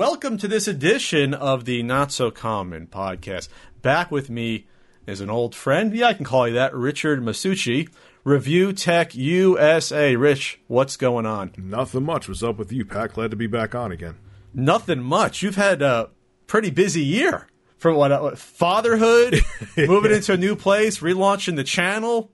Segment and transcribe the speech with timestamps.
[0.00, 3.50] welcome to this edition of the Not So Common podcast.
[3.82, 4.66] Back with me
[5.06, 7.86] is an old friend, yeah, I can call you that, Richard Masucci,
[8.24, 10.16] Review Tech USA.
[10.16, 11.52] Rich, what's going on?
[11.58, 12.28] Nothing much.
[12.28, 13.12] What's up with you, Pat?
[13.12, 14.16] Glad to be back on again.
[14.54, 15.42] Nothing much.
[15.42, 16.08] You've had a
[16.46, 17.46] pretty busy year
[17.76, 19.42] from what uh, fatherhood,
[19.76, 22.32] moving into a new place, relaunching the channel.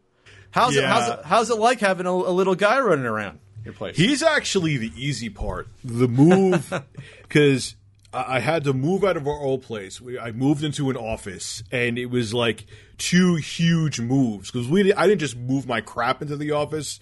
[0.52, 0.84] How's it?
[0.84, 1.24] How's it?
[1.24, 3.96] How's it like having a, a little guy running around your place?
[3.96, 5.68] He's actually the easy part.
[5.84, 6.72] The move,
[7.22, 7.76] because
[8.12, 10.00] I I had to move out of our old place.
[10.00, 12.66] We, I moved into an office, and it was like
[12.98, 14.92] two huge moves because we.
[14.94, 16.98] I didn't just move my crap into the office.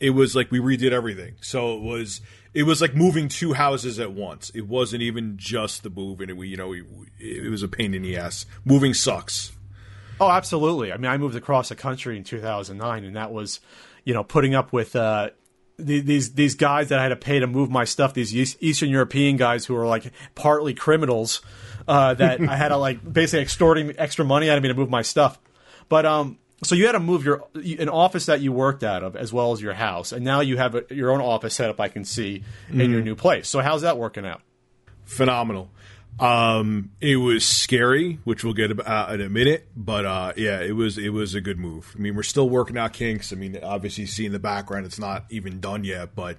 [0.00, 1.34] It was like we redid everything.
[1.40, 2.20] So it was.
[2.54, 4.50] It was like moving two houses at once.
[4.50, 6.84] It wasn't even just the move, and it, we, you know, we,
[7.18, 8.46] it was a pain in the ass.
[8.64, 9.50] Moving sucks.
[10.20, 10.92] Oh, absolutely.
[10.92, 13.58] I mean, I moved across the country in 2009, and that was,
[14.04, 15.30] you know, putting up with uh,
[15.76, 18.14] these these guys that I had to pay to move my stuff.
[18.14, 21.42] These Eastern European guys who were like partly criminals
[21.88, 24.90] uh, that I had to like basically extorting extra money out of me to move
[24.90, 25.38] my stuff.
[25.88, 29.16] But um, so you had to move your an office that you worked out of
[29.16, 31.80] as well as your house, and now you have a, your own office set up.
[31.80, 33.48] I can see in your new place.
[33.48, 34.42] So how's that working out?
[35.04, 35.70] phenomenal.
[36.20, 40.76] Um, it was scary, which we'll get about in a minute, but uh, yeah, it
[40.76, 41.92] was it was a good move.
[41.96, 43.32] I mean, we're still working out kinks.
[43.32, 46.38] I mean, obviously, see in the background, it's not even done yet, but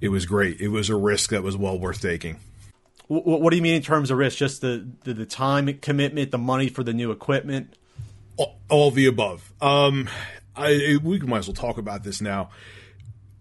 [0.00, 0.60] it was great.
[0.60, 2.36] It was a risk that was well worth taking.
[3.08, 4.38] Wh- What do you mean in terms of risk?
[4.38, 7.74] Just the, the, the time commitment, the money for the new equipment?
[8.36, 9.52] all, all the above.
[9.60, 10.08] Um,
[10.56, 12.50] I we might as well talk about this now.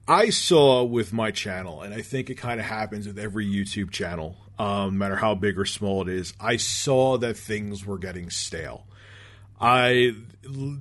[0.08, 3.92] I saw with my channel, and I think it kind of happens with every YouTube
[3.92, 6.34] channel, um, no matter how big or small it is.
[6.40, 8.86] I saw that things were getting stale.
[9.60, 10.16] I,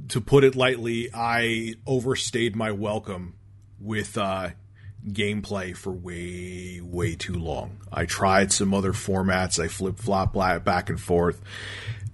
[0.08, 3.34] to put it lightly, I overstayed my welcome
[3.80, 4.50] with uh,
[5.06, 7.78] gameplay for way, way too long.
[7.92, 9.62] I tried some other formats.
[9.62, 11.40] I flip flop back and forth.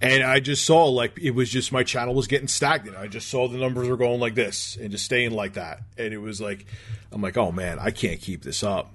[0.01, 2.97] And I just saw like it was just my channel was getting stagnant.
[2.97, 5.81] I just saw the numbers were going like this and just staying like that.
[5.97, 6.65] And it was like,
[7.11, 8.93] I'm like, oh man, I can't keep this up.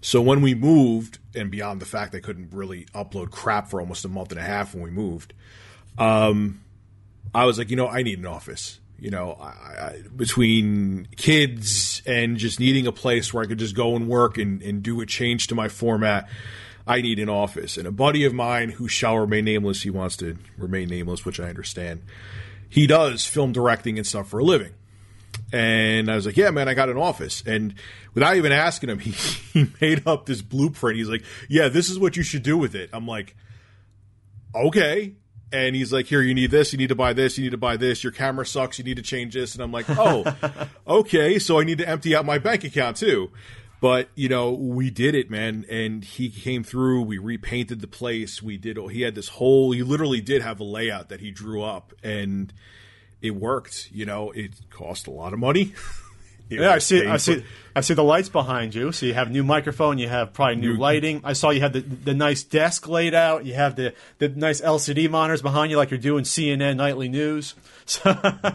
[0.00, 4.04] So when we moved, and beyond the fact I couldn't really upload crap for almost
[4.04, 5.34] a month and a half when we moved,
[5.98, 6.62] um,
[7.34, 8.80] I was like, you know, I need an office.
[8.98, 13.76] You know, I, I, between kids and just needing a place where I could just
[13.76, 16.28] go and work and, and do a change to my format,
[16.86, 17.76] I need an office.
[17.76, 21.38] And a buddy of mine who shall remain nameless, he wants to remain nameless, which
[21.38, 22.02] I understand.
[22.68, 24.72] He does film directing and stuff for a living.
[25.52, 27.42] And I was like, yeah, man, I got an office.
[27.46, 27.74] And
[28.14, 30.98] without even asking him, he, he made up this blueprint.
[30.98, 32.90] He's like, yeah, this is what you should do with it.
[32.92, 33.36] I'm like,
[34.54, 35.14] okay.
[35.50, 37.56] And he's like, here, you need this, you need to buy this, you need to
[37.56, 39.54] buy this, your camera sucks, you need to change this.
[39.54, 40.24] And I'm like, oh,
[40.86, 41.38] okay.
[41.38, 43.30] So I need to empty out my bank account too.
[43.80, 45.64] But, you know, we did it, man.
[45.70, 48.42] And he came through, we repainted the place.
[48.42, 51.62] We did, he had this whole, he literally did have a layout that he drew
[51.62, 52.52] up and
[53.22, 53.88] it worked.
[53.92, 55.74] You know, it cost a lot of money.
[56.50, 57.06] Yeah, I see.
[57.06, 57.44] I see.
[57.76, 58.90] I see the lights behind you.
[58.92, 59.98] So you have new microphone.
[59.98, 61.20] You have probably new lighting.
[61.22, 63.44] I saw you had the the nice desk laid out.
[63.44, 67.54] You have the the nice LCD monitors behind you, like you're doing CNN nightly news.
[67.88, 68.14] So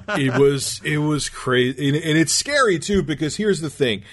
[0.09, 4.03] it was it was crazy and, and it's scary too because here's the thing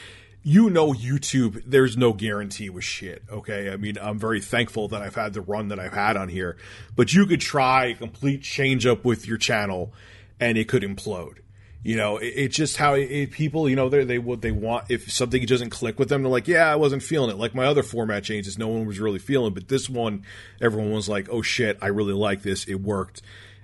[0.42, 5.02] you know youtube there's no guarantee with shit okay i mean i'm very thankful that
[5.02, 6.56] i've had the run that i've had on here
[6.96, 9.92] but you could try a complete change up with your channel
[10.40, 11.38] and it could implode.
[11.82, 14.90] You know it, it's just how it, people you know they they what they want
[14.90, 17.38] if something doesn't click with them they're like yeah i wasn't feeling it.
[17.38, 20.24] Like my other format changes no one was really feeling but this one
[20.60, 22.64] everyone was like oh shit i really like this.
[22.64, 23.22] It worked.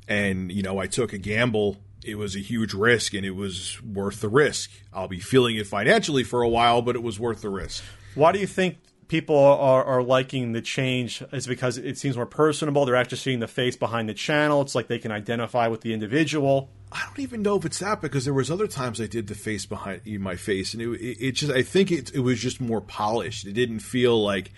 [0.08, 1.78] And you know i took a gamble.
[2.04, 4.70] It was a huge risk and it was worth the risk.
[4.92, 7.84] I'll be feeling it financially for a while but it was worth the risk.
[8.14, 8.78] Why do you think
[9.08, 11.22] people are, are liking the change?
[11.32, 12.84] Is because it seems more personable?
[12.84, 14.62] They're actually seeing the face behind the channel.
[14.62, 16.70] It's like they can identify with the individual.
[16.92, 19.34] I don't even know if it's that because there was other times I did the
[19.34, 22.60] face behind my face, and it, it, it just I think it, it was just
[22.60, 23.46] more polished.
[23.46, 24.52] It didn't feel like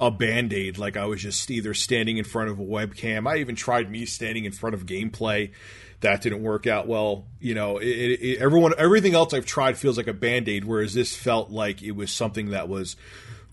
[0.00, 3.28] a band aid, like I was just either standing in front of a webcam.
[3.28, 5.52] I even tried me standing in front of gameplay.
[6.00, 7.26] That didn't work out well.
[7.38, 11.50] You know, everyone, everything else I've tried feels like a band aid, whereas this felt
[11.50, 12.96] like it was something that was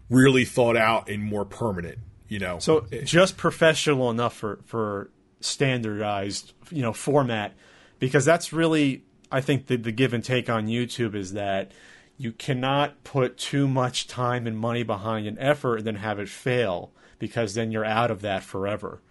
[0.09, 1.99] really thought out and more permanent.
[2.27, 5.09] You know, So just professional enough for for
[5.41, 7.53] standardized you know format
[7.97, 11.71] because that's really I think the, the give and take on YouTube is that
[12.17, 16.29] you cannot put too much time and money behind an effort and then have it
[16.29, 19.01] fail because then you're out of that forever.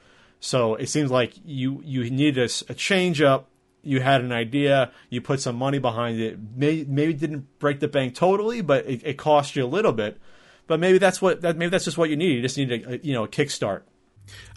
[0.40, 3.48] So it seems like you you needed a change up.
[3.82, 6.38] You had an idea, you put some money behind it.
[6.56, 10.20] May, maybe didn't break the bank totally, but it, it cost you a little bit.
[10.68, 12.36] But maybe that's what that maybe that's just what you need.
[12.36, 13.82] You just need a, a you know a kickstart.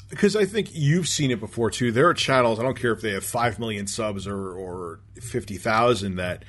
[0.10, 1.92] Because I think you've seen it before too.
[1.92, 2.60] There are channels.
[2.60, 6.46] I don't care if they have five million subs or or fifty thousand that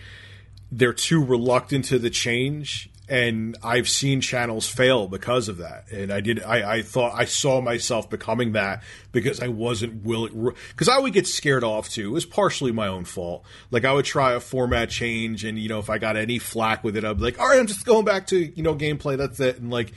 [0.70, 5.92] they're too reluctant to the change and I've seen channels fail because of that.
[5.92, 8.82] And I did, I, I thought I saw myself becoming that
[9.12, 12.08] because I wasn't willing, because I would get scared off too.
[12.08, 13.44] It was partially my own fault.
[13.70, 16.82] Like I would try a format change, and you know, if I got any flack
[16.82, 19.18] with it, I'd be like, all right, I'm just going back to you know gameplay.
[19.18, 19.58] That's it.
[19.58, 19.92] And like,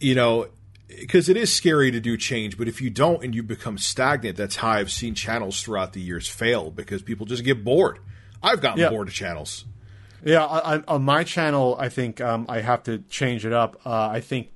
[0.00, 0.48] you know,
[0.88, 4.36] because it is scary to do change, but if you don't and you become stagnant,
[4.36, 8.00] that's how I've seen channels throughout the years fail because people just get bored.
[8.42, 8.90] I've gotten yeah.
[8.90, 9.64] bored of channels.
[10.24, 13.80] Yeah, I, on my channel, I think um, I have to change it up.
[13.84, 14.50] Uh, I think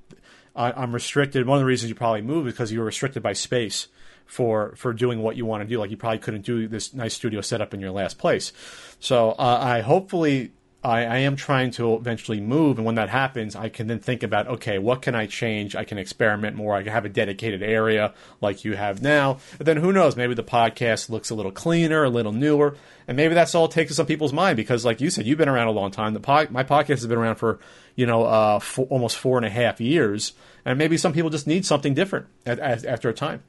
[0.55, 1.45] I, am restricted.
[1.45, 3.87] One of the reasons you probably moved is because you were restricted by space
[4.25, 5.79] for for doing what you want to do.
[5.79, 8.53] Like you probably couldn't do this nice studio setup in your last place.
[8.99, 10.51] So uh, I hopefully
[10.83, 14.21] I, I, am trying to eventually move, and when that happens, I can then think
[14.21, 15.75] about okay, what can I change?
[15.75, 16.75] I can experiment more.
[16.75, 19.39] I can have a dedicated area like you have now.
[19.57, 20.15] But then who knows?
[20.15, 22.77] Maybe the podcast looks a little cleaner, a little newer,
[23.07, 24.55] and maybe that's all it takes in some people's mind.
[24.55, 26.13] Because, like you said, you've been around a long time.
[26.13, 27.59] The my podcast has been around for
[27.95, 30.33] you know uh, four, almost four and a half years,
[30.63, 33.41] and maybe some people just need something different at, at, after a time.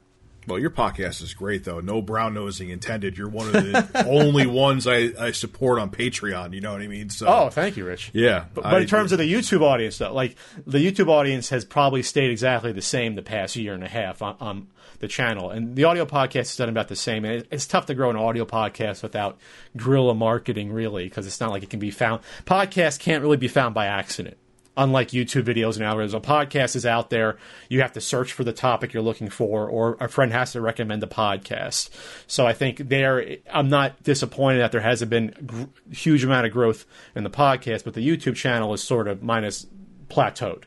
[0.47, 1.79] Well, your podcast is great, though.
[1.79, 3.17] No brown nosing intended.
[3.17, 6.53] You're one of the only ones I, I, support on Patreon.
[6.53, 7.09] You know what I mean?
[7.09, 8.11] So, oh, thank you, Rich.
[8.13, 11.49] Yeah, but, but I, in terms of the YouTube audience, though, like the YouTube audience
[11.49, 14.67] has probably stayed exactly the same the past year and a half on, on
[14.99, 17.25] the channel, and the audio podcast has done about the same.
[17.25, 19.37] And it, it's tough to grow an audio podcast without
[19.77, 22.21] guerrilla marketing, really, because it's not like it can be found.
[22.45, 24.37] Podcasts can't really be found by accident
[24.79, 26.13] unlike YouTube videos and algorithms.
[26.15, 27.37] A podcast is out there.
[27.67, 30.61] You have to search for the topic you're looking for, or a friend has to
[30.61, 31.89] recommend a podcast.
[32.25, 36.53] So I think there, I'm not disappointed that there hasn't been a huge amount of
[36.53, 39.67] growth in the podcast, but the YouTube channel is sort of minus
[40.07, 40.63] plateaued.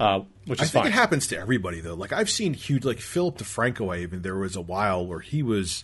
[0.00, 0.92] Uh, which is I think fine.
[0.92, 1.94] it happens to everybody though.
[1.94, 3.94] Like I've seen huge, like Philip DeFranco.
[3.94, 5.82] I even there was a while where he was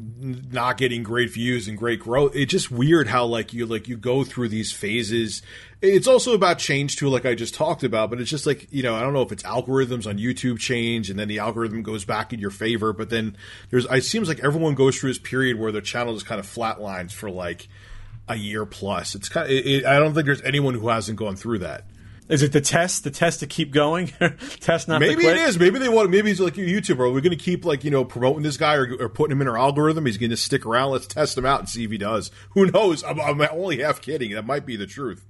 [0.00, 2.34] not getting great views and great growth.
[2.34, 5.42] It's just weird how like you like you go through these phases.
[5.82, 8.10] It's also about change too, like I just talked about.
[8.10, 11.10] But it's just like you know I don't know if it's algorithms on YouTube change
[11.10, 12.92] and then the algorithm goes back in your favor.
[12.92, 13.36] But then
[13.70, 16.46] there's it seems like everyone goes through this period where their channel just kind of
[16.46, 17.68] flatlines for like
[18.28, 19.14] a year plus.
[19.14, 21.84] It's kind of, it, it, I don't think there's anyone who hasn't gone through that.
[22.30, 23.02] Is it the test?
[23.02, 24.06] The test to keep going?
[24.60, 25.00] test not.
[25.00, 25.58] Maybe it is.
[25.58, 26.10] Maybe they want.
[26.10, 27.00] Maybe he's like a YouTuber.
[27.00, 29.42] Are we going to keep like you know promoting this guy or, or putting him
[29.42, 30.06] in our algorithm?
[30.06, 30.92] He's going to stick around.
[30.92, 32.30] Let's test him out and see if he does.
[32.50, 33.02] Who knows?
[33.02, 34.30] I'm, I'm only half kidding.
[34.32, 35.26] That might be the truth.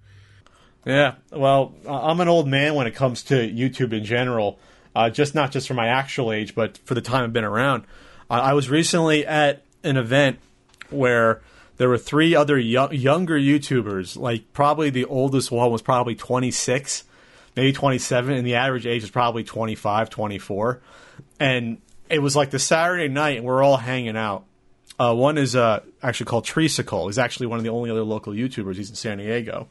[0.84, 1.14] Yeah.
[1.32, 4.58] Well, I'm an old man when it comes to YouTube in general.
[4.94, 7.84] Uh, just not just for my actual age, but for the time I've been around.
[8.28, 10.38] Uh, I was recently at an event
[10.90, 11.40] where
[11.80, 14.14] there were three other yo- younger YouTubers.
[14.14, 17.04] Like probably the oldest one was probably 26,
[17.56, 20.82] maybe 27, and the average age was probably 25, 24.
[21.40, 21.78] And
[22.10, 24.44] it was like the Saturday night, and we're all hanging out.
[24.98, 27.06] Uh, one is uh, actually called Treesicle.
[27.06, 28.74] He's actually one of the only other local YouTubers.
[28.74, 29.70] He's in San Diego.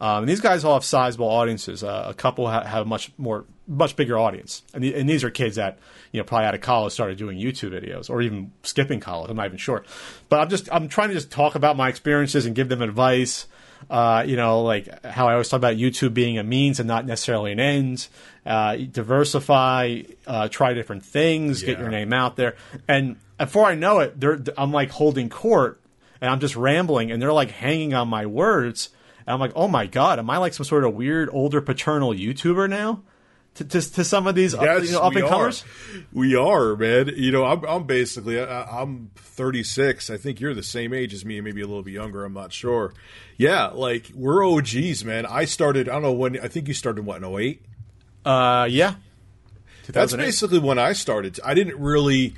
[0.00, 1.84] Um, and these guys all have sizable audiences.
[1.84, 5.30] Uh, a couple ha- have much more, much bigger audience, and, the, and, these are
[5.30, 5.78] kids that
[6.12, 9.30] you know probably out of college started doing YouTube videos or even skipping college.
[9.30, 9.84] I'm not even sure,
[10.28, 13.46] but I'm just I'm trying to just talk about my experiences and give them advice.
[13.90, 17.04] Uh, you know, like how I always talk about YouTube being a means and not
[17.04, 18.08] necessarily an end.
[18.44, 21.68] Uh, diversify, uh, try different things, yeah.
[21.68, 22.56] get your name out there,
[22.88, 24.14] and before I know it,
[24.56, 25.80] I'm like holding court
[26.20, 28.90] and I'm just rambling, and they're like hanging on my words
[29.26, 32.12] and I'm like, oh my god, am I like some sort of weird older paternal
[32.12, 33.02] YouTuber now?
[33.56, 35.64] To, to, to some of these yes, up, you know, up and comers?
[36.12, 37.10] We are, man.
[37.16, 40.10] You know, I'm, I'm basically I, am 36.
[40.10, 42.24] I think you're the same age as me, maybe a little bit younger.
[42.24, 42.92] I'm not sure.
[43.38, 45.26] Yeah, like we're OGs, man.
[45.26, 45.88] I started.
[45.88, 46.38] I don't know when.
[46.38, 47.62] I think you started what in 08?
[48.24, 48.96] Uh, yeah.
[49.88, 51.38] That's basically when I started.
[51.44, 52.34] I didn't really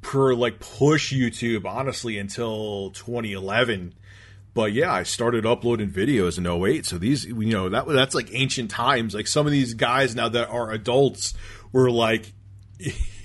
[0.00, 3.94] per like push YouTube honestly until 2011
[4.54, 6.84] but yeah, I started uploading videos in 08.
[6.86, 9.14] So these, you know, that that's like ancient times.
[9.14, 11.34] Like some of these guys now that are adults
[11.72, 12.32] were like,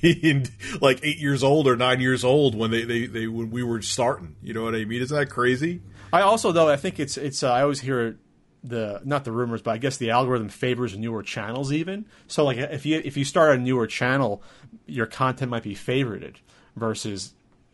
[0.01, 0.45] in,
[0.81, 3.81] like eight years old or nine years old when they, they, they when we were
[3.81, 4.35] starting.
[4.41, 5.01] You know what I mean?
[5.01, 5.81] Isn't that crazy?
[6.13, 8.17] I also though I think it's it's uh, I always hear
[8.63, 12.05] the not the rumors, but I guess the algorithm favors newer channels even.
[12.27, 14.41] So like if you if you start a newer channel,
[14.85, 16.35] your content might be favorited
[16.75, 17.33] versus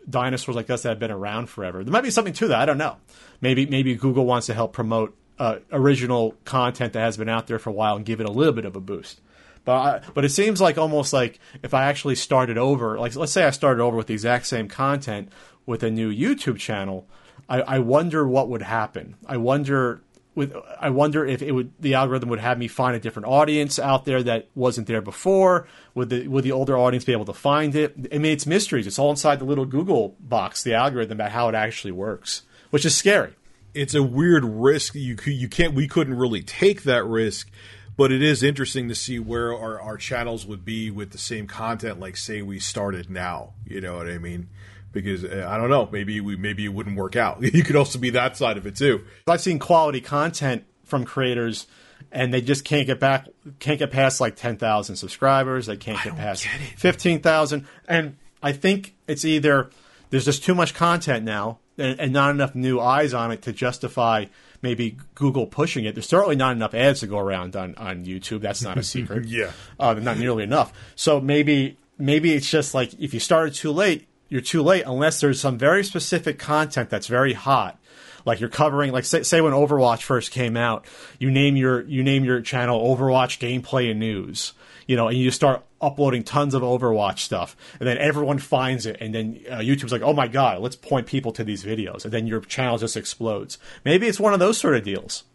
[0.09, 1.83] dinosaurs like us that have been around forever.
[1.83, 2.59] There might be something to that.
[2.59, 2.97] I don't know.
[3.41, 7.59] Maybe maybe Google wants to help promote uh, original content that has been out there
[7.59, 9.21] for a while and give it a little bit of a boost.
[9.65, 13.31] But I, but it seems like almost like if I actually started over, like let's
[13.31, 15.31] say I started over with the exact same content
[15.65, 17.07] with a new YouTube channel,
[17.47, 19.15] I, I wonder what would happen.
[19.25, 20.01] I wonder
[20.35, 23.77] with I wonder if it would the algorithm would have me find a different audience
[23.77, 25.67] out there that wasn't there before.
[25.95, 27.95] Would the would the older audience be able to find it?
[28.11, 28.87] I mean, it's mysteries.
[28.87, 32.85] It's all inside the little Google box, the algorithm about how it actually works, which
[32.85, 33.33] is scary.
[33.73, 34.95] It's a weird risk.
[34.95, 35.73] You you can't.
[35.73, 37.49] We couldn't really take that risk,
[37.95, 41.47] but it is interesting to see where our, our channels would be with the same
[41.47, 41.99] content.
[41.99, 43.53] Like say we started now.
[43.65, 44.49] You know what I mean?
[44.93, 47.41] Because uh, I don't know, maybe we maybe it wouldn't work out.
[47.53, 49.03] you could also be that side of it too.
[49.27, 51.67] I've seen quality content from creators
[52.11, 53.27] and they just can't get back
[53.59, 56.45] can't get past like 10,000 subscribers, they can't get past
[56.77, 59.69] 15,000 and I think it's either
[60.09, 63.53] there's just too much content now and, and, not enough new eyes on it to
[63.53, 64.25] justify
[64.61, 65.95] maybe Google pushing it.
[65.95, 68.41] There's certainly not enough ads to go around on, on YouTube.
[68.41, 69.25] That's not a secret.
[69.27, 70.71] yeah, uh, not nearly enough.
[70.95, 75.21] So maybe maybe it's just like if you started too late, you're too late unless
[75.21, 77.79] there's some very specific content that's very hot.
[78.25, 80.85] Like you're covering like say, say when overwatch first came out
[81.19, 84.53] you name your you name your channel overwatch gameplay and news
[84.87, 88.95] you know and you start uploading tons of overwatch stuff and then everyone finds it
[89.01, 92.13] and then uh, youtube's like oh my god let's point people to these videos and
[92.13, 93.57] then your channel just explodes.
[93.83, 95.25] Maybe it's one of those sort of deals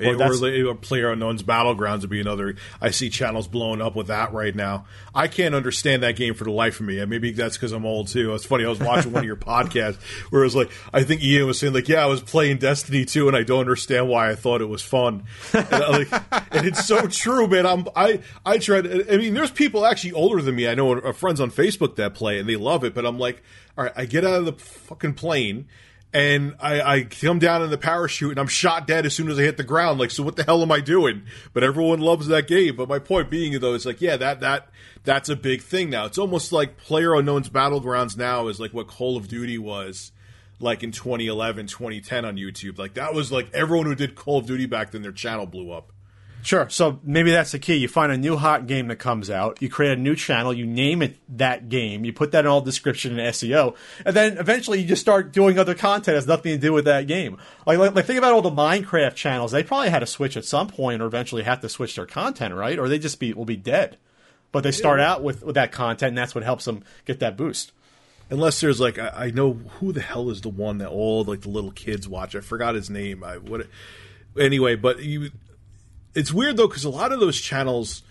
[0.00, 2.56] or, or, or Player Unknown's Battlegrounds would be another.
[2.80, 4.86] I see channels blowing up with that right now.
[5.14, 6.98] I can't understand that game for the life of me.
[6.98, 8.34] And maybe that's because I'm old too.
[8.34, 8.64] It's funny.
[8.64, 10.00] I was watching one of your podcasts
[10.30, 13.04] where it was like, I think Ian was saying like, yeah, I was playing Destiny
[13.04, 15.24] 2 and I don't understand why I thought it was fun.
[15.52, 16.12] And, like,
[16.52, 17.66] and it's so true, man.
[17.66, 20.68] I'm, I, I tried, I mean, there's people actually older than me.
[20.68, 23.42] I know friends on Facebook that play and they love it, but I'm like,
[23.76, 25.66] all right, I get out of the fucking plane
[26.12, 29.38] and I, I, come down in the parachute and I'm shot dead as soon as
[29.38, 30.00] I hit the ground.
[30.00, 31.24] Like, so what the hell am I doing?
[31.52, 32.76] But everyone loves that game.
[32.76, 34.68] But my point being, though, it's like, yeah, that that
[35.04, 36.06] that's a big thing now.
[36.06, 40.12] It's almost like Player Unknown's Battlegrounds now is like what Call of Duty was
[40.60, 42.78] like in 2011, 2010 on YouTube.
[42.78, 45.70] Like that was like everyone who did Call of Duty back then, their channel blew
[45.72, 45.92] up.
[46.42, 46.68] Sure.
[46.70, 47.76] So maybe that's the key.
[47.76, 50.66] You find a new hot game that comes out, you create a new channel, you
[50.66, 54.80] name it that game, you put that in all description and SEO, and then eventually
[54.80, 57.38] you just start doing other content that has nothing to do with that game.
[57.66, 59.52] Like, like, like think about all the Minecraft channels.
[59.52, 62.54] They probably had to switch at some point or eventually have to switch their content,
[62.54, 62.78] right?
[62.78, 63.98] Or they just be will be dead.
[64.50, 67.36] But they start out with, with that content and that's what helps them get that
[67.36, 67.72] boost
[68.30, 71.42] unless there's like I, I, know who the hell is the one that all like
[71.42, 72.34] the little kids watch.
[72.34, 73.22] I forgot his name.
[73.22, 73.66] I what
[74.38, 75.30] anyway, but you
[76.18, 78.02] it's weird though because a lot of those channels,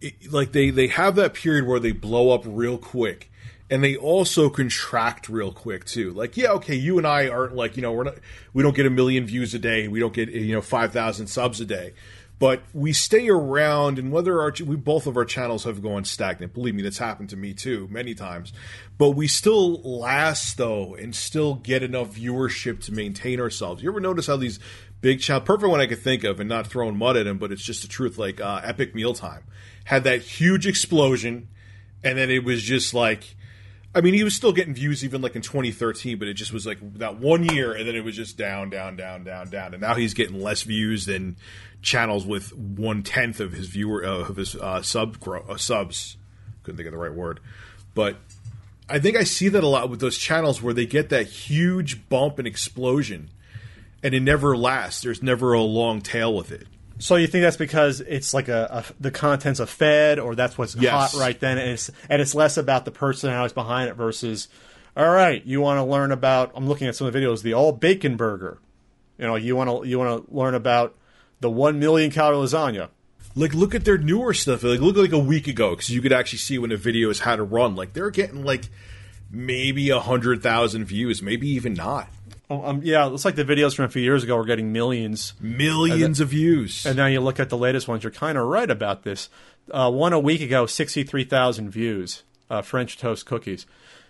[0.00, 3.30] it, like they they have that period where they blow up real quick,
[3.70, 6.12] and they also contract real quick too.
[6.12, 8.14] Like yeah, okay, you and I aren't like you know we're not
[8.54, 11.26] we don't get a million views a day, we don't get you know five thousand
[11.26, 11.92] subs a day,
[12.38, 16.54] but we stay around and whether our we both of our channels have gone stagnant.
[16.54, 18.54] Believe me that's happened to me too many times.
[18.96, 23.82] But we still last though and still get enough viewership to maintain ourselves.
[23.82, 24.60] You ever notice how these
[25.00, 27.52] big channel, perfect one I could think of, and not throwing mud at him, but
[27.52, 28.18] it's just the truth.
[28.18, 29.44] Like uh, Epic Mealtime
[29.84, 31.48] had that huge explosion,
[32.02, 33.36] and then it was just like,
[33.94, 36.66] I mean, he was still getting views even like in 2013, but it just was
[36.66, 39.80] like that one year, and then it was just down, down, down, down, down, and
[39.80, 41.36] now he's getting less views than
[41.80, 46.16] channels with one tenth of his viewer uh, of his uh, sub uh, subs.
[46.62, 47.40] Couldn't think of the right word,
[47.94, 48.16] but
[48.90, 52.08] I think I see that a lot with those channels where they get that huge
[52.08, 53.30] bump and explosion
[54.02, 55.02] and it never lasts.
[55.02, 56.66] There's never a long tail with it.
[57.00, 60.58] So you think that's because it's like a, a the content's a fed, or that's
[60.58, 61.12] what's yes.
[61.12, 64.48] hot right then, and it's and it's less about the personalities behind it versus,
[64.96, 66.52] all right, you want to learn about.
[66.56, 68.58] I'm looking at some of the videos, the all bacon burger.
[69.16, 70.96] You know, you want to you want to learn about
[71.40, 72.88] the one million calorie lasagna.
[73.36, 74.64] Like, look at their newer stuff.
[74.64, 77.20] Like, look like a week ago, because you could actually see when a video is
[77.20, 77.76] how to run.
[77.76, 78.68] Like, they're getting like
[79.30, 82.08] maybe a hundred thousand views, maybe even not.
[82.50, 84.72] Oh, um, yeah, it looks like the videos from a few years ago were getting
[84.72, 86.86] millions, millions of views.
[86.86, 88.02] And now you look at the latest ones.
[88.02, 89.28] You're kind of right about this.
[89.70, 92.22] Uh, one a week ago, sixty-three thousand views.
[92.48, 93.66] Uh, French toast cookies.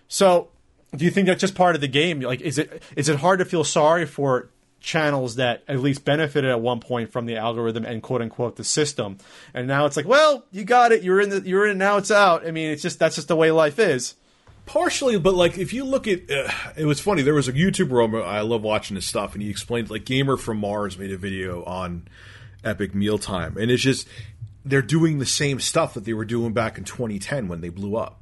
[0.07, 0.51] So,
[0.95, 2.21] do you think that's just part of the game?
[2.21, 6.49] Like, is it is it hard to feel sorry for channels that at least benefited
[6.49, 9.19] at one point from the algorithm and quote unquote the system,
[9.53, 12.13] and now it's like, well, you got it, you're in the, you're in, now it's
[12.13, 12.47] out.
[12.47, 14.15] I mean, it's just that's just the way life is.
[14.69, 17.23] Partially, but like if you look at, uh, it was funny.
[17.23, 20.59] There was a YouTuber I love watching his stuff, and he explained like Gamer from
[20.59, 22.07] Mars made a video on
[22.63, 24.07] Epic Mealtime, and it's just
[24.67, 27.97] they're doing the same stuff that they were doing back in 2010 when they blew
[27.97, 28.18] up.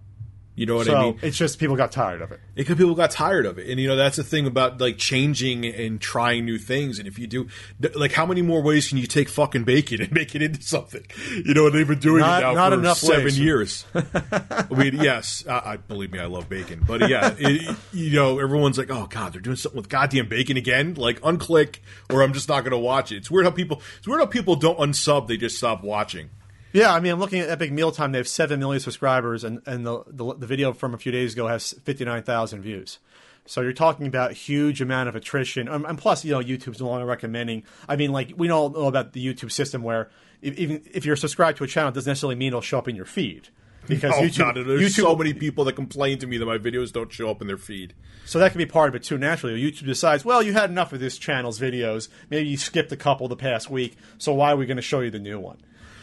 [0.56, 1.18] You know what so I mean?
[1.20, 2.40] it's just people got tired of it.
[2.54, 5.66] Because people got tired of it, and you know that's the thing about like changing
[5.66, 6.98] and trying new things.
[6.98, 7.48] And if you do,
[7.94, 11.04] like, how many more ways can you take fucking bacon and make it into something?
[11.44, 13.38] You know, and they've been doing Not- it now not for enough seven ways.
[13.38, 13.84] years.
[13.94, 18.38] I mean, yes, I, I believe me, I love bacon, but yeah, it, you know,
[18.38, 20.94] everyone's like, oh god, they're doing something with goddamn bacon again.
[20.94, 23.16] Like, unclick, or I'm just not going to watch it.
[23.16, 23.82] It's weird how people.
[23.98, 26.30] It's weird how people don't unsub; they just stop watching.
[26.76, 28.12] Yeah, I mean, I'm looking at Epic Mealtime.
[28.12, 31.32] They have seven million subscribers, and and the the, the video from a few days
[31.32, 32.98] ago has fifty nine thousand views.
[33.46, 36.88] So you're talking about huge amount of attrition, um, and plus, you know, YouTube's no
[36.88, 37.62] longer recommending.
[37.88, 40.10] I mean, like we all know about the YouTube system, where
[40.42, 42.88] if, even if you're subscribed to a channel, it doesn't necessarily mean it'll show up
[42.88, 43.48] in your feed
[43.86, 46.58] because Oh YouTube, god, there's YouTube, so many people that complain to me that my
[46.58, 47.94] videos don't show up in their feed.
[48.26, 49.16] So that can be part of it too.
[49.16, 52.08] Naturally, YouTube decides, well, you had enough of this channel's videos.
[52.28, 53.96] Maybe you skipped a couple the past week.
[54.18, 55.56] So why are we going to show you the new one?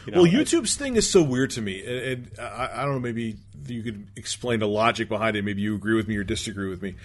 [0.06, 2.94] You know, Well, YouTube's thing is so weird to me, and, and I, I don't
[2.94, 3.00] know.
[3.00, 5.44] Maybe you could explain the logic behind it.
[5.44, 6.96] Maybe you agree with me or disagree with me.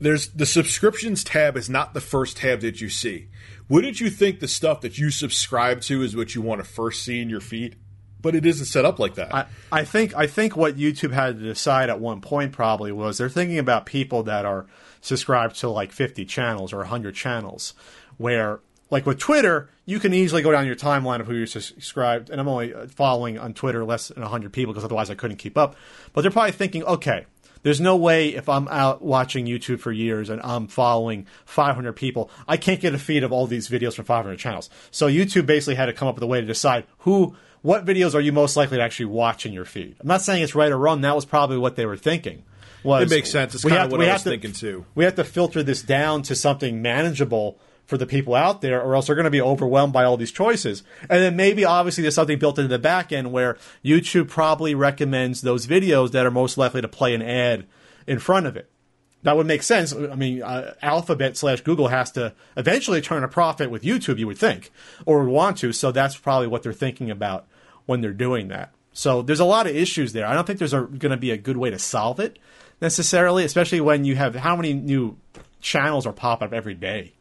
[0.00, 3.28] There's the subscriptions tab is not the first tab that you see.
[3.68, 7.04] Wouldn't you think the stuff that you subscribe to is what you want to first
[7.04, 7.76] see in your feed?
[8.20, 9.34] But it isn't set up like that.
[9.34, 13.18] I, I think I think what YouTube had to decide at one point probably was
[13.18, 14.66] they're thinking about people that are
[15.00, 17.74] subscribed to like 50 channels or 100 channels,
[18.18, 18.60] where
[18.92, 22.38] like with Twitter, you can easily go down your timeline of who you're subscribed, and
[22.38, 25.56] I'm only uh, following on Twitter less than 100 people because otherwise I couldn't keep
[25.56, 25.74] up.
[26.12, 27.24] But they're probably thinking, okay,
[27.62, 32.30] there's no way if I'm out watching YouTube for years and I'm following 500 people,
[32.46, 34.68] I can't get a feed of all these videos from 500 channels.
[34.90, 38.14] So YouTube basically had to come up with a way to decide who, what videos
[38.14, 39.96] are you most likely to actually watch in your feed.
[40.00, 41.00] I'm not saying it's right or wrong.
[41.00, 42.44] That was probably what they were thinking.
[42.84, 43.54] Was It makes sense.
[43.54, 44.84] It's kinda what I was to- thinking, too.
[44.94, 47.58] We have to filter this down to something manageable
[47.92, 50.32] for the people out there, or else they're going to be overwhelmed by all these
[50.32, 50.82] choices.
[51.10, 55.42] And then maybe, obviously, there's something built into the back end where YouTube probably recommends
[55.42, 57.66] those videos that are most likely to play an ad
[58.06, 58.70] in front of it.
[59.24, 59.94] That would make sense.
[59.94, 64.26] I mean, uh, Alphabet slash Google has to eventually turn a profit with YouTube, you
[64.26, 64.70] would think,
[65.04, 65.74] or would want to.
[65.74, 67.46] So that's probably what they're thinking about
[67.84, 68.72] when they're doing that.
[68.94, 70.26] So there's a lot of issues there.
[70.26, 72.38] I don't think there's going to be a good way to solve it
[72.80, 75.18] necessarily, especially when you have how many new
[75.60, 77.12] channels are popping up every day.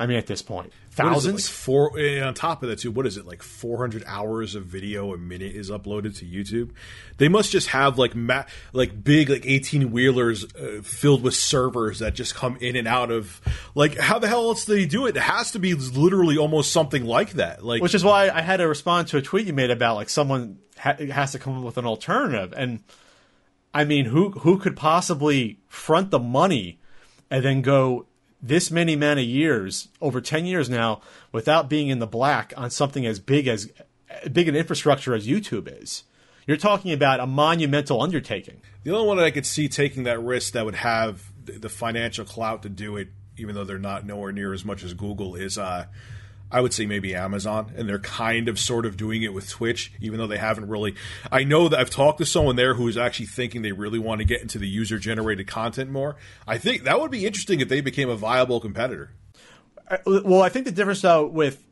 [0.00, 1.46] I mean, at this point, What is it, thousands.
[1.48, 1.98] like four.
[1.98, 3.42] And on top of that, too, what is it like?
[3.42, 6.70] Four hundred hours of video a minute is uploaded to YouTube.
[7.18, 11.98] They must just have like ma- like big like eighteen wheelers uh, filled with servers
[11.98, 13.40] that just come in and out of.
[13.74, 15.16] Like, how the hell else do they do it?
[15.16, 17.62] It has to be literally almost something like that.
[17.62, 20.08] Like, Which is why I had to respond to a tweet you made about like
[20.08, 22.82] someone ha- has to come up with an alternative, and
[23.74, 26.78] I mean, who who could possibly front the money
[27.30, 28.06] and then go
[28.42, 31.00] this many many years over 10 years now
[31.32, 33.70] without being in the black on something as big as
[34.32, 36.04] big an infrastructure as YouTube is.
[36.46, 38.60] You're talking about a monumental undertaking.
[38.82, 41.68] The only one that I could see taking that risk that would have the, the
[41.68, 45.36] financial clout to do it, even though they're not nowhere near as much as Google,
[45.36, 45.86] is uh,
[46.52, 49.92] I would say maybe Amazon, and they're kind of sort of doing it with Twitch,
[50.00, 50.94] even though they haven't really.
[51.30, 54.20] I know that I've talked to someone there who is actually thinking they really want
[54.20, 56.16] to get into the user generated content more.
[56.46, 59.12] I think that would be interesting if they became a viable competitor.
[60.06, 61.64] Well, I think the difference though with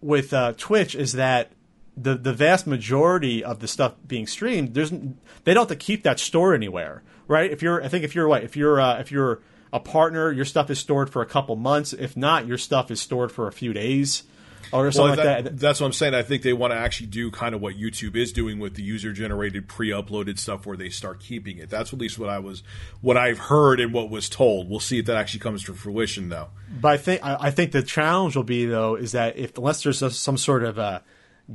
[0.00, 1.52] with uh, Twitch is that
[1.96, 6.02] the the vast majority of the stuff being streamed, there's they don't have to keep
[6.04, 7.50] that store anywhere, right?
[7.50, 9.40] If you're, I think if you're what, if you're uh, if you're
[9.72, 11.92] a partner, your stuff is stored for a couple months.
[11.92, 14.24] If not, your stuff is stored for a few days
[14.72, 15.58] or something Well, like that- that.
[15.58, 16.14] That's what I'm saying.
[16.14, 18.82] I think they want to actually do kind of what YouTube is doing with the
[18.82, 21.68] user generated pre uploaded stuff where they start keeping it.
[21.70, 22.62] That's at least what I was
[23.00, 24.70] what I've heard and what was told.
[24.70, 26.48] We'll see if that actually comes to fruition though.
[26.80, 29.82] But I think I I think the challenge will be though is that if unless
[29.82, 31.02] there's a, some sort of a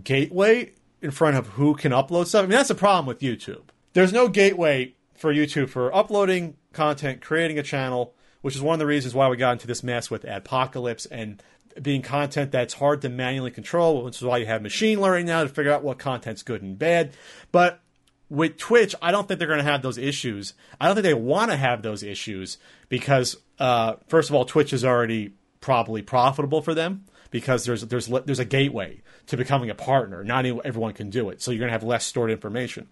[0.04, 2.40] gateway in front of who can upload stuff.
[2.44, 3.62] I mean that's the problem with YouTube.
[3.94, 8.80] There's no gateway for YouTube for uploading content, creating a channel, which is one of
[8.80, 11.42] the reasons why we got into this mess with Adpocalypse and
[11.82, 15.44] being content that's hard to manually control, which is why you have machine learning now
[15.44, 17.12] to figure out what content's good and bad.
[17.52, 17.82] But
[18.30, 20.54] with Twitch, I don't think they're going to have those issues.
[20.80, 22.58] I don't think they want to have those issues
[22.90, 28.08] because, uh, first of all, Twitch is already probably profitable for them because there's there's
[28.08, 30.24] there's a gateway to becoming a partner.
[30.24, 32.88] Not everyone can do it, so you're going to have less stored information.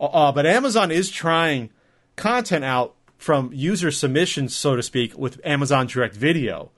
[0.00, 1.70] Uh, but Amazon is trying
[2.16, 6.70] content out from user submissions, so to speak, with Amazon Direct Video,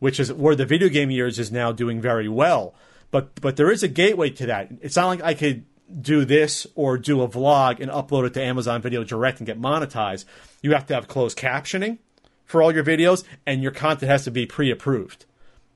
[0.00, 2.74] which is where the video game years is now doing very well.
[3.10, 4.70] But but there is a gateway to that.
[4.82, 5.64] It's not like I could
[6.00, 9.60] do this or do a vlog and upload it to Amazon Video Direct and get
[9.60, 10.24] monetized.
[10.60, 11.98] You have to have closed captioning
[12.44, 15.24] for all your videos, and your content has to be pre-approved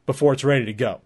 [0.06, 1.00] before it's ready to go.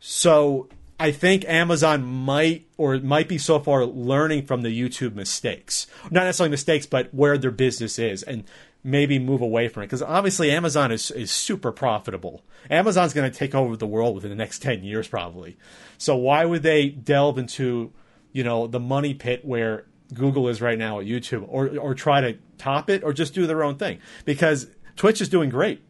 [0.00, 0.68] So
[1.04, 6.24] I think Amazon might or might be so far learning from the YouTube mistakes, not
[6.24, 8.44] necessarily mistakes, but where their business is, and
[8.82, 12.42] maybe move away from it because obviously Amazon is is super profitable.
[12.70, 15.58] Amazon's going to take over the world within the next ten years probably.
[15.98, 17.92] So why would they delve into
[18.32, 22.22] you know the money pit where Google is right now at YouTube, or or try
[22.22, 23.98] to top it, or just do their own thing?
[24.24, 25.82] Because Twitch is doing great.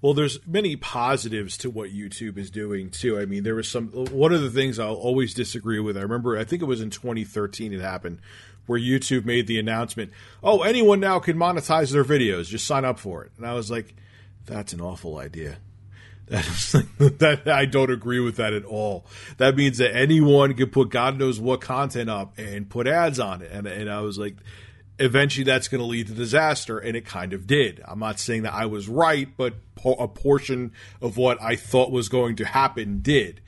[0.00, 3.18] Well, there's many positives to what YouTube is doing too.
[3.18, 5.96] I mean, there was some one of the things I'll always disagree with.
[5.96, 8.20] I remember, I think it was in 2013 it happened,
[8.66, 12.46] where YouTube made the announcement, "Oh, anyone now can monetize their videos.
[12.46, 13.96] Just sign up for it." And I was like,
[14.46, 15.58] "That's an awful idea."
[16.28, 16.72] That is
[17.20, 19.06] that I don't agree with that at all.
[19.38, 23.40] That means that anyone can put God knows what content up and put ads on
[23.40, 23.50] it.
[23.50, 24.36] And and I was like,
[24.98, 27.82] eventually that's going to lead to disaster, and it kind of did.
[27.86, 32.08] I'm not saying that I was right, but a portion of what I thought was
[32.08, 33.40] going to happen did.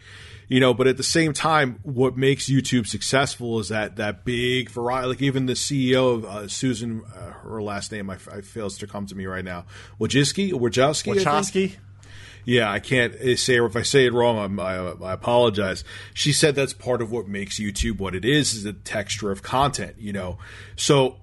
[0.49, 4.69] You know, but at the same time, what makes YouTube successful is that that big
[4.69, 5.09] variety.
[5.09, 8.89] Like even the CEO of uh, Susan, uh, her last name I, I fails to
[8.89, 9.67] come to me right now.
[10.01, 11.77] Wojcicki, Wojcicki, Wojcicki.
[12.45, 14.59] Yeah, I can't say if I say it wrong.
[14.59, 15.85] I, I apologize.
[16.15, 19.45] She said that's part of what makes YouTube what it is is the texture of
[19.45, 19.97] content.
[19.99, 20.39] You know,
[20.75, 21.19] so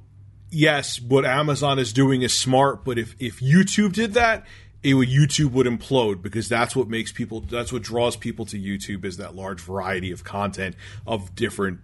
[0.49, 4.45] yes, what Amazon is doing is smart, but if if YouTube did that,
[4.83, 8.59] it would YouTube would implode because that's what makes people that's what draws people to
[8.59, 11.79] YouTube is that large variety of content of different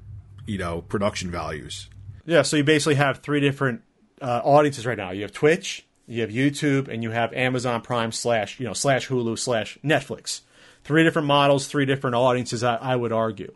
[0.45, 1.89] you know production values.
[2.26, 3.82] Yeah, so you basically have three different
[4.21, 5.12] uh, audiences right now.
[5.12, 9.08] You have Twitch, you have YouTube, and you have Amazon Prime slash you know slash
[9.08, 10.41] Hulu slash Netflix.
[10.84, 12.63] Three different models, three different audiences.
[12.63, 13.54] I, I would argue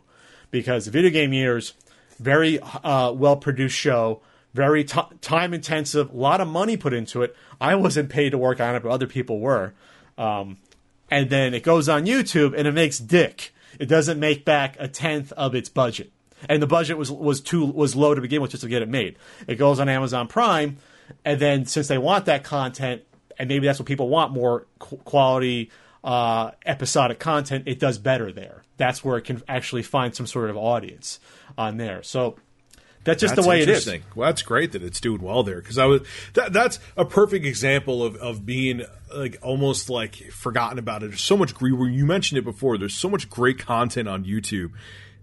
[0.50, 1.74] because the video game years,
[2.18, 4.22] very uh, well produced show,
[4.54, 7.36] very t- time intensive, a lot of money put into it.
[7.60, 9.74] I wasn't paid to work on it, but other people were.
[10.16, 10.58] Um,
[11.10, 13.52] and then it goes on YouTube and it makes dick.
[13.78, 16.10] It doesn't make back a tenth of its budget,
[16.48, 18.88] and the budget was was too was low to begin with just to get it
[18.88, 19.16] made.
[19.46, 20.78] It goes on Amazon Prime
[21.24, 23.02] and then since they want that content,
[23.38, 25.70] and maybe that's what people want more quality
[26.04, 28.62] uh, episodic content, it does better there.
[28.76, 31.20] That's where it can actually find some sort of audience
[31.56, 32.02] on there.
[32.02, 32.36] So
[33.08, 33.86] that's just that's the way it is.
[34.14, 36.02] Well, that's great that it's doing well there because I was
[36.34, 38.82] that, that's a perfect example of of being
[39.14, 41.08] like almost like forgotten about it.
[41.08, 41.72] There's so much great.
[41.72, 42.78] You mentioned it before.
[42.78, 44.72] There's so much great content on YouTube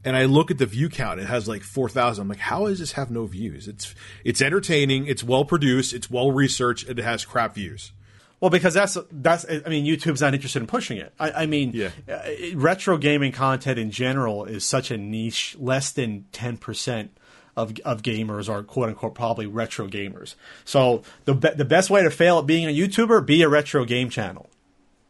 [0.06, 2.22] and I look at the view count, it has like four thousand.
[2.22, 3.68] I'm like, how does this have no views?
[3.68, 7.92] It's it's entertaining, it's well produced, it's well researched, and it has crap views.
[8.40, 11.12] Well, because that's that's I mean, YouTube's not interested in pushing it.
[11.20, 11.90] I, I mean, yeah.
[12.08, 12.22] uh,
[12.54, 15.56] retro gaming content in general is such a niche.
[15.60, 17.18] Less than ten percent
[17.56, 20.36] of of gamers are quote unquote probably retro gamers.
[20.64, 23.86] So the be- the best way to fail at being a YouTuber, be a retro
[23.86, 24.50] game channel,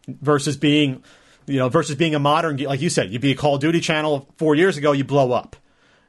[0.08, 1.04] versus being
[1.48, 3.80] you know, versus being a modern, like you said, you'd be a Call of Duty
[3.80, 5.56] channel four years ago, you blow up.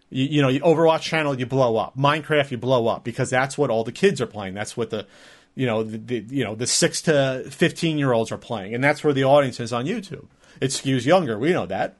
[0.08, 1.96] You, you know, Overwatch channel, you blow up.
[1.96, 4.54] Minecraft, you blow up because that's what all the kids are playing.
[4.54, 5.06] That's what the,
[5.54, 8.82] you know, the, the you know the six to fifteen year olds are playing, and
[8.82, 10.26] that's where the audience is on YouTube.
[10.60, 11.38] It skews younger.
[11.38, 11.96] We know that.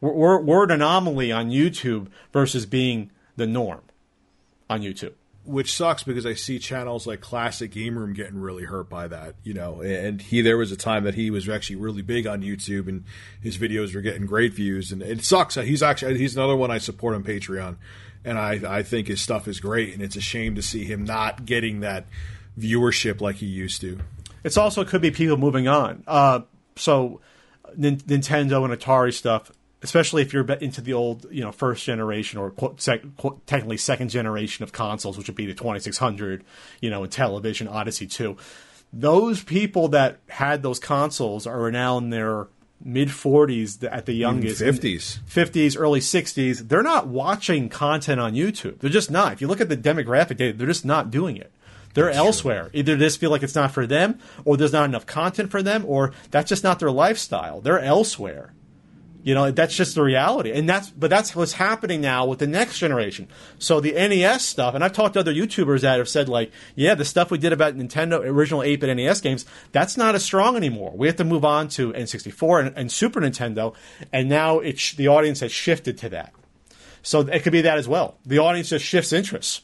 [0.00, 3.82] We're, we're an anomaly on YouTube versus being the norm
[4.68, 5.14] on YouTube
[5.46, 9.36] which sucks because I see channels like Classic Game Room getting really hurt by that,
[9.44, 9.80] you know.
[9.80, 13.04] And he, there was a time that he was actually really big on YouTube, and
[13.40, 14.90] his videos were getting great views.
[14.90, 15.54] And it sucks.
[15.54, 17.76] He's actually he's another one I support on Patreon,
[18.24, 19.94] and I I think his stuff is great.
[19.94, 22.06] And it's a shame to see him not getting that
[22.58, 23.98] viewership like he used to.
[24.42, 26.02] It's also could be people moving on.
[26.06, 26.40] Uh,
[26.74, 27.20] so
[27.78, 29.52] Nintendo and Atari stuff
[29.86, 33.02] especially if you're into the old, you know, first generation or sec,
[33.46, 36.44] technically second generation of consoles, which would be the 2600,
[36.80, 38.36] you know, Intellivision, Odyssey 2.
[38.92, 42.48] Those people that had those consoles are now in their
[42.84, 44.60] mid 40s at the mm, youngest.
[44.60, 48.80] 50s 50s early 60s they're not watching content on youtube.
[48.80, 49.32] They're just not.
[49.32, 51.50] If you look at the demographic data they're just not doing it.
[51.94, 52.64] They're that's elsewhere.
[52.64, 52.70] True.
[52.74, 55.62] either they just feel like it's not for them or there's not enough content for
[55.62, 57.62] them or that's just not their lifestyle.
[57.62, 58.52] They're elsewhere
[59.26, 60.52] you know, that's just the reality.
[60.52, 63.26] And that's, but that's what's happening now with the next generation.
[63.58, 66.94] So the NES stuff, and I've talked to other YouTubers that have said like, yeah,
[66.94, 70.92] the stuff we did about Nintendo original 8-bit NES games, that's not as strong anymore.
[70.94, 73.74] We have to move on to N64 and, and Super Nintendo.
[74.12, 76.32] And now it's, the audience has shifted to that.
[77.02, 78.18] So it could be that as well.
[78.24, 79.62] The audience just shifts interests.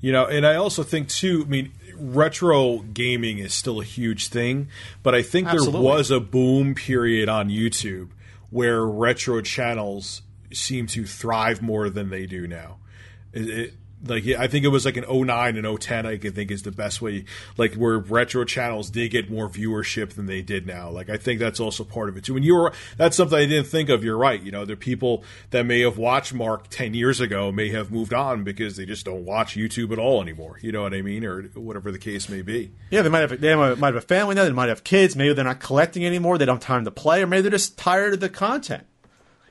[0.00, 4.28] You know, and I also think too, I mean, retro gaming is still a huge
[4.28, 4.68] thing,
[5.02, 5.72] but I think Absolutely.
[5.72, 8.10] there was a boom period on YouTube
[8.56, 12.78] where retro channels seem to thrive more than they do now.
[13.34, 13.74] It,
[14.08, 16.70] like I think it was like an 09 and 010 I can think is the
[16.70, 17.24] best way
[17.56, 20.90] like where retro channels did get more viewership than they did now.
[20.90, 22.36] Like I think that's also part of it too.
[22.36, 24.04] And you were that's something I didn't think of.
[24.04, 24.40] You're right.
[24.40, 28.14] You know are people that may have watched Mark 10 years ago may have moved
[28.14, 30.58] on because they just don't watch YouTube at all anymore.
[30.62, 31.24] You know what I mean?
[31.24, 32.72] Or whatever the case may be.
[32.90, 34.44] Yeah they might have they might have a family now.
[34.44, 35.16] They might have kids.
[35.16, 36.38] Maybe they're not collecting anymore.
[36.38, 37.22] They don't have time to play.
[37.22, 38.86] Or maybe they're just tired of the content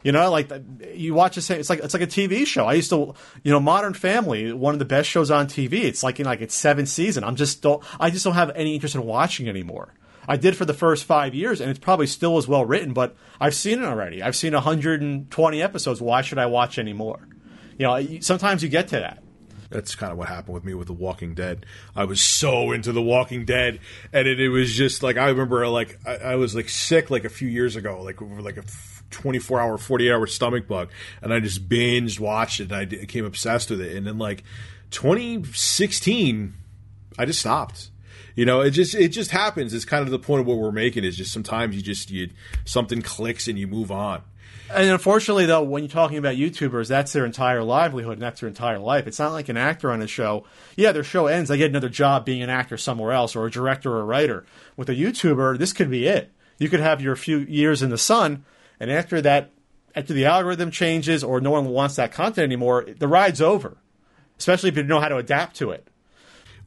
[0.05, 0.51] you know, like
[0.93, 1.59] you watch the same.
[1.59, 2.67] It's like it's like a TV show.
[2.67, 5.83] I used to, you know, Modern Family, one of the best shows on TV.
[5.83, 7.23] It's like in like its seventh season.
[7.23, 7.83] I'm just don't.
[7.99, 9.95] I just don't have any interest in watching anymore.
[10.27, 12.93] I did for the first five years, and it's probably still as well written.
[12.93, 14.21] But I've seen it already.
[14.21, 15.99] I've seen 120 episodes.
[15.99, 17.27] Why should I watch anymore?
[17.79, 19.23] You know, sometimes you get to that.
[19.71, 21.65] That's kind of what happened with me with The Walking Dead.
[21.95, 23.79] I was so into The Walking Dead,
[24.13, 27.25] and it, it was just like I remember, like I, I, was like sick like
[27.25, 28.63] a few years ago, like over like a
[29.15, 30.89] 24 hour, 48 hour stomach bug.
[31.21, 33.95] And I just binged watched it and I became obsessed with it.
[33.95, 34.43] And then like
[34.91, 36.53] 2016,
[37.17, 37.89] I just stopped.
[38.35, 39.73] You know, it just it just happens.
[39.73, 42.29] It's kind of the point of what we're making is just sometimes you just you
[42.65, 44.21] something clicks and you move on.
[44.73, 48.49] And unfortunately, though, when you're talking about YouTubers, that's their entire livelihood and that's their
[48.49, 49.07] entire life.
[49.07, 50.45] It's not like an actor on a show.
[50.75, 53.51] Yeah, their show ends, they get another job being an actor somewhere else or a
[53.51, 54.45] director or a writer.
[54.75, 56.31] With a YouTuber, this could be it.
[56.57, 58.43] You could have your few years in the sun,
[58.79, 59.51] and after that,
[59.95, 63.77] after the algorithm changes or no one wants that content anymore, the ride's over.
[64.37, 65.87] Especially if you know how to adapt to it.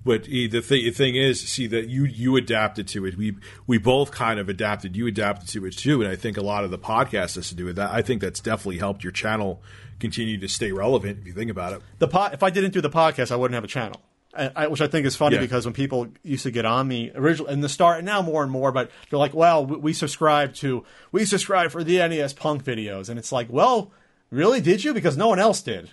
[0.04, 3.16] But eh, the, th- the thing is, see that you you adapted to it.
[3.16, 4.96] We we both kind of adapted.
[4.96, 7.54] You adapted to it too, and I think a lot of the podcast has to
[7.54, 7.90] do with that.
[7.90, 9.60] I think that's definitely helped your channel
[9.98, 11.18] continue to stay relevant.
[11.20, 13.54] If you think about it, the po- if I didn't do the podcast, I wouldn't
[13.54, 14.00] have a channel.
[14.38, 15.42] I, which I think is funny yeah.
[15.42, 18.42] because when people used to get on me originally in the start, and now more
[18.42, 22.32] and more, but they're like, "Well, we, we subscribe to we subscribe for the NES
[22.32, 23.92] Punk videos," and it's like, "Well,
[24.30, 24.60] really?
[24.60, 24.94] Did you?
[24.94, 25.90] Because no one else did."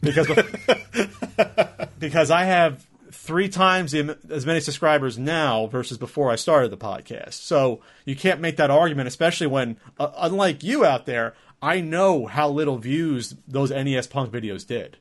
[0.00, 0.28] Because
[1.98, 7.34] because I have three times as many subscribers now versus before I started the podcast.
[7.34, 12.26] So you can't make that argument, especially when, uh, unlike you out there, I know
[12.26, 14.96] how little views those NES Punk videos did.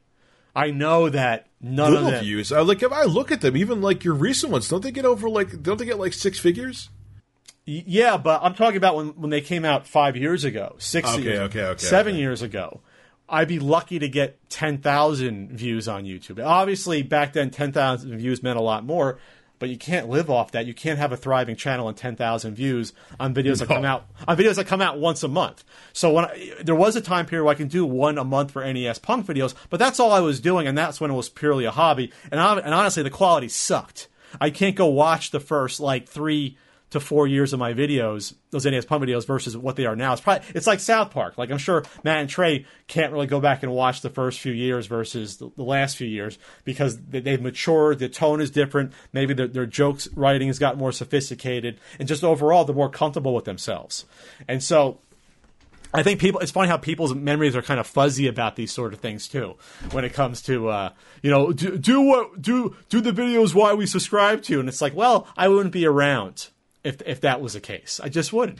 [0.55, 2.51] I know that none Little of them views.
[2.51, 5.05] I like if I look at them, even like your recent ones, don't they get
[5.05, 6.89] over like don't they get like six figures?
[7.65, 11.21] Yeah, but I'm talking about when when they came out five years ago, six okay,
[11.21, 12.21] years, okay, okay, seven okay.
[12.21, 12.81] years ago.
[13.31, 16.43] I'd be lucky to get ten thousand views on YouTube.
[16.43, 19.19] Obviously, back then, ten thousand views meant a lot more
[19.59, 20.65] but you can't live off that.
[20.65, 23.65] You can't have a thriving channel and 10,000 views on videos no.
[23.65, 25.63] that come out on videos that come out once a month.
[25.93, 28.51] So when I, there was a time period where I can do one a month
[28.51, 31.29] for NES Punk videos, but that's all I was doing, and that's when it was
[31.29, 32.11] purely a hobby.
[32.31, 34.07] And, I, and honestly, the quality sucked.
[34.39, 36.57] I can't go watch the first like three
[36.91, 40.13] to four years of my videos, those NES Punk videos, versus what they are now.
[40.13, 41.37] It's probably it's like South Park.
[41.37, 44.53] Like I'm sure Matt and Trey can't really go back and watch the first few
[44.53, 47.99] years versus the, the last few years because they, have matured.
[47.99, 48.93] The tone is different.
[49.13, 53.33] Maybe their, their jokes writing has got more sophisticated, and just overall they're more comfortable
[53.33, 54.05] with themselves.
[54.47, 54.99] And so
[55.93, 56.39] I think people.
[56.39, 59.57] It's funny how people's memories are kind of fuzzy about these sort of things too.
[59.91, 60.89] When it comes to, uh,
[61.21, 64.81] you know, do, do what do do the videos why we subscribe to, and it's
[64.81, 66.49] like, well, I wouldn't be around
[66.83, 67.99] if if that was the case.
[68.03, 68.59] I just wouldn't.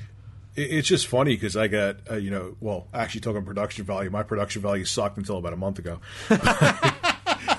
[0.55, 4.23] It's just funny because I got uh, you know, well, actually talking production value, my
[4.23, 5.99] production value sucked until about a month ago.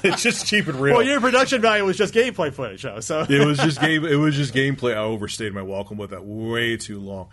[0.02, 0.96] it's just cheap and real.
[0.96, 3.00] Well, your production value was just gameplay footage, though.
[3.00, 4.04] So it was just game.
[4.04, 4.94] It was just gameplay.
[4.94, 7.28] I overstayed my welcome with that way too long.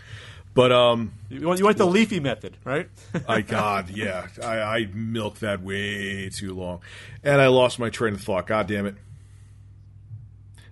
[0.53, 2.89] But um, you went, you went the leafy method, right?
[3.27, 6.79] I God, yeah, I, I milked that way too long,
[7.23, 8.47] and I lost my train of thought.
[8.47, 8.95] God damn it.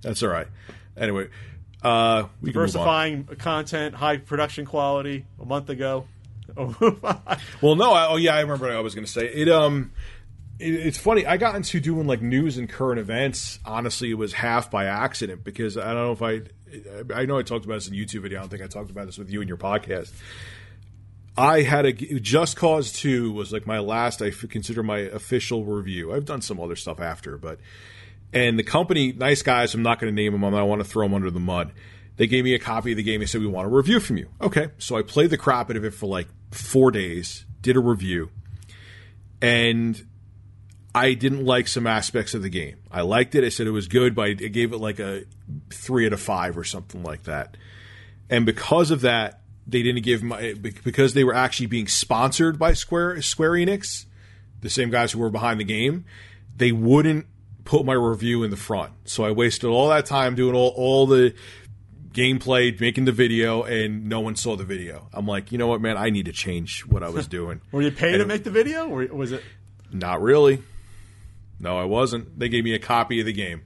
[0.01, 0.47] That's all right.
[0.97, 1.29] Anyway,
[1.85, 5.25] uh, diversifying content, high production quality.
[5.39, 6.07] A month ago.
[6.57, 7.93] well, no.
[7.93, 8.35] I, oh, yeah.
[8.35, 9.27] I remember what I was going to say.
[9.27, 9.91] It um,
[10.59, 11.25] it, it's funny.
[11.25, 13.59] I got into doing like news and current events.
[13.65, 16.41] Honestly, it was half by accident because I don't know if I.
[17.13, 18.39] I know I talked about this in a YouTube video.
[18.39, 20.11] I don't think I talked about this with you in your podcast.
[21.37, 24.21] I had a Just Cause Two was like my last.
[24.21, 26.13] I consider my official review.
[26.13, 27.59] I've done some other stuff after, but
[28.33, 30.43] and the company, nice guys, I'm not going to name them.
[30.43, 31.71] I want to throw them under the mud.
[32.17, 33.19] They gave me a copy of the game.
[33.19, 34.29] They said, We want a review from you.
[34.41, 34.69] Okay.
[34.77, 38.29] So I played the crap out of it for like four days, did a review,
[39.41, 40.05] and
[40.93, 42.77] I didn't like some aspects of the game.
[42.89, 43.43] I liked it.
[43.43, 45.23] I said it was good, but I gave it like a
[45.69, 47.57] three out of five or something like that.
[48.29, 52.73] And because of that, they didn't give my because they were actually being sponsored by
[52.73, 54.05] Square Square Enix,
[54.61, 56.05] the same guys who were behind the game.
[56.55, 57.25] They wouldn't
[57.65, 58.93] put my review in the front.
[59.05, 61.33] So I wasted all that time doing all, all the
[62.11, 65.09] gameplay, making the video, and no one saw the video.
[65.11, 65.97] I'm like, you know what, man?
[65.97, 67.61] I need to change what I was doing.
[67.71, 69.43] Were you paid and to make the video, or was it?
[69.91, 70.61] Not really.
[71.59, 72.39] No, I wasn't.
[72.39, 73.63] They gave me a copy of the game.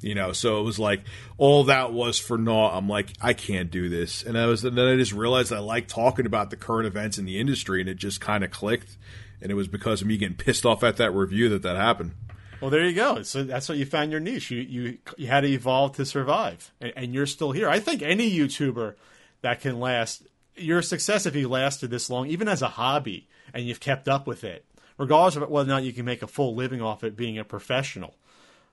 [0.00, 1.02] You know, so it was like
[1.38, 2.76] all that was for naught.
[2.76, 4.64] I'm like, I can't do this, and I was.
[4.64, 7.80] And then I just realized I like talking about the current events in the industry,
[7.80, 8.96] and it just kind of clicked.
[9.42, 12.12] And it was because of me getting pissed off at that review that that happened.
[12.60, 13.22] Well, there you go.
[13.22, 14.50] So that's what you found your niche.
[14.50, 17.68] You you you had to evolve to survive, and, and you're still here.
[17.68, 18.94] I think any YouTuber
[19.42, 23.64] that can last, your success if you lasted this long, even as a hobby, and
[23.64, 24.64] you've kept up with it,
[24.96, 27.44] regardless of whether or not you can make a full living off it being a
[27.44, 28.14] professional.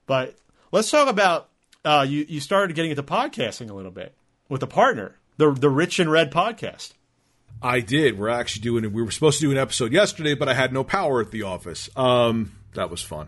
[0.07, 0.35] But
[0.71, 1.49] let's talk about
[1.83, 2.25] uh, you.
[2.27, 4.15] You started getting into podcasting a little bit
[4.49, 6.93] with a partner, the the Rich and Red podcast.
[7.61, 8.17] I did.
[8.17, 8.91] We're actually doing.
[8.93, 11.43] We were supposed to do an episode yesterday, but I had no power at the
[11.43, 11.89] office.
[11.95, 13.27] Um, that was fun.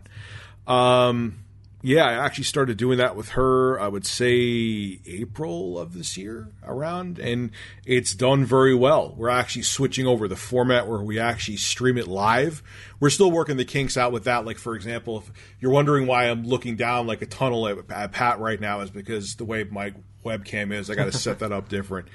[0.68, 1.40] Um,
[1.84, 6.50] yeah, I actually started doing that with her, I would say April of this year
[6.66, 7.52] around, and
[7.86, 9.14] it's done very well.
[9.16, 12.64] We're actually switching over the format where we actually stream it live.
[13.00, 14.44] We're still working the kinks out with that.
[14.44, 18.12] Like, for example, if you're wondering why I'm looking down like a tunnel at, at
[18.12, 19.94] Pat right now, is because the way my
[20.26, 22.08] webcam is, I got to set that up different.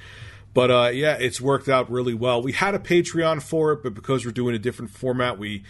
[0.54, 2.42] But uh, yeah, it's worked out really well.
[2.42, 5.62] We had a Patreon for it, but because we're doing a different format, we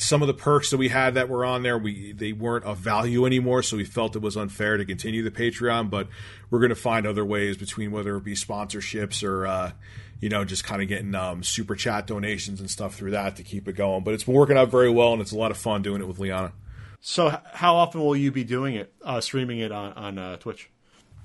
[0.00, 2.78] some of the perks that we had that were on there we they weren't of
[2.78, 6.08] value anymore so we felt it was unfair to continue the patreon but
[6.50, 9.72] we're going to find other ways between whether it be sponsorships or uh,
[10.20, 13.42] you know just kind of getting um, super chat donations and stuff through that to
[13.42, 14.04] keep it going.
[14.04, 16.06] But it's been working out very well and it's a lot of fun doing it
[16.06, 16.52] with liana.
[17.00, 20.70] So how often will you be doing it uh, streaming it on, on uh, twitch?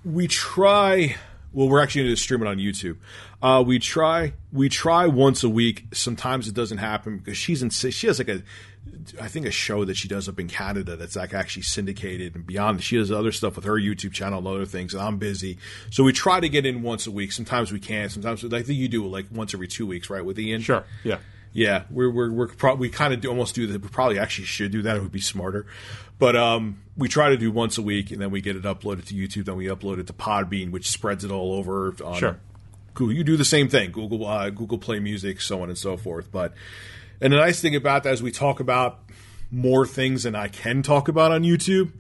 [0.06, 1.16] We try
[1.56, 2.98] well, we're actually going to stream it on YouTube.
[3.42, 5.86] Uh, we try we try once a week.
[5.94, 7.70] Sometimes it doesn't happen because she's in.
[7.70, 8.44] She has like a,
[9.22, 12.46] I think a show that she does up in Canada that's like actually syndicated and
[12.46, 12.84] beyond.
[12.84, 14.94] She does other stuff with her YouTube channel and other things.
[14.94, 15.58] And I'm busy,
[15.92, 17.32] so we try to get in once a week.
[17.32, 18.10] Sometimes we can.
[18.10, 20.24] Sometimes I think you do like once every two weeks, right?
[20.26, 20.62] With Ian.
[20.62, 20.84] Sure.
[21.06, 21.20] Yeah.
[21.56, 23.82] Yeah, we're we're, we're pro- we kind of do almost do that.
[23.82, 24.98] We probably actually should do that.
[24.98, 25.66] It would be smarter,
[26.20, 29.06] but um, we try to do once a week, and then we get it uploaded
[29.06, 29.46] to YouTube.
[29.46, 31.96] Then we upload it to Podbean, which spreads it all over.
[32.04, 32.40] On sure.
[32.94, 33.16] Google.
[33.16, 33.92] You do the same thing.
[33.92, 36.30] Google uh, Google Play Music, so on and so forth.
[36.30, 36.54] But
[37.22, 39.00] and the nice thing about that is we talk about
[39.50, 41.94] more things than I can talk about on YouTube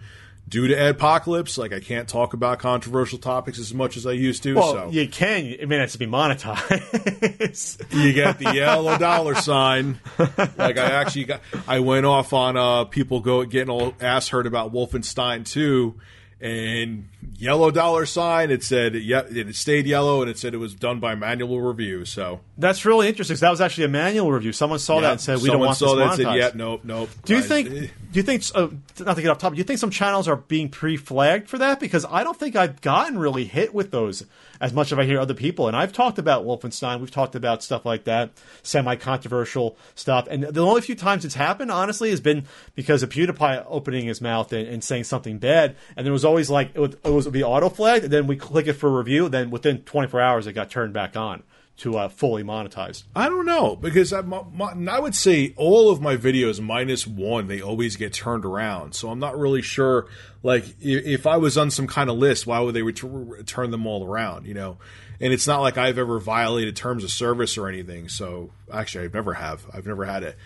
[0.47, 4.43] due to Adpocalypse, like I can't talk about controversial topics as much as I used
[4.43, 4.55] to.
[4.55, 5.45] Well, so you can.
[5.45, 7.93] It mean, it's to be monetized.
[8.03, 9.99] you get the yellow dollar sign.
[10.17, 14.47] Like I actually got, I went off on uh, people go getting all ass hurt
[14.47, 15.95] about Wolfenstein 2
[16.41, 18.51] and yellow dollar sign.
[18.51, 22.05] It said yeah, it stayed yellow, and it said it was done by manual review.
[22.05, 23.37] So that's really interesting.
[23.37, 24.53] that was actually a manual review.
[24.53, 26.31] Someone saw yeah, that and said we don't want saw this that monetized.
[26.31, 27.09] Said, yeah, nope, nope.
[27.25, 27.69] Do you think?
[27.69, 28.43] Do you think?
[28.53, 29.55] Uh, not to get off topic.
[29.55, 31.79] Do you think some channels are being pre-flagged for that?
[31.79, 34.25] Because I don't think I've gotten really hit with those
[34.61, 35.67] as much as I hear other people.
[35.67, 36.99] And I've talked about Wolfenstein.
[36.99, 38.31] We've talked about stuff like that,
[38.63, 40.27] semi-controversial stuff.
[40.29, 44.21] And the only few times it's happened, honestly, has been because of PewDiePie opening his
[44.21, 45.75] mouth and, and saying something bad.
[45.95, 48.35] And there was always like it would, it would be auto flagged, and then we
[48.35, 49.29] click it for review.
[49.29, 51.43] Then within 24 hours, it got turned back on
[51.77, 53.03] to uh, fully monetized?
[53.15, 57.47] I don't know because I, my, I would say all of my videos minus one
[57.47, 58.95] they always get turned around.
[58.95, 60.07] So I'm not really sure.
[60.43, 63.85] Like if I was on some kind of list, why would they ret- turn them
[63.85, 64.45] all around?
[64.45, 64.77] You know,
[65.19, 68.09] and it's not like I've ever violated terms of service or anything.
[68.09, 69.65] So actually, I've never have.
[69.73, 70.37] I've never had it.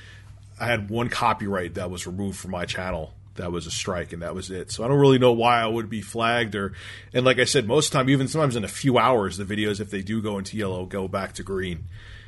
[0.60, 4.22] I had one copyright that was removed from my channel that was a strike and
[4.22, 4.72] that was it.
[4.72, 6.74] So I don't really know why I would be flagged or
[7.14, 9.46] and like I said, most of the time, even sometimes in a few hours, the
[9.46, 11.86] videos if they do go into yellow go back to green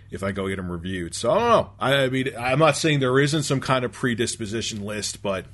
[0.09, 1.15] if I go get them reviewed.
[1.15, 1.69] So I don't know.
[1.79, 5.45] I, I mean, I'm not saying there isn't some kind of predisposition list, but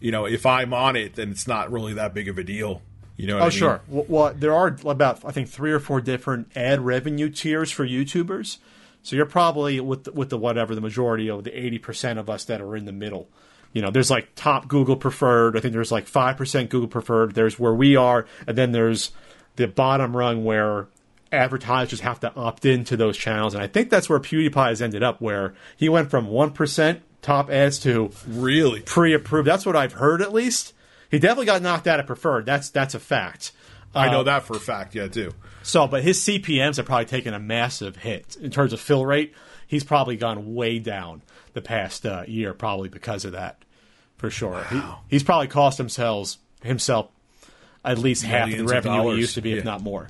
[0.00, 2.82] you know, if I'm on it, then it's not really that big of a deal.
[3.16, 3.38] You know?
[3.38, 3.50] oh, I mean?
[3.50, 3.80] sure.
[3.88, 7.86] Well, well, there are about I think three or four different ad revenue tiers for
[7.86, 8.58] YouTubers.
[9.02, 12.28] So you're probably with the, with the whatever the majority of the eighty percent of
[12.28, 13.28] us that are in the middle
[13.72, 15.56] you know, there's like top Google preferred.
[15.56, 17.34] I think there's like 5% Google preferred.
[17.34, 18.26] There's where we are.
[18.46, 19.10] And then there's
[19.56, 20.86] the bottom rung where
[21.32, 23.54] advertisers have to opt into those channels.
[23.54, 27.50] And I think that's where PewDiePie has ended up, where he went from 1% top
[27.50, 29.48] ads to really pre approved.
[29.48, 30.72] That's what I've heard at least.
[31.10, 32.46] He definitely got knocked out of preferred.
[32.46, 33.52] That's that's a fact.
[33.94, 35.32] I know uh, that for a fact, yeah, too.
[35.62, 39.34] So, but his CPMS have probably taken a massive hit in terms of fill rate.
[39.66, 43.64] He's probably gone way down the past uh, year, probably because of that
[44.16, 44.52] for sure.
[44.52, 45.00] Wow.
[45.08, 47.10] He, he's probably cost himself himself
[47.84, 49.56] at least half the revenue he used to be, yeah.
[49.56, 50.08] if not more.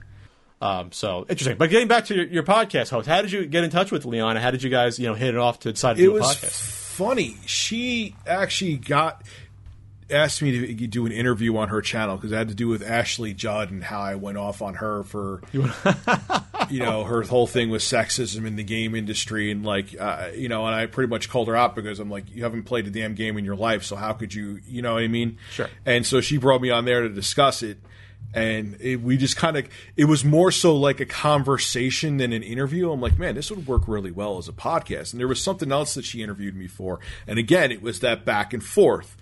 [0.61, 1.59] Um, so interesting.
[1.59, 4.07] But getting back to your, your, podcast host, how did you get in touch with
[4.07, 4.41] Liana?
[4.41, 6.21] How did you guys, you know, hit it off to decide to it do a
[6.21, 6.53] was podcast?
[6.97, 9.23] Funny, she actually got.
[10.11, 12.83] Asked me to do an interview on her channel because it had to do with
[12.83, 17.71] Ashley Judd and how I went off on her for, you know, her whole thing
[17.71, 21.29] with sexism in the game industry and like, uh, you know, and I pretty much
[21.29, 23.85] called her out because I'm like, you haven't played a damn game in your life,
[23.85, 25.39] so how could you, you know what I mean?
[25.51, 25.69] Sure.
[25.85, 27.79] And so she brought me on there to discuss it.
[28.35, 29.67] And it, we just kind of,
[29.97, 32.91] it was more so like a conversation than an interview.
[32.93, 35.13] I'm like, man, this would work really well as a podcast.
[35.13, 37.01] And there was something else that she interviewed me for.
[37.27, 39.17] And again, it was that back and forth.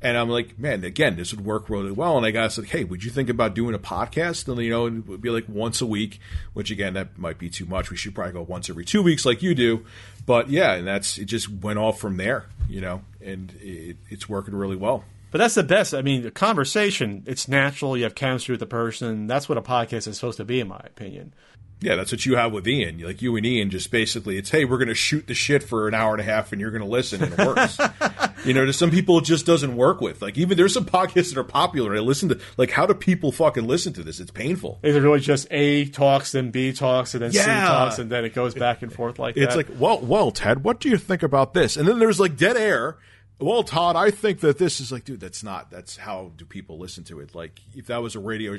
[0.00, 2.16] And I'm like, man, again, this would work really well.
[2.16, 4.46] And I got said, hey, would you think about doing a podcast?
[4.46, 6.20] And you know, it would be like once a week,
[6.52, 7.90] which again, that might be too much.
[7.90, 9.84] We should probably go once every two weeks, like you do.
[10.24, 11.24] But yeah, and that's it.
[11.24, 15.04] Just went off from there, you know, and it, it's working really well.
[15.30, 15.94] But that's the best.
[15.94, 17.96] I mean, the conversation, it's natural.
[17.96, 19.26] You have chemistry with the person.
[19.26, 21.34] That's what a podcast is supposed to be, in my opinion.
[21.80, 22.98] Yeah, that's what you have with Ian.
[22.98, 25.86] Like you and Ian, just basically, it's hey, we're going to shoot the shit for
[25.86, 27.78] an hour and a half, and you're going to listen, and it works.
[28.44, 30.20] you know, to some people, it just doesn't work with.
[30.20, 31.94] Like even there's some podcasts that are popular.
[31.94, 34.18] I listen to like, how do people fucking listen to this?
[34.18, 34.80] It's painful.
[34.82, 38.24] Is it really just A talks, then B talks, and then C talks, and then
[38.24, 39.68] it goes back and forth like It's that?
[39.68, 41.76] like, well, well, Ted, what do you think about this?
[41.76, 42.96] And then there's like dead air.
[43.40, 45.70] Well, Todd, I think that this is like, dude, that's not.
[45.70, 47.36] That's how do people listen to it?
[47.36, 48.58] Like, if that was a radio,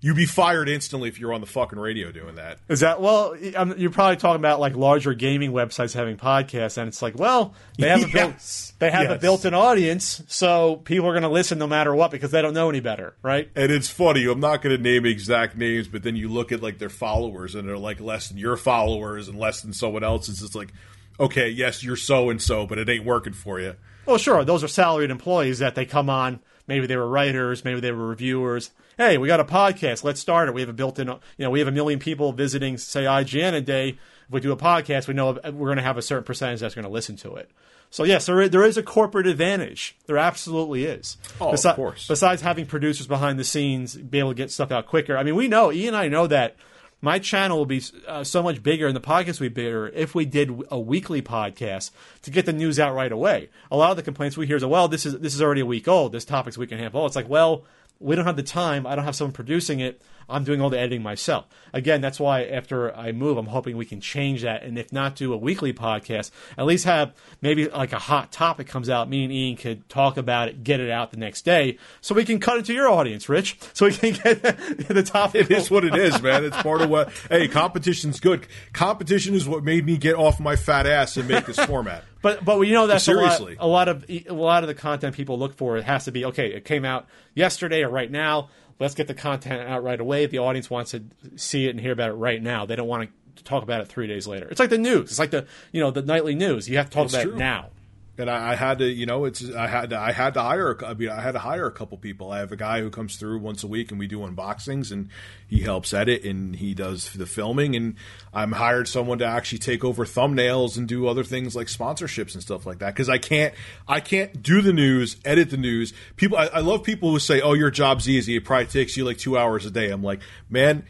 [0.00, 2.58] you'd be fired instantly if you're on the fucking radio doing that.
[2.68, 3.36] Is that well?
[3.56, 7.54] um, You're probably talking about like larger gaming websites having podcasts, and it's like, well,
[7.78, 9.12] they have a built, they have yes.
[9.12, 12.54] a built-in audience, so people are going to listen no matter what because they don't
[12.54, 13.50] know any better, right?
[13.56, 14.26] And it's funny.
[14.26, 17.54] I'm not going to name exact names, but then you look at like their followers,
[17.54, 20.42] and they're like less than your followers and less than someone else's.
[20.42, 20.72] It's like,
[21.18, 23.74] okay, yes, you're so and so, but it ain't working for you.
[24.06, 26.40] Well, sure, those are salaried employees that they come on.
[26.68, 28.70] Maybe they were writers, maybe they were reviewers.
[28.98, 30.04] Hey, we got a podcast.
[30.04, 30.54] Let's start it.
[30.54, 33.60] We have a built-in, you know, we have a million people visiting, say, IGN a
[33.60, 33.90] day.
[33.90, 36.74] If we do a podcast, we know we're going to have a certain percentage that's
[36.74, 37.50] going to listen to it.
[37.90, 39.96] So yes, there is, there is a corporate advantage.
[40.06, 41.18] There absolutely is.
[41.38, 42.08] Oh, of course.
[42.08, 45.14] Besides having producers behind the scenes be able to get stuff out quicker.
[45.14, 46.56] I mean, we know, Ian and I know that
[47.02, 50.14] my channel will be uh, so much bigger and the podcast will be bigger if
[50.14, 51.90] we did a weekly podcast
[52.22, 53.50] to get the news out right away.
[53.70, 55.66] A lot of the complaints we hear is, well, this is this is already a
[55.66, 56.12] week old.
[56.12, 57.10] This topic's a week and a half old.
[57.10, 57.64] It's like, well,
[57.98, 58.86] we don't have the time.
[58.86, 60.00] I don't have someone producing it.
[60.28, 61.46] I'm doing all the editing myself.
[61.72, 64.62] Again, that's why after I move, I'm hoping we can change that.
[64.62, 68.66] And if not do a weekly podcast, at least have maybe like a hot topic
[68.66, 69.08] comes out.
[69.08, 72.24] Me and Ian could talk about it, get it out the next day, so we
[72.24, 73.58] can cut it to your audience, Rich.
[73.72, 74.42] So we can get
[74.88, 75.50] the topic.
[75.50, 76.44] It is what it is, man.
[76.44, 77.10] It's part of what.
[77.30, 78.46] Hey, competition's good.
[78.72, 82.04] Competition is what made me get off my fat ass and make this format.
[82.22, 83.56] But but you know that's Seriously.
[83.60, 85.76] a lot, a lot of a lot of the content people look for.
[85.76, 86.48] It has to be okay.
[86.48, 88.48] It came out yesterday or right now.
[88.78, 90.26] Let's get the content out right away.
[90.26, 91.04] The audience wants to
[91.36, 92.66] see it and hear about it right now.
[92.66, 94.48] They don't want to talk about it three days later.
[94.48, 95.10] It's like the news.
[95.10, 96.68] It's like the you know the nightly news.
[96.68, 97.32] You have to talk It's about true.
[97.34, 97.70] it now.
[98.18, 100.72] And I, I had to, you know, it's I had to, I had to hire.
[100.72, 102.32] a I mean, I had to hire a couple people.
[102.32, 105.10] I have a guy who comes through once a week, and we do unboxings, and
[105.46, 107.94] he helps edit, and he does the filming, and
[108.32, 112.42] I'm hired someone to actually take over thumbnails and do other things like sponsorships and
[112.42, 112.94] stuff like that.
[112.94, 113.52] Because I can't,
[113.86, 115.92] I can't do the news, edit the news.
[116.16, 118.36] People, I, I love people who say, "Oh, your job's easy.
[118.36, 120.84] It probably takes you like two hours a day." I'm like, man.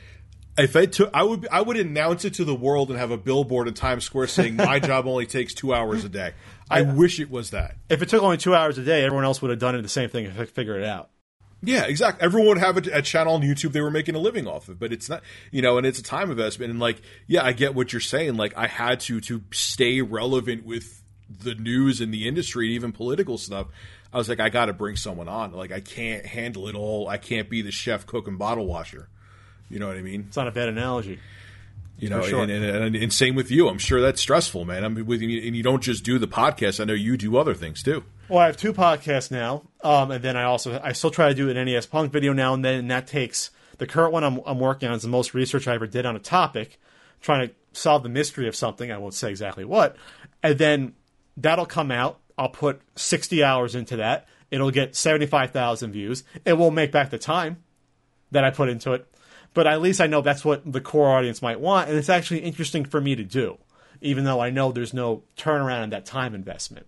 [0.58, 3.18] If I took, I would, I would announce it to the world and have a
[3.18, 6.32] billboard in Times Square saying my job only takes two hours a day.
[6.70, 7.76] I wish it was that.
[7.88, 9.88] If it took only two hours a day, everyone else would have done it the
[9.88, 11.10] same thing and fi- figured it out.
[11.62, 12.22] Yeah, exactly.
[12.24, 14.78] Everyone would have a, a channel on YouTube they were making a living off of,
[14.78, 16.70] but it's not, you know, and it's a time investment.
[16.70, 18.36] And like, yeah, I get what you're saying.
[18.36, 22.92] Like, I had to to stay relevant with the news and the industry, and even
[22.92, 23.68] political stuff.
[24.12, 25.52] I was like, I got to bring someone on.
[25.52, 27.08] Like, I can't handle it all.
[27.08, 29.08] I can't be the chef, cook, and bottle washer.
[29.68, 30.26] You know what I mean?
[30.28, 31.18] It's not a bad analogy.
[31.98, 32.42] You know, sure.
[32.42, 33.68] and, and, and, and same with you.
[33.68, 34.84] I'm sure that's stressful, man.
[34.84, 36.78] I mean, with, and you don't just do the podcast.
[36.78, 38.04] I know you do other things too.
[38.28, 41.34] Well, I have two podcasts now, um, and then I also I still try to
[41.34, 44.40] do an NES Punk video now and then, and that takes the current one I'm,
[44.46, 46.78] I'm working on is the most research I ever did on a topic,
[47.20, 48.90] trying to solve the mystery of something.
[48.90, 49.96] I won't say exactly what,
[50.42, 50.94] and then
[51.36, 52.20] that'll come out.
[52.38, 54.28] I'll put 60 hours into that.
[54.50, 56.24] It'll get 75,000 views.
[56.44, 57.62] It won't make back the time
[58.30, 59.06] that I put into it,
[59.56, 62.40] but at least I know that's what the core audience might want, and it's actually
[62.40, 63.58] interesting for me to do,
[64.00, 66.86] even though I know there's no turnaround in that time investment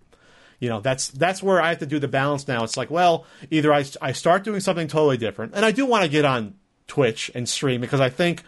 [0.59, 2.63] you know that's that's where I have to do the balance now.
[2.63, 6.03] It's like, well, either I, I start doing something totally different, and I do want
[6.03, 6.55] to get on
[6.87, 8.43] Twitch and stream because I think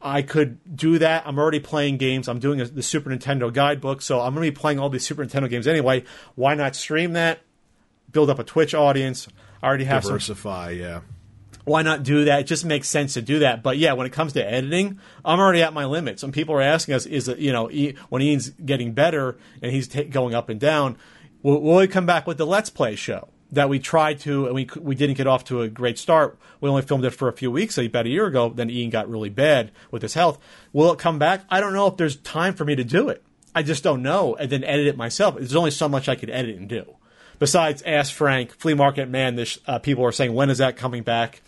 [0.00, 1.26] I could do that.
[1.26, 2.28] I'm already playing games.
[2.28, 5.04] I'm doing a, the Super Nintendo guidebook, so I'm going to be playing all these
[5.04, 6.04] Super Nintendo games anyway.
[6.36, 7.40] Why not stream that?
[8.12, 9.26] Build up a Twitch audience.
[9.62, 11.00] I already have some Diversify, yeah.
[11.66, 12.40] Why not do that?
[12.40, 13.62] It just makes sense to do that.
[13.62, 16.22] But yeah, when it comes to editing, I'm already at my limits.
[16.22, 17.68] And people are asking us, is it, you know,
[18.08, 20.96] when Ian's getting better and he's ta going up and down,
[21.42, 23.28] will, will he come back with the Let's Play show?
[23.52, 26.36] that we tried to and we we didn't get off to a great start.
[26.60, 28.48] We only filmed it for a few weeks, about a year ago.
[28.48, 30.38] Then Ian got really bad with his health.
[30.72, 31.44] Will it come back?
[31.48, 33.22] I don't know if there's time for me to do it.
[33.54, 35.36] I just don't know, and then edit it myself.
[35.36, 36.95] There's only so much I could edit and do.
[37.38, 39.36] Besides, ask Frank, Flea Market Man.
[39.36, 41.42] This uh, people are saying when is that coming back?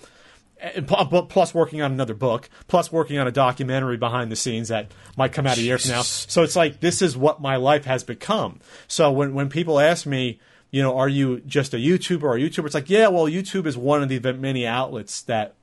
[0.61, 4.91] And plus working on another book, plus working on a documentary behind the scenes that
[5.17, 6.03] might come out a year from now.
[6.03, 8.59] So it's like this is what my life has become.
[8.89, 10.41] So when when people ask me,
[10.73, 12.67] you know, are you just a YouTuber or a YouTuber?
[12.67, 15.55] It's like, yeah, well, YouTube is one of the many outlets that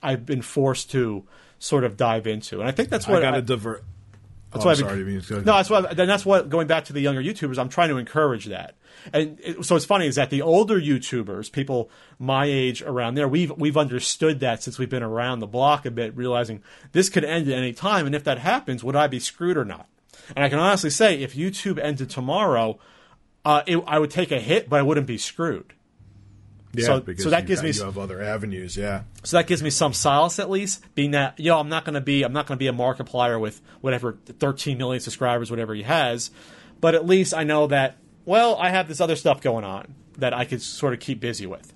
[0.00, 1.24] I've been forced to
[1.58, 3.82] sort of dive into, and I think that's what I got to divert.
[4.56, 4.90] That's oh, why.
[4.90, 5.80] sorry, be, no, that's why.
[5.94, 6.48] Then that's what.
[6.48, 8.76] Going back to the younger YouTubers, I'm trying to encourage that.
[9.12, 13.28] And it, so it's funny is that the older YouTubers, people my age around there,
[13.28, 17.24] we've we've understood that since we've been around the block a bit, realizing this could
[17.24, 19.88] end at any time, and if that happens, would I be screwed or not?
[20.34, 22.78] And I can honestly say, if YouTube ended tomorrow,
[23.44, 25.72] uh, it, I would take a hit, but I wouldn't be screwed.
[26.76, 28.76] Yeah, so, because so that gives me you have other avenues.
[28.76, 29.02] Yeah.
[29.24, 31.94] So that gives me some solace at least, being that you know I'm not going
[31.94, 35.74] to be I'm not going to be a Markiplier with whatever 13 million subscribers, whatever
[35.74, 36.30] he has,
[36.80, 40.34] but at least I know that well I have this other stuff going on that
[40.34, 41.72] I could sort of keep busy with.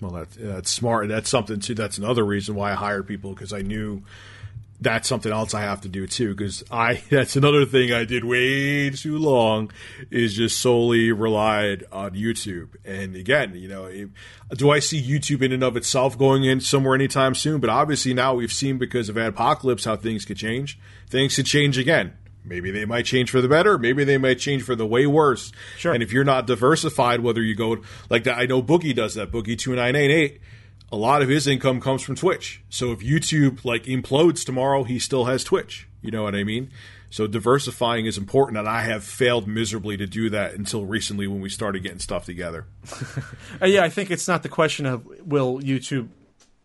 [0.00, 1.08] Well, that's that's smart.
[1.08, 1.74] That's something too.
[1.74, 4.02] That's another reason why I hired people because I knew
[4.80, 6.34] that's something else I have to do too.
[6.34, 9.70] Because I that's another thing I did way too long
[10.10, 12.70] is just solely relied on YouTube.
[12.84, 13.90] And again, you know,
[14.50, 17.60] do I see YouTube in and of itself going in somewhere anytime soon?
[17.60, 20.78] But obviously now we've seen because of Adpocalypse how things could change.
[21.08, 22.14] Things could change again.
[22.46, 23.78] Maybe they might change for the better.
[23.78, 25.50] Maybe they might change for the way worse.
[25.78, 25.94] Sure.
[25.94, 27.78] And if you're not diversified, whether you go
[28.10, 29.32] like that, I know Boogie does that.
[29.32, 30.40] Boogie two nine eight eight
[30.94, 32.62] a lot of his income comes from Twitch.
[32.68, 35.88] So if YouTube like implodes tomorrow, he still has Twitch.
[36.00, 36.70] You know what I mean?
[37.10, 41.40] So diversifying is important, and I have failed miserably to do that until recently when
[41.40, 42.66] we started getting stuff together.
[43.62, 46.08] uh, yeah, I think it's not the question of will YouTube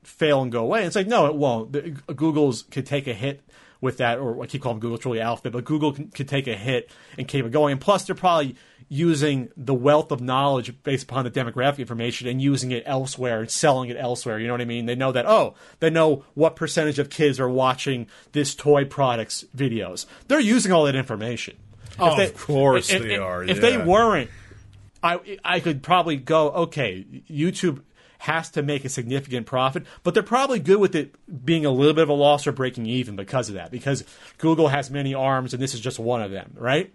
[0.03, 0.85] fail and go away.
[0.85, 1.71] It's like no, it won't.
[1.71, 3.41] The, Google's could take a hit
[3.81, 6.55] with that, or I keep calling Google, really Alphabet, but Google can, could take a
[6.55, 7.73] hit and keep it going.
[7.73, 8.55] And plus, they're probably
[8.89, 13.51] using the wealth of knowledge based upon the demographic information and using it elsewhere and
[13.51, 14.39] selling it elsewhere.
[14.39, 14.87] You know what I mean?
[14.87, 19.45] They know that, oh, they know what percentage of kids are watching this toy products
[19.55, 20.07] videos.
[20.27, 21.55] They're using all that information.
[21.99, 23.43] Oh, they, of course if, they if, are.
[23.43, 23.61] If yeah.
[23.61, 24.29] they weren't,
[25.03, 27.83] I I could probably go, okay, YouTube
[28.19, 31.15] has to make a significant profit, but they're probably good with it
[31.45, 34.03] being a little bit of a loss or breaking even because of that, because
[34.39, 36.93] Google has many arms and this is just one of them, right?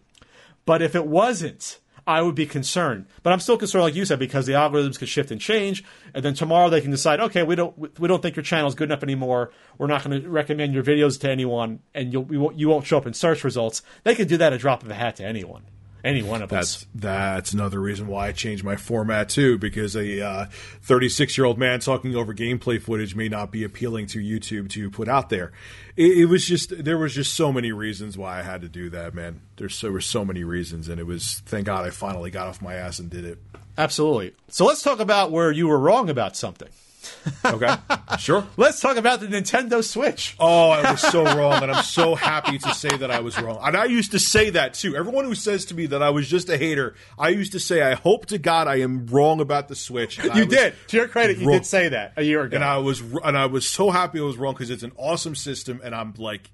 [0.66, 3.06] But if it wasn't, I would be concerned.
[3.22, 6.24] But I'm still concerned, like you said, because the algorithms could shift and change, and
[6.24, 8.90] then tomorrow they can decide, okay, we don't we don't think your channel is good
[8.90, 9.52] enough anymore.
[9.78, 12.86] We're not going to recommend your videos to anyone, and you'll you won't you won't
[12.86, 13.82] show up in search results.
[14.04, 15.64] They could do that a drop of a hat to anyone
[16.04, 16.86] any one of that's, us.
[16.94, 20.48] That's another reason why I changed my format too, because a
[20.82, 24.68] 36 uh, year old man talking over gameplay footage may not be appealing to YouTube
[24.70, 25.52] to put out there.
[25.96, 28.90] It, it, was just there was just so many reasons why I had to do
[28.90, 29.40] that, man.
[29.56, 32.60] There's there were so many reasons, and it was thank God I finally got off
[32.60, 33.38] my ass and did it.
[33.78, 34.34] Absolutely.
[34.48, 36.68] So let's talk about where you were wrong about something.
[37.44, 37.74] Okay,
[38.18, 38.46] sure.
[38.56, 40.36] Let's talk about the Nintendo Switch.
[40.38, 43.58] Oh, I was so wrong, and I'm so happy to say that I was wrong.
[43.62, 44.96] And I used to say that too.
[44.96, 47.82] Everyone who says to me that I was just a hater, I used to say,
[47.82, 50.18] I hope to God I am wrong about the Switch.
[50.18, 50.74] And you did.
[50.88, 52.54] To your credit, you did say that a year ago.
[52.56, 55.34] And I was, and I was so happy I was wrong because it's an awesome
[55.34, 56.50] system, and I'm like,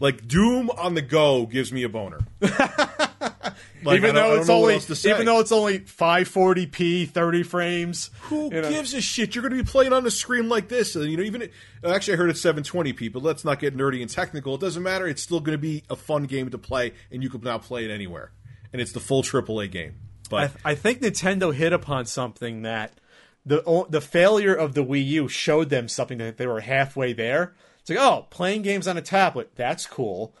[0.00, 2.20] like Doom on the go gives me a boner.
[3.84, 8.10] Like, even though it's only even though it's only 540p, 30 frames.
[8.22, 8.70] Who you know?
[8.70, 9.34] gives a shit?
[9.34, 11.52] You're going to be playing on a screen like this, and you know even it,
[11.84, 14.54] actually I heard it's 720p, but let's not get nerdy and technical.
[14.54, 15.06] It doesn't matter.
[15.06, 17.84] It's still going to be a fun game to play, and you can now play
[17.84, 18.32] it anywhere.
[18.72, 19.96] And it's the full AAA game.
[20.30, 22.98] But I, I think Nintendo hit upon something that
[23.44, 27.54] the the failure of the Wii U showed them something that they were halfway there.
[27.80, 30.34] It's like, oh, playing games on a tablet, that's cool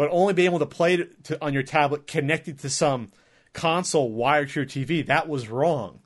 [0.00, 3.12] but only being able to play it to, on your tablet connected to some
[3.52, 5.04] console wired to your TV.
[5.04, 6.00] That was wrong.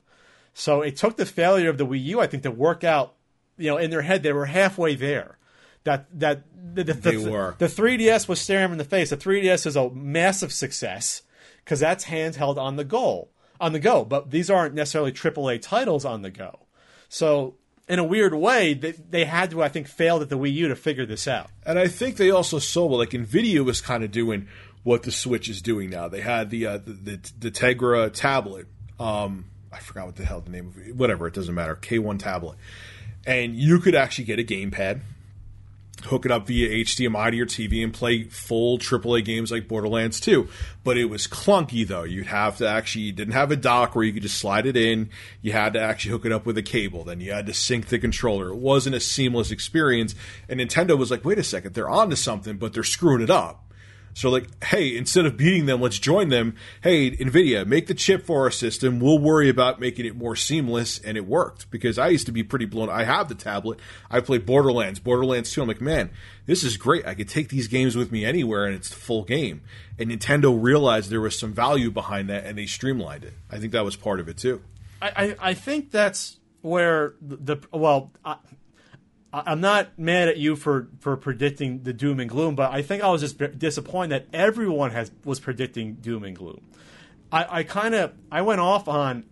[0.53, 3.15] So it took the failure of the Wii U, I think, to work out.
[3.57, 5.37] You know, in their head, they were halfway there.
[5.85, 6.43] That that
[6.75, 7.55] the, the, they the, were.
[7.57, 9.11] the 3DS was staring them in the face.
[9.11, 11.21] The 3DS is a massive success
[11.63, 13.29] because that's handheld on the go,
[13.61, 14.03] on the go.
[14.03, 16.65] But these aren't necessarily AAA titles on the go.
[17.07, 17.55] So
[17.87, 20.67] in a weird way, they, they had to, I think, fail at the Wii U
[20.69, 21.49] to figure this out.
[21.65, 24.47] And I think they also saw, well, like NVIDIA was kind of doing
[24.83, 26.07] what the Switch is doing now.
[26.07, 28.67] They had the uh, the, the, the Tegra tablet.
[28.99, 30.95] Um, I forgot what the hell the name of it.
[30.95, 31.75] Whatever, it doesn't matter.
[31.75, 32.57] K1 tablet.
[33.25, 35.01] And you could actually get a gamepad
[36.03, 40.19] hook it up via HDMI to your TV and play full AAA games like Borderlands
[40.19, 40.47] 2.
[40.83, 42.03] But it was clunky though.
[42.03, 44.77] You'd have to actually, you didn't have a dock where you could just slide it
[44.77, 45.09] in.
[45.41, 47.03] You had to actually hook it up with a cable.
[47.03, 48.49] Then you had to sync the controller.
[48.49, 50.15] It wasn't a seamless experience.
[50.49, 53.64] And Nintendo was like, wait a second, they're onto something, but they're screwing it up.
[54.15, 56.55] So like, hey, instead of beating them, let's join them.
[56.81, 59.01] Hey, Nvidia, make the chip for our system.
[59.01, 62.41] We'll worry about making it more seamless, and it worked because I used to be
[62.41, 62.89] pretty blown.
[62.89, 63.77] I have the tablet.
[64.09, 65.61] I play Borderlands, Borderlands 2.
[65.61, 66.11] I'm like, man,
[66.45, 67.05] this is great.
[67.05, 69.63] I could take these games with me anywhere, and it's the full game.
[69.99, 73.33] And Nintendo realized there was some value behind that, and they streamlined it.
[73.51, 74.61] I think that was part of it too.
[75.01, 78.37] I, I, I think that's where the, the well, I,
[79.45, 83.03] I'm not mad at you for, for predicting the doom and gloom, but I think
[83.03, 86.61] I was just disappointed that everyone has was predicting doom and gloom.
[87.31, 89.25] I, I kind of I went off on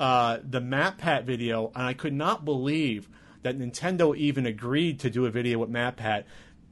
[0.00, 3.08] uh, the MatPat video, and I could not believe
[3.42, 6.24] that Nintendo even agreed to do a video with MatPat,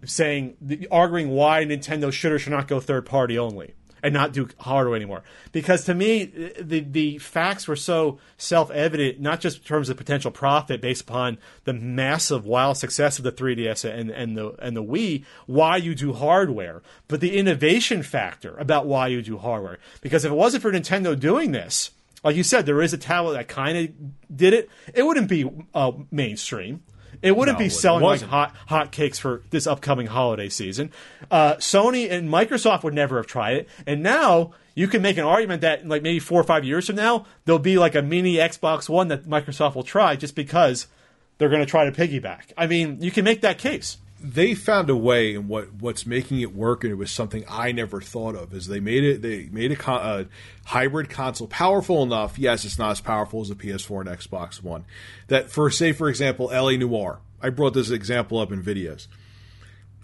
[0.04, 4.46] saying arguing why Nintendo should or should not go third party only and not do
[4.60, 5.22] hardware anymore.
[5.50, 6.24] Because to me,
[6.60, 11.02] the the facts were so self evident, not just in terms of potential profit based
[11.02, 15.78] upon the massive wild success of the 3DS and and the and the Wii, why
[15.78, 19.78] you do hardware, but the innovation factor about why you do hardware.
[20.02, 21.90] Because if it wasn't for Nintendo doing this.
[22.22, 24.70] Like you said, there is a tablet that kind of did it.
[24.94, 26.82] It wouldn't be uh, mainstream.
[27.22, 30.90] It wouldn't No, be selling like hot hot cakes for this upcoming holiday season.
[31.30, 35.24] Uh, Sony and Microsoft would never have tried it, and now you can make an
[35.24, 38.34] argument that like maybe four or five years from now there'll be like a mini
[38.34, 40.86] Xbox One that Microsoft will try just because
[41.38, 42.52] they're going to try to piggyback.
[42.56, 43.96] I mean, you can make that case.
[44.26, 47.72] They found a way and what what's making it work and it was something I
[47.72, 50.26] never thought of is they made it they made a, con- a
[50.66, 54.86] hybrid console powerful enough yes it's not as powerful as a PS4 and Xbox One
[55.28, 59.08] that for say for example LA Noire I brought this example up in videos.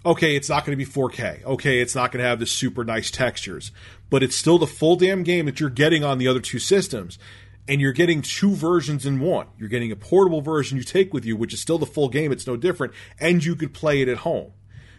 [0.05, 2.83] Okay it's not going to be 4K okay it's not going to have the super
[2.83, 3.71] nice textures
[4.11, 7.17] but it's still the full damn game that you're getting on the other two systems
[7.71, 9.47] and you're getting two versions in one.
[9.57, 12.33] You're getting a portable version you take with you, which is still the full game.
[12.33, 14.51] It's no different, and you could play it at home.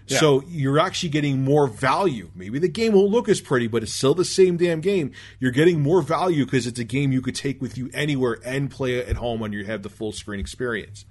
[0.07, 2.31] So you're actually getting more value.
[2.35, 5.12] Maybe the game won't look as pretty, but it's still the same damn game.
[5.39, 8.70] You're getting more value because it's a game you could take with you anywhere and
[8.70, 11.05] play it at home when you have the full screen experience.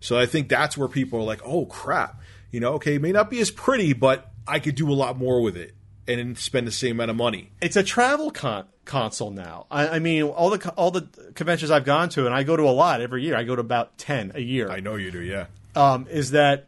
[0.00, 3.12] So I think that's where people are like, "Oh crap!" You know, okay, it may
[3.12, 5.74] not be as pretty, but I could do a lot more with it
[6.08, 7.52] and spend the same amount of money.
[7.60, 9.66] It's a travel con- console now.
[9.70, 12.64] I, I mean, all the all the conventions I've gone to, and I go to
[12.64, 13.36] a lot every year.
[13.36, 14.70] I go to about ten a year.
[14.70, 15.46] I know you do, yeah.
[15.76, 16.66] um, is that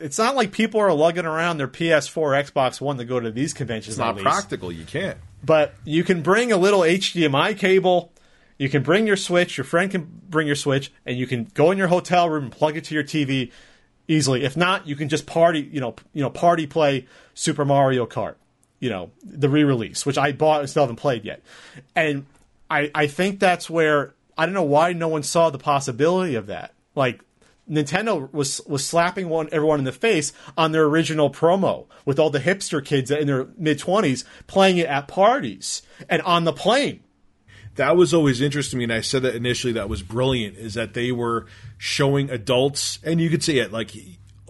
[0.00, 3.52] it's not like people are lugging around their PS4, Xbox One to go to these
[3.52, 3.94] conventions.
[3.94, 4.70] It's not practical.
[4.70, 5.18] You can't.
[5.44, 8.12] but you can bring a little HDMI cable.
[8.58, 9.56] You can bring your Switch.
[9.56, 12.52] Your friend can bring your Switch, and you can go in your hotel room and
[12.52, 13.50] plug it to your TV
[14.06, 14.44] easily.
[14.44, 15.68] If not, you can just party.
[15.72, 18.34] You know, you know, party play Super Mario Kart.
[18.82, 21.40] You know, the re-release, which I bought and still haven't played yet.
[21.94, 22.26] And
[22.68, 26.48] I, I think that's where I don't know why no one saw the possibility of
[26.48, 26.74] that.
[26.94, 27.20] Like
[27.70, 32.28] Nintendo was was slapping one everyone in the face on their original promo with all
[32.30, 37.04] the hipster kids in their mid twenties playing it at parties and on the plane.
[37.76, 40.74] that was always interesting to me and i said that initially that was brilliant is
[40.74, 41.46] that they were
[41.78, 43.92] showing adults and you could see it like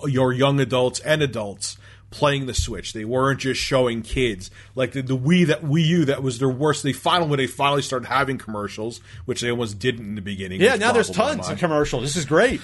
[0.06, 1.76] your young adults and adults
[2.12, 6.04] playing the switch they weren't just showing kids like the, the wii that wii u
[6.04, 9.78] that was their worst they finally when they finally started having commercials which they almost
[9.78, 12.02] didn't in the beginning Yeah, now there's tons of commercials.
[12.02, 12.60] This is great.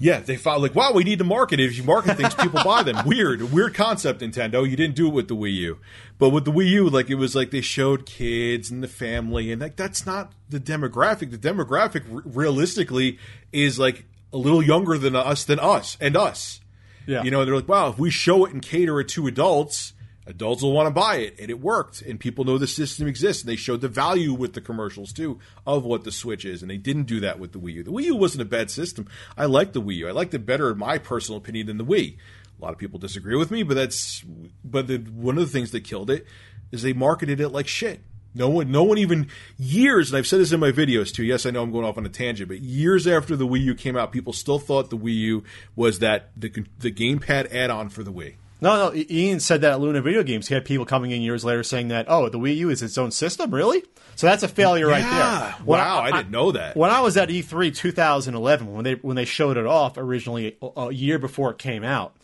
[0.00, 1.64] Yeah, they found like, wow, we need to market it.
[1.64, 2.96] If you market things, people buy them.
[3.06, 4.68] Weird, weird concept, Nintendo.
[4.68, 5.78] You didn't do it with the Wii U,
[6.18, 9.50] but with the Wii U, like it was like they showed kids and the family,
[9.50, 11.32] and like that's not the demographic.
[11.32, 13.18] The demographic, r- realistically,
[13.52, 16.60] is like a little younger than us, than us, and us.
[17.08, 17.22] Yeah.
[17.22, 19.94] You know, they're like, wow, if we show it and cater it to adults,
[20.26, 21.36] adults will want to buy it.
[21.40, 22.02] And it worked.
[22.02, 23.42] And people know the system exists.
[23.42, 26.60] And they showed the value with the commercials, too, of what the Switch is.
[26.60, 27.82] And they didn't do that with the Wii U.
[27.82, 29.08] The Wii U wasn't a bad system.
[29.38, 30.08] I liked the Wii U.
[30.08, 32.18] I liked it better, in my personal opinion, than the Wii.
[32.60, 34.22] A lot of people disagree with me, but that's
[34.62, 36.26] but the, one of the things that killed it
[36.72, 38.02] is they marketed it like shit.
[38.34, 41.24] No one, no one even years, and I've said this in my videos too.
[41.24, 43.74] Yes, I know I'm going off on a tangent, but years after the Wii U
[43.74, 48.04] came out, people still thought the Wii U was that the the gamepad add-on for
[48.04, 48.34] the Wii.
[48.60, 48.94] No, no.
[49.08, 50.48] Ian said that at Luna Video Games.
[50.48, 52.98] He had people coming in years later saying that, oh, the Wii U is its
[52.98, 53.84] own system, really?
[54.16, 55.52] So that's a failure right there.
[55.64, 56.76] When Wow, I, didn't know that.
[56.76, 60.56] When I was at E E3 2011, when they when they showed it off originally
[60.60, 62.16] a, a year before it came out,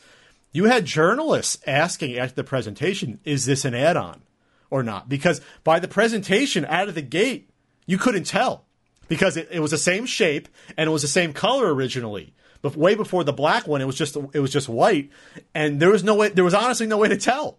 [0.52, 4.22] you had journalists asking after the presentation, "Is this an add-on
[4.71, 7.51] or not?" Because by the presentation out of the gate,
[7.87, 8.65] you couldn't tell
[9.09, 12.35] because it, it was the same shape and it was the same color originally.
[12.62, 15.11] But way before the black one, it was just it was just white,
[15.55, 16.31] and there was no way.
[16.31, 17.59] There was honestly no way to tell.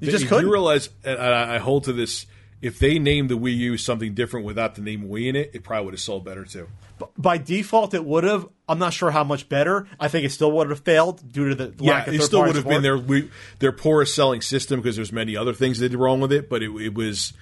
[0.00, 0.44] You just couldn't.
[0.44, 2.26] you realize, and I I hold to this,
[2.60, 5.64] if they named the Wii U something different without the name Wii in it, it
[5.64, 6.68] probably would have sold better too.
[7.16, 8.46] By default, it would have.
[8.68, 9.86] I'm not sure how much better.
[9.98, 12.42] I think it still would have failed due to the Yeah, lack of it still
[12.44, 15.88] would have been their we- their poorest selling system because there's many other things they
[15.88, 16.48] did wrong with it.
[16.50, 17.32] But it, it was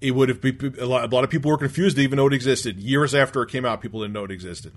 [0.00, 2.26] it would have been a lot, a lot of people were confused to even know
[2.26, 2.78] it existed.
[2.78, 4.72] Years after it came out, people didn't know it existed.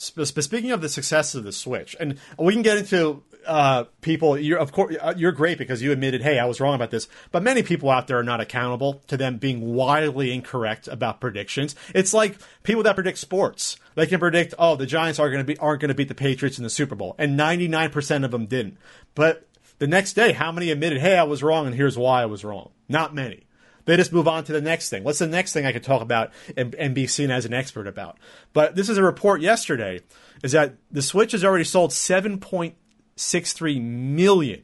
[0.00, 3.84] Sp- sp- speaking of the success of the Switch, and we can get into uh,
[4.00, 4.38] people.
[4.38, 7.08] You're of course uh, you're great because you admitted, hey, I was wrong about this.
[7.32, 11.74] But many people out there are not accountable to them being wildly incorrect about predictions.
[11.94, 13.76] It's like people that predict sports.
[13.94, 16.14] They can predict, oh, the Giants are going to be aren't going to beat the
[16.14, 18.78] Patriots in the Super Bowl, and 99 percent of them didn't.
[19.14, 19.46] But
[19.78, 22.44] the next day, how many admitted, hey, I was wrong, and here's why I was
[22.44, 22.70] wrong?
[22.88, 23.46] Not many.
[23.84, 25.04] They just move on to the next thing.
[25.04, 27.86] What's the next thing I could talk about and, and be seen as an expert
[27.86, 28.18] about?
[28.52, 30.00] But this is a report yesterday
[30.42, 34.62] is that the Switch has already sold 7.63 million.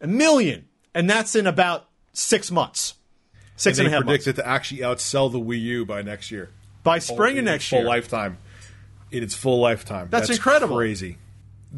[0.00, 0.66] A million.
[0.94, 2.94] And that's in about six months.
[3.56, 4.38] Six And and a they half predict months.
[4.38, 6.50] it to actually outsell the Wii U by next year.
[6.82, 8.38] By spring of next its full lifetime.
[9.10, 10.08] In its full lifetime.
[10.10, 10.76] That's incredible.
[10.76, 11.18] Crazy.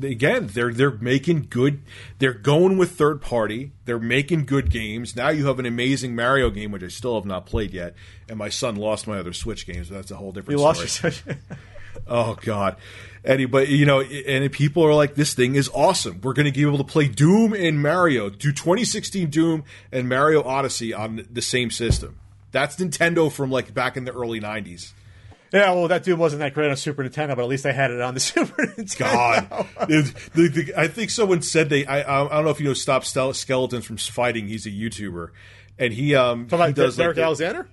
[0.01, 1.83] Again, they're they're making good.
[2.19, 3.73] They're going with third party.
[3.85, 5.15] They're making good games.
[5.15, 7.95] Now you have an amazing Mario game, which I still have not played yet.
[8.29, 9.89] And my son lost my other Switch games.
[9.89, 10.79] So that's a whole different You story.
[10.79, 11.37] lost your Switch.
[12.07, 12.77] Oh God,
[13.23, 16.21] Eddie, but you know, and people are like, "This thing is awesome.
[16.23, 19.63] We're going to be able to play Doom and Mario, do 2016 Doom
[19.93, 22.19] and Mario Odyssey on the same system."
[22.51, 24.93] That's Nintendo from like back in the early '90s.
[25.53, 27.91] Yeah, well, that dude wasn't that great on Super Nintendo, but at least I had
[27.91, 28.99] it on the Super Nintendo.
[28.99, 31.85] God, The- the- the- I think someone said they.
[31.87, 34.49] I, I don't know if you know Stop Skeletons from fighting.
[34.49, 35.29] He's a YouTuber,
[35.79, 37.69] and he um he about does Derek like Alexander?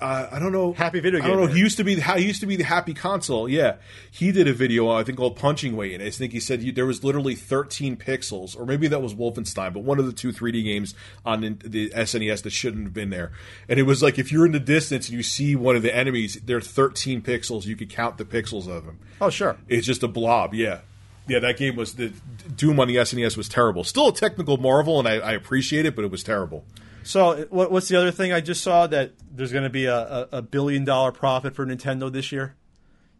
[0.00, 0.72] Uh, I don't know.
[0.72, 1.26] Happy Video game.
[1.26, 1.46] I don't know.
[1.46, 3.48] He used to be the he used to be the Happy Console.
[3.48, 3.76] Yeah,
[4.10, 6.72] he did a video I think called Punching Weight, and I think he said you,
[6.72, 10.32] there was literally 13 pixels, or maybe that was Wolfenstein, but one of the two
[10.32, 13.32] 3D games on the, the SNES that shouldn't have been there.
[13.68, 15.94] And it was like if you're in the distance and you see one of the
[15.94, 17.66] enemies, they're 13 pixels.
[17.66, 18.98] You could count the pixels of them.
[19.20, 19.56] Oh, sure.
[19.68, 20.54] It's just a blob.
[20.54, 20.80] Yeah.
[21.28, 22.12] Yeah, that game was the
[22.56, 23.84] Doom on the SNES was terrible.
[23.84, 26.64] Still a technical marvel, and I, I appreciate it, but it was terrible.
[27.04, 29.96] So, what, what's the other thing I just saw that there's going to be a,
[29.96, 32.54] a, a billion dollar profit for Nintendo this year?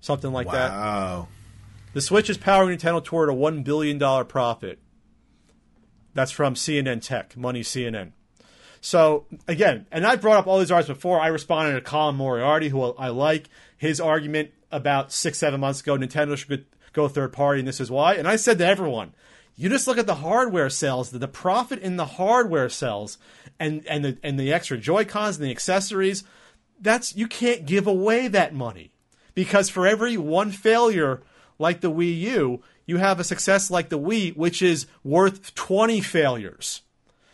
[0.01, 0.70] Something like that.
[0.70, 1.28] Wow.
[1.93, 4.78] The Switch is powering Nintendo toward a $1 billion profit.
[6.14, 8.12] That's from CNN Tech, Money CNN.
[8.80, 11.20] So, again, and I brought up all these arguments before.
[11.20, 13.49] I responded to Colin Moriarty, who I like.
[13.76, 17.91] His argument about six, seven months ago Nintendo should go third party, and this is
[17.91, 18.14] why.
[18.14, 19.14] And I said to everyone,
[19.57, 23.18] you just look at the hardware sales, the, the profit in the hardware sales,
[23.61, 26.24] and, and, the, and the extra Joy-Cons and the accessories.
[26.80, 28.92] That's you can't give away that money
[29.34, 31.22] because for every one failure
[31.59, 36.00] like the Wii U, you have a success like the Wii, which is worth 20
[36.00, 36.82] failures.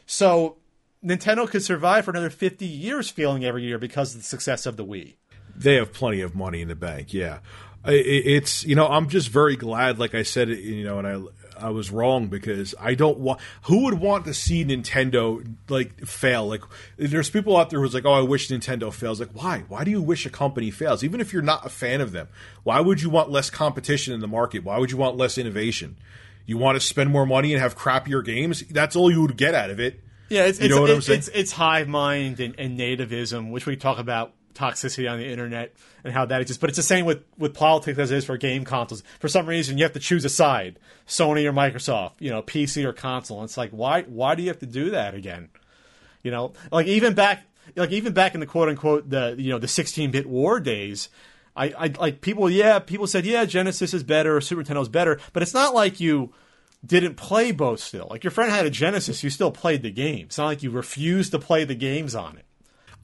[0.04, 0.56] So
[1.04, 4.76] Nintendo could survive for another 50 years failing every year because of the success of
[4.76, 5.16] the Wii.
[5.56, 7.12] They have plenty of money in the bank.
[7.12, 7.38] Yeah,
[7.84, 9.98] it's you know I'm just very glad.
[9.98, 11.14] Like I said, you know, and I
[11.60, 13.40] I was wrong because I don't want.
[13.62, 16.46] Who would want to see Nintendo like fail?
[16.46, 16.62] Like
[16.96, 19.20] there's people out there who's like, oh, I wish Nintendo fails.
[19.20, 19.64] Like why?
[19.68, 21.04] Why do you wish a company fails?
[21.04, 22.28] Even if you're not a fan of them,
[22.64, 24.64] why would you want less competition in the market?
[24.64, 25.96] Why would you want less innovation?
[26.46, 28.62] You want to spend more money and have crappier games?
[28.70, 30.00] That's all you would get out of it.
[30.30, 31.18] Yeah, it's You it's, know what I'm it's, saying?
[31.18, 35.74] it's, it's hive mind and, and nativism, which we talk about toxicity on the internet
[36.04, 36.60] and how that exists.
[36.60, 39.02] But it's the same with, with politics as it is for game consoles.
[39.20, 42.84] For some reason, you have to choose a side: Sony or Microsoft, you know, PC
[42.84, 43.38] or console.
[43.38, 45.48] And it's like, why why do you have to do that again?
[46.22, 47.44] You know, like even back
[47.76, 51.08] like even back in the quote unquote the you know the 16 bit war days.
[51.56, 52.48] I, I like people.
[52.48, 55.74] Yeah, people said yeah, Genesis is better, or Super Nintendo is better, but it's not
[55.74, 56.32] like you
[56.86, 58.06] didn't play both still.
[58.08, 60.26] Like your friend had a Genesis, you still played the game.
[60.26, 62.44] It's not like you refused to play the games on it.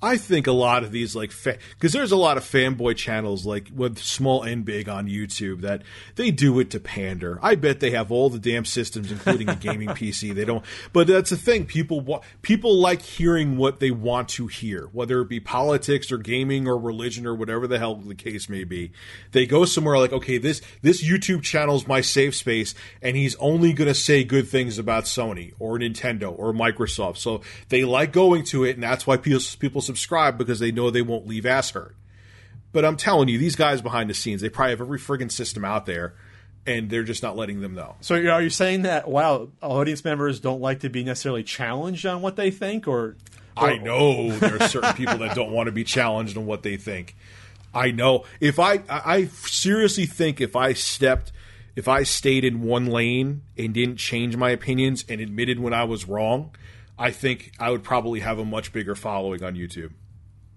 [0.05, 3.71] I think a lot of these like because there's a lot of fanboy channels like
[3.75, 5.81] with small and big on YouTube that
[6.17, 7.39] they do it to pander.
[7.43, 10.35] I bet they have all the damn systems, including a gaming PC.
[10.35, 11.65] They don't, but that's the thing.
[11.65, 16.19] People wa- people like hearing what they want to hear, whether it be politics or
[16.19, 18.93] gaming or religion or whatever the hell the case may be.
[19.33, 23.37] They go somewhere like, okay, this this YouTube channel is my safe space, and he's
[23.37, 27.17] only going to say good things about Sony or Nintendo or Microsoft.
[27.17, 27.41] So
[27.71, 31.03] they like going to it, and that's why people people subscribe because they know they
[31.03, 31.95] won't leave ass hurt.
[32.73, 35.65] But I'm telling you, these guys behind the scenes, they probably have every friggin' system
[35.65, 36.15] out there,
[36.67, 37.95] and they're just not letting them know.
[38.01, 42.21] So are you saying that wow, audience members don't like to be necessarily challenged on
[42.21, 43.17] what they think, or,
[43.57, 46.77] I know there are certain people that don't want to be challenged on what they
[46.77, 47.15] think.
[47.73, 48.25] I know.
[48.41, 51.31] If I, I I seriously think if I stepped,
[51.77, 55.85] if I stayed in one lane and didn't change my opinions and admitted when I
[55.85, 56.51] was wrong,
[56.99, 59.93] I think I would probably have a much bigger following on YouTube.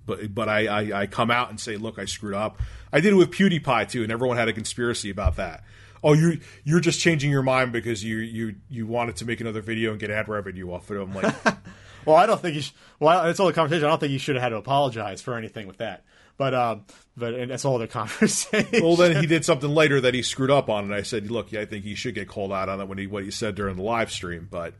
[0.05, 2.59] But but I, I, I come out and say, look, I screwed up.
[2.93, 5.63] I did it with PewDiePie too, and everyone had a conspiracy about that.
[6.03, 9.61] Oh, you're you're just changing your mind because you you you wanted to make another
[9.61, 11.01] video and get ad revenue off of it.
[11.01, 11.35] I'm like,
[12.05, 12.61] Well, I don't think you.
[12.61, 13.85] Sh- well, it's all the conversation.
[13.85, 16.05] I don't think you should have had to apologize for anything with that.
[16.37, 16.85] But um,
[17.17, 18.81] but and that's a whole other conversation.
[18.81, 21.51] well, then he did something later that he screwed up on, and I said, look,
[21.51, 23.55] yeah, I think he should get called out on it when he what he said
[23.55, 24.73] during the live stream, but.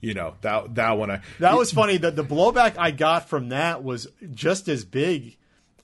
[0.00, 1.10] You know that that one.
[1.10, 1.96] I that was funny.
[1.96, 5.36] The the blowback I got from that was just as big.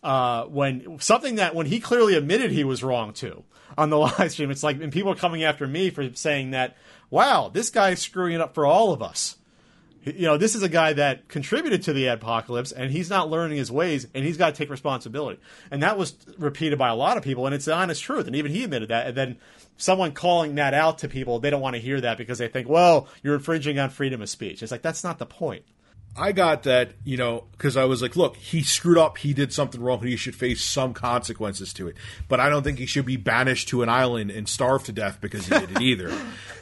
[0.03, 3.43] Uh, when something that when he clearly admitted he was wrong too
[3.77, 6.77] on the live stream, it's like and people are coming after me for saying that.
[7.09, 9.37] Wow, this guy's screwing it up for all of us
[10.14, 13.59] you know, this is a guy that contributed to the Adpocalypse, and he's not learning
[13.59, 15.41] his ways, and he's got to take responsibility.
[15.71, 18.29] And that was repeated by a lot of people, and it's the honest truth.
[18.29, 19.09] And even he admitted that.
[19.09, 19.37] And then
[19.77, 22.68] someone calling that out to people, they don't want to hear that because they think,
[22.68, 24.62] well, you're infringing on freedom of speech.
[24.62, 25.64] It's like that's not the point.
[26.19, 29.19] I got that, you know, because I was like, look, he screwed up.
[29.19, 30.03] He did something wrong.
[30.03, 31.97] He should face some consequences to it.
[32.29, 35.19] But I don't think he should be banished to an island and starve to death
[35.21, 36.09] because he did it either.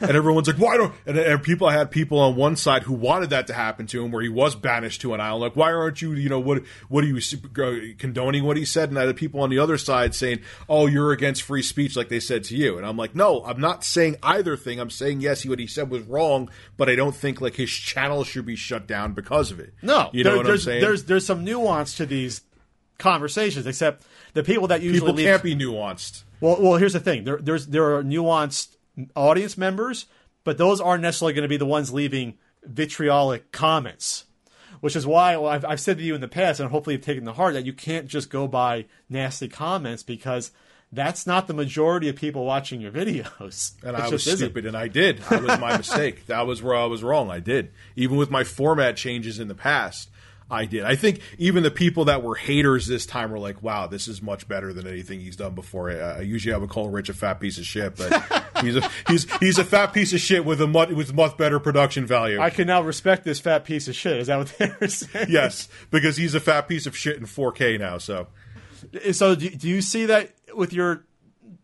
[0.01, 0.93] and everyone's like, why don't?
[1.05, 4.03] And, and people I had people on one side who wanted that to happen to
[4.03, 5.41] him, where he was banished to an island.
[5.41, 8.89] Like, why aren't you, you know, what what are you condoning what he said?
[8.89, 12.09] And I had people on the other side saying, oh, you're against free speech, like
[12.09, 12.77] they said to you.
[12.77, 14.79] And I'm like, no, I'm not saying either thing.
[14.79, 18.23] I'm saying yes, what he said was wrong, but I don't think like his channel
[18.23, 19.73] should be shut down because of it.
[19.81, 20.81] No, you know there, what there's, I'm saying.
[20.81, 22.41] There's there's some nuance to these
[22.97, 26.23] conversations, except the people that usually people leave, can't be nuanced.
[26.41, 27.23] Well, well, here's the thing.
[27.23, 28.75] There there's there are nuanced
[29.15, 30.05] audience members,
[30.43, 34.25] but those aren't necessarily going to be the ones leaving vitriolic comments.
[34.81, 37.05] Which is why well, I've, I've said to you in the past, and hopefully you've
[37.05, 40.51] taken to heart that you can't just go by nasty comments because
[40.95, 43.73] that's not the majority of people watching your videos.
[43.83, 44.67] And it I was stupid, isn't.
[44.67, 45.19] and I did.
[45.29, 46.25] That was my mistake.
[46.27, 47.29] That was where I was wrong.
[47.29, 47.71] I did.
[47.95, 50.09] Even with my format changes in the past,
[50.49, 50.83] I did.
[50.83, 54.21] I think even the people that were haters this time were like, "Wow, this is
[54.21, 57.39] much better than anything he's done before." I, usually I would call Rich a fat
[57.39, 60.67] piece of shit, but he's a he's he's a fat piece of shit with a
[60.67, 62.39] much with much better production value.
[62.39, 64.17] I can now respect this fat piece of shit.
[64.19, 65.27] Is that what they're saying?
[65.29, 67.97] Yes, because he's a fat piece of shit in 4K now.
[67.97, 68.27] So,
[69.13, 71.05] so do, do you see that with your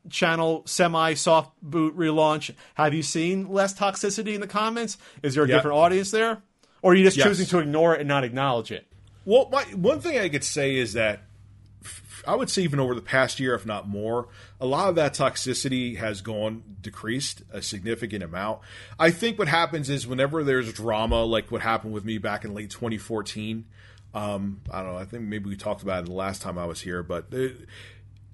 [0.10, 2.54] channel semi soft boot relaunch?
[2.76, 4.98] Have you seen less toxicity in the comments?
[5.24, 5.58] Is there a yep.
[5.58, 6.42] different audience there?
[6.82, 7.28] Or are you just yes.
[7.28, 8.88] choosing to ignore it and not acknowledge it?
[9.24, 11.22] Well, my, one thing I could say is that
[12.28, 14.28] I would say even over the past year, if not more,
[14.60, 18.60] a lot of that toxicity has gone decreased a significant amount.
[19.00, 22.54] I think what happens is whenever there's drama, like what happened with me back in
[22.54, 23.66] late 2014.
[24.14, 24.98] Um, I don't know.
[24.98, 27.56] I think maybe we talked about it the last time I was here, but it,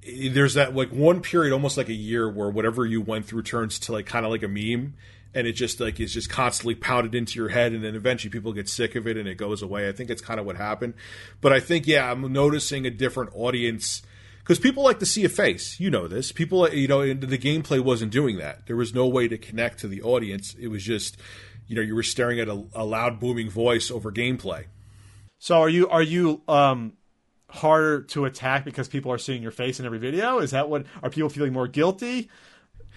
[0.07, 3.79] there's that like one period, almost like a year, where whatever you went through turns
[3.79, 4.93] to like kind of like a meme,
[5.33, 8.53] and it just like is just constantly pounded into your head and then eventually people
[8.53, 9.87] get sick of it and it goes away.
[9.87, 10.95] I think it's kind of what happened.
[11.41, 14.01] But I think yeah, I'm noticing a different audience
[14.39, 15.79] because people like to see a face.
[15.79, 16.31] You know this.
[16.31, 18.65] People, you know, the gameplay wasn't doing that.
[18.65, 20.55] There was no way to connect to the audience.
[20.59, 21.17] It was just,
[21.67, 24.65] you know, you were staring at a, a loud booming voice over gameplay.
[25.37, 26.93] So are you are you um
[27.49, 30.39] harder to attack because people are seeing your face in every video?
[30.39, 32.29] Is that what are people feeling more guilty?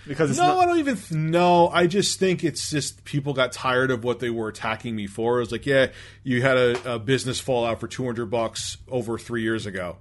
[0.06, 1.68] because no, not- I don't even know.
[1.68, 5.36] I just think it's just people got tired of what they were attacking me for.
[5.38, 5.88] It was like, yeah,
[6.22, 9.98] you had a, a business fallout for two hundred bucks over three years ago.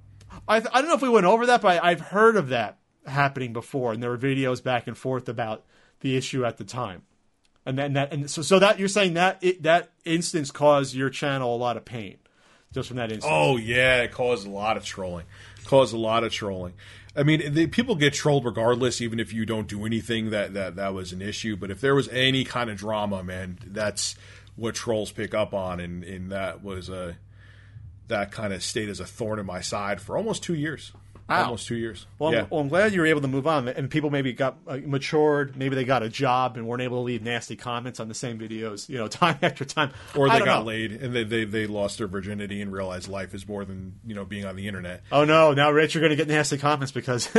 [0.47, 2.79] I, I don't know if we went over that, but I, I've heard of that
[3.05, 5.65] happening before, and there were videos back and forth about
[6.01, 7.03] the issue at the time.
[7.65, 11.09] And then that, and so, so that you're saying that it, that instance caused your
[11.09, 12.17] channel a lot of pain,
[12.73, 13.25] just from that instance.
[13.27, 15.25] Oh yeah, it caused a lot of trolling.
[15.65, 16.73] Caused a lot of trolling.
[17.15, 20.75] I mean, the, people get trolled regardless, even if you don't do anything that, that
[20.75, 21.55] that was an issue.
[21.55, 24.15] But if there was any kind of drama, man, that's
[24.55, 27.17] what trolls pick up on, and, and that was a
[28.07, 30.91] that kind of stayed as a thorn in my side for almost two years.
[31.29, 31.43] Wow.
[31.43, 32.07] Almost two years.
[32.17, 32.41] Well, yeah.
[32.41, 34.77] I'm, well, I'm glad you were able to move on, and people maybe got uh,
[34.83, 35.55] matured.
[35.55, 38.39] Maybe they got a job and weren't able to leave nasty comments on the same
[38.39, 39.91] videos, you know, time after time.
[40.15, 40.63] Or they got know.
[40.63, 44.15] laid and they, they they lost their virginity and realized life is more than you
[44.15, 45.03] know being on the internet.
[45.11, 45.53] Oh no!
[45.53, 47.29] Now, Rich, you're going to get nasty comments because.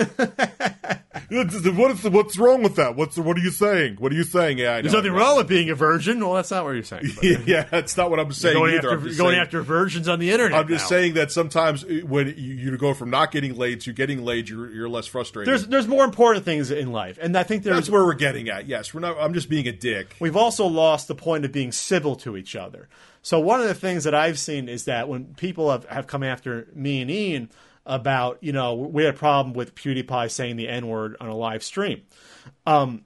[1.31, 2.95] what is the, what's wrong with that?
[2.95, 3.97] What's what are you saying?
[3.97, 4.59] What are you saying?
[4.59, 6.21] Yeah, I there's nothing wrong with being a virgin.
[6.21, 7.11] Well, that's not what you're saying.
[7.47, 8.93] yeah, that's not what I'm saying going either.
[8.93, 10.59] After, going saying, after virgins on the internet.
[10.59, 10.97] I'm just now.
[10.97, 14.49] saying that sometimes eh, when you, you go from not getting laid to getting laid,
[14.49, 15.51] you're you're, you're less frustrated.
[15.51, 18.67] There's there's more important things in life, and I think that's where we're getting at.
[18.67, 19.17] Yes, we're not.
[19.19, 20.17] I'm just being a dick.
[20.21, 22.89] We've also lost the point of being civil to each other.
[23.23, 26.23] So one of the things that I've seen is that when people have, have come
[26.23, 27.51] after me and Ian,
[27.87, 31.37] about you know we had a problem with PewDiePie saying the N word on a
[31.37, 32.03] live stream.
[32.67, 33.05] Um,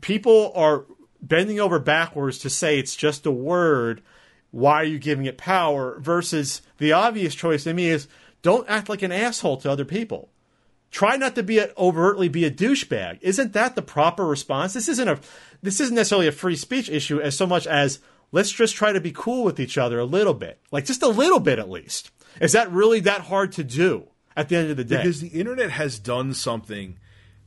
[0.00, 0.86] people are
[1.22, 4.02] bending over backwards to say it's just a word.
[4.50, 5.98] Why are you giving it power?
[6.00, 8.08] Versus the obvious choice to me is
[8.42, 10.30] don't act like an asshole to other people.
[10.90, 13.18] Try not to be a, overtly be a douchebag.
[13.20, 14.72] Isn't that the proper response?
[14.74, 15.20] This isn't a
[15.62, 18.00] this isn't necessarily a free speech issue as so much as
[18.32, 21.08] let's just try to be cool with each other a little bit, like just a
[21.08, 22.10] little bit at least.
[22.40, 24.98] Is that really that hard to do at the end of the day?
[24.98, 26.98] Because the internet has done something.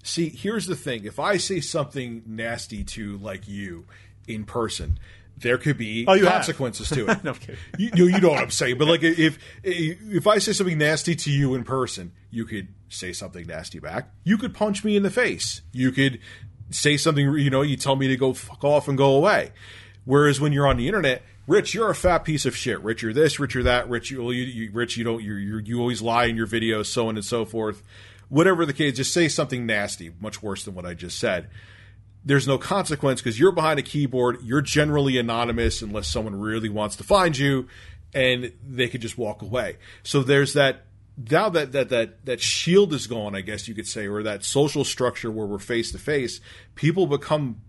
[0.03, 3.85] See, here's the thing: if I say something nasty to like you
[4.27, 4.99] in person,
[5.37, 6.33] there could be Oh, you have.
[6.33, 7.23] consequences to it.
[7.23, 7.33] No,
[7.77, 11.15] you, you you know what I'm saying, but like if if I say something nasty
[11.15, 14.09] to you in person, you could say something nasty back.
[14.23, 15.61] You could punch me in the face.
[15.71, 16.19] You could
[16.69, 17.25] say something.
[17.35, 19.51] You know, you tell me to go fuck off and go away.
[20.05, 22.79] Whereas when you're on the internet, Rich, you're a fat piece of shit.
[22.81, 23.39] Rich, you're this.
[23.39, 23.89] Rich, you're that.
[23.89, 25.21] Rich, you, you, you Rich, you don't.
[25.21, 27.83] You you you always lie in your videos, so on and so forth.
[28.29, 31.49] Whatever the case, just say something nasty, much worse than what I just said
[32.25, 34.37] there's no consequence because you're behind a keyboard.
[34.43, 37.67] You're generally anonymous unless someone really wants to find you,
[38.13, 39.77] and they could just walk away.
[40.03, 40.85] So there's that.
[41.29, 44.43] Now that that that that shield is gone, I guess you could say, or that
[44.43, 46.39] social structure where we're face to face,
[46.75, 47.61] people become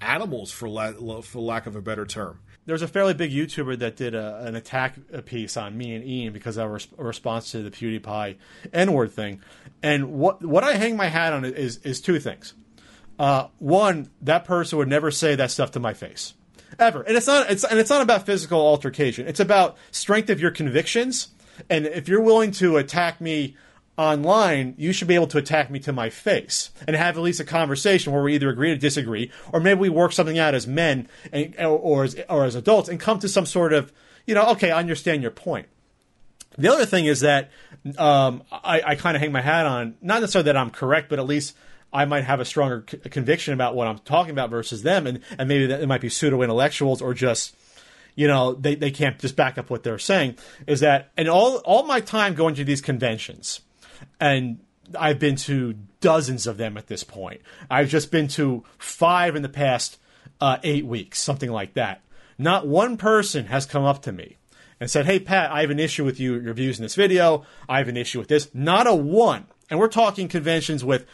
[0.00, 2.40] animals for la- for lack of a better term.
[2.66, 4.96] There's a fairly big YouTuber that did a, an attack
[5.26, 8.36] piece on me and Ian because of res- a response to the PewDiePie
[8.72, 9.40] N-word thing.
[9.82, 12.54] And what what I hang my hat on is is two things.
[13.18, 16.34] Uh, one, that person would never say that stuff to my face,
[16.78, 17.02] ever.
[17.02, 19.28] And it's not it's and it's not about physical altercation.
[19.28, 21.28] It's about strength of your convictions.
[21.70, 23.56] And if you're willing to attack me
[23.96, 27.40] online, you should be able to attack me to my face and have at least
[27.40, 30.66] a conversation where we either agree to disagree, or maybe we work something out as
[30.66, 33.92] men and, or, or as or as adults and come to some sort of
[34.26, 35.68] you know okay, I understand your point.
[36.56, 37.50] The other thing is that
[37.98, 41.18] um, I, I kind of hang my hat on not necessarily that I'm correct, but
[41.18, 41.56] at least
[41.92, 45.20] I might have a stronger c- conviction about what I'm talking about versus them, and
[45.38, 47.54] and maybe that it might be pseudo intellectuals or just
[48.16, 50.36] you know they, they can't just back up what they're saying.
[50.66, 53.60] Is that and all all my time going to these conventions,
[54.20, 54.58] and
[54.98, 57.40] I've been to dozens of them at this point.
[57.70, 59.98] I've just been to five in the past
[60.40, 62.02] uh, eight weeks, something like that.
[62.38, 64.36] Not one person has come up to me
[64.80, 67.44] and said, "Hey Pat, I have an issue with you, your views in this video.
[67.68, 69.46] I have an issue with this." Not a one.
[69.70, 71.06] And we're talking conventions with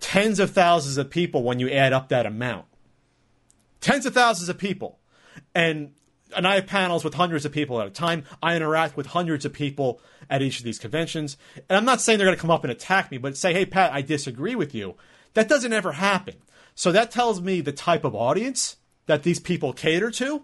[0.00, 2.66] tens of thousands of people when you add up that amount.
[3.80, 4.98] Tens of thousands of people.
[5.54, 5.92] And
[6.36, 8.24] and I have panels with hundreds of people at a time.
[8.42, 11.36] I interact with hundreds of people at each of these conventions.
[11.68, 13.66] And I'm not saying they're going to come up and attack me, but say, hey,
[13.66, 14.94] Pat, I disagree with you.
[15.34, 16.34] That doesn't ever happen.
[16.74, 18.76] So that tells me the type of audience
[19.06, 20.42] that these people cater to.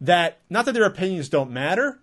[0.00, 2.00] That, not that their opinions don't matter,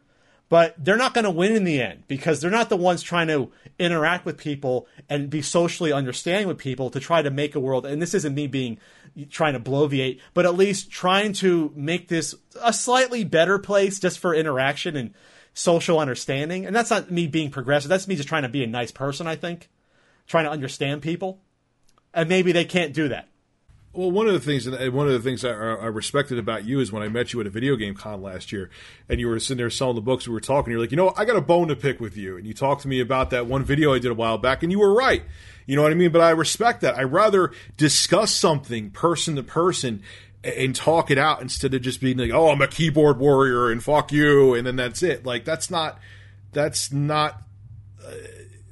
[0.49, 3.28] but they're not going to win in the end because they're not the ones trying
[3.28, 7.60] to interact with people and be socially understanding with people to try to make a
[7.60, 7.86] world.
[7.86, 8.78] And this isn't me being
[9.26, 14.20] trying to bloviate, but at least trying to make this a slightly better place just
[14.20, 15.13] for interaction and
[15.53, 16.65] social understanding.
[16.65, 17.89] And that's not me being progressive.
[17.89, 19.70] That's me just trying to be a nice person, I think,
[20.28, 21.41] trying to understand people.
[22.13, 23.28] And maybe they can't do that.
[23.97, 26.65] Well, one of the things, and uh, one of the things I, I respected about
[26.65, 28.69] you is when I met you at a video game con last year,
[29.09, 30.27] and you were sitting there selling the books.
[30.27, 30.69] We were talking.
[30.69, 32.83] You're like, you know, I got a bone to pick with you, and you talked
[32.83, 35.23] to me about that one video I did a while back, and you were right.
[35.65, 36.11] You know what I mean?
[36.11, 36.95] But I respect that.
[36.95, 40.03] I rather discuss something person to person
[40.43, 43.83] and talk it out instead of just being like, "Oh, I'm a keyboard warrior and
[43.83, 45.25] fuck you," and then that's it.
[45.25, 45.97] Like that's not
[46.53, 47.41] that's not.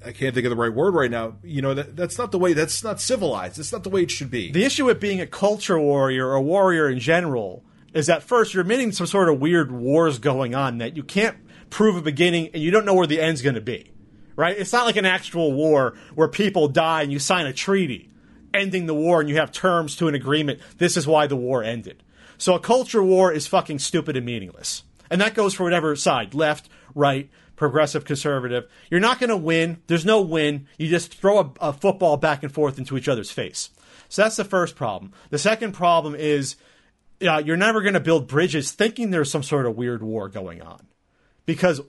[0.06, 1.36] I can't think of the right word right now.
[1.44, 2.54] You know that that's not the way.
[2.54, 3.58] That's not civilized.
[3.58, 4.52] That's not the way it should be.
[4.52, 8.54] The issue with being a culture warrior or a warrior in general is that first
[8.54, 11.38] you're admitting some sort of weird wars going on that you can't
[11.70, 13.92] prove a beginning and you don't know where the end's going to be.
[14.36, 14.58] Right?
[14.58, 18.12] It's not like an actual war where people die and you sign a treaty
[18.54, 20.60] ending the war and you have terms to an agreement.
[20.78, 22.02] This is why the war ended.
[22.38, 24.84] So a culture war is fucking stupid and meaningless.
[25.10, 28.70] And that goes for whatever side, left, right, progressive, conservative.
[28.90, 29.82] You're not going to win.
[29.88, 30.68] There's no win.
[30.78, 33.70] You just throw a, a, football back and forth into each other's face.
[34.10, 35.14] So that's the first problem.
[35.30, 36.56] The second problem is
[37.26, 40.62] uh, you're never going to build bridges thinking there's some sort of weird war going
[40.62, 40.88] on.
[41.46, 41.80] Because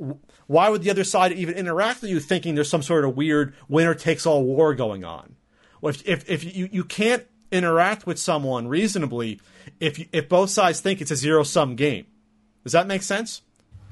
[0.46, 3.54] why would the other side even interact with you thinking there's some sort of weird
[3.68, 5.36] winner takes all war going on?
[5.80, 9.40] Well, if, if, if you, you can't interact with someone reasonably
[9.80, 12.06] if, you, if both sides think it's a zero sum game.
[12.64, 13.42] Does that make sense?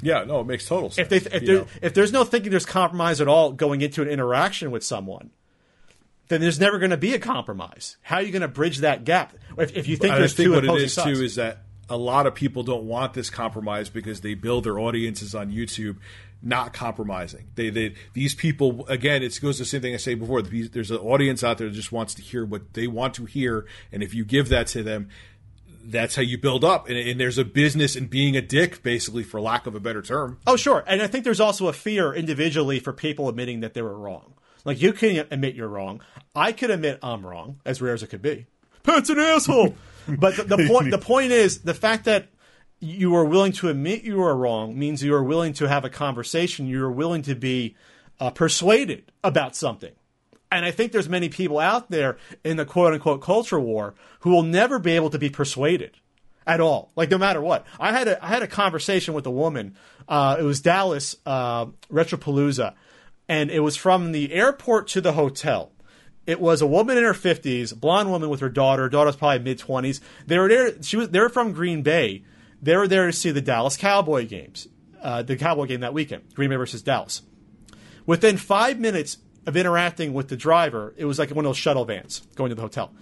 [0.05, 1.11] Yeah, no, it makes total sense.
[1.11, 4.09] If, they, if, there, if there's no thinking there's compromise at all going into an
[4.09, 5.31] interaction with someone,
[6.29, 7.97] then there's never going to be a compromise.
[8.03, 9.35] How are you going to bridge that gap?
[9.57, 11.19] If, if you think I there's think two what it is sides.
[11.19, 14.79] too is that a lot of people don't want this compromise because they build their
[14.79, 15.97] audiences on YouTube
[16.45, 17.47] not compromising.
[17.55, 19.23] They, they these people again.
[19.23, 20.43] It goes the same thing I say before.
[20.43, 23.67] There's an audience out there that just wants to hear what they want to hear,
[23.91, 25.09] and if you give that to them,
[25.87, 26.89] that's how you build up.
[26.89, 30.03] And, and, there's a business in being a dick, basically, for lack of a better
[30.03, 30.39] term.
[30.47, 30.85] Oh, sure.
[30.87, 34.35] And I think there's also a fear individually for people admitting that they were wrong.
[34.65, 36.01] Like you can admit you're wrong.
[36.35, 38.47] I can admit I'm wrong, as rare as it could be.
[38.83, 39.75] Pat's an asshole.
[40.09, 42.29] but the, the point the point is the fact that
[42.81, 45.91] you are willing to admit you are wrong means you are willing to have a
[45.91, 46.67] conversation.
[46.67, 47.77] You are willing to be
[48.21, 49.93] uh, persuaded about something.
[50.57, 54.31] And I think there's many people out there in the quote unquote culture war who
[54.31, 55.99] will never be able to be persuaded
[56.47, 56.93] at all.
[56.97, 57.67] Like no matter what.
[57.79, 59.77] I had a I had a conversation with a woman.
[60.09, 62.75] Uh, it was Dallas uh, Retropalooza,
[63.29, 65.73] and it was from the airport to the hotel.
[66.27, 68.85] It was a woman in her fifties, blonde woman with her daughter.
[68.85, 70.01] Her daughter's probably mid twenties.
[70.27, 70.83] They were there.
[70.83, 71.11] She was.
[71.11, 72.25] They were from Green Bay.
[72.63, 74.69] They were there to see the Dallas Cowboy games,
[75.03, 77.21] uh, the Cowboy game that weekend, Green Bay versus Dallas.
[78.07, 81.85] Within five minutes of interacting with the driver, it was like one of those shuttle
[81.85, 82.93] vans going to the hotel.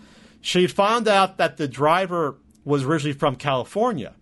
[0.41, 4.15] She found out that the driver was originally from California.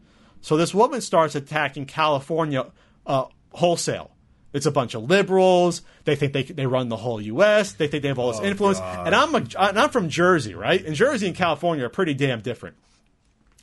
[0.43, 2.67] So this woman starts attacking California
[3.07, 4.11] uh, wholesale.
[4.53, 5.83] It's a bunch of liberals.
[6.05, 7.73] They think they they run the whole U.S.
[7.73, 8.81] They think they have all this oh, influence.
[8.81, 9.07] God.
[9.07, 10.85] And I'm a, and I'm from Jersey, right?
[10.85, 12.77] And Jersey and California are pretty damn different.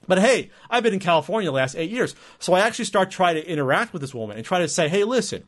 [0.08, 3.36] But hey, I've been in California the last eight years, so I actually start trying
[3.36, 5.44] to interact with this woman and try to say, hey, listen,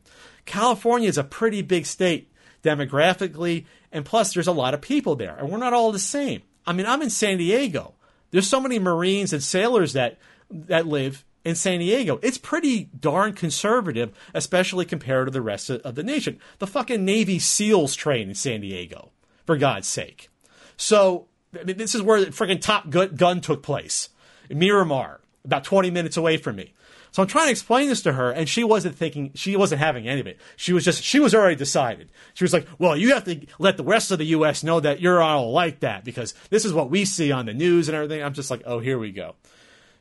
[0.45, 2.29] California is a pretty big state
[2.63, 6.41] demographically, and plus there's a lot of people there, and we're not all the same.
[6.65, 7.93] I mean, I'm in San Diego.
[8.31, 10.17] There's so many Marines and sailors that
[10.51, 12.19] that live in San Diego.
[12.21, 16.39] It's pretty darn conservative, especially compared to the rest of, the nation.
[16.59, 19.11] The fucking Navy SEALs train in San Diego,
[19.45, 20.29] for God's sake.
[20.75, 21.27] So
[21.59, 24.09] I mean, this is where the freaking Top Gun took place,
[24.49, 26.73] Miramar, about 20 minutes away from me.
[27.11, 30.07] So I'm trying to explain this to her, and she wasn't thinking, she wasn't having
[30.07, 30.39] any of it.
[30.55, 32.11] She was just, she was already decided.
[32.33, 34.63] She was like, well, you have to let the rest of the U.S.
[34.63, 37.89] know that you're all like that because this is what we see on the news
[37.89, 38.23] and everything.
[38.23, 39.35] I'm just like, oh, here we go.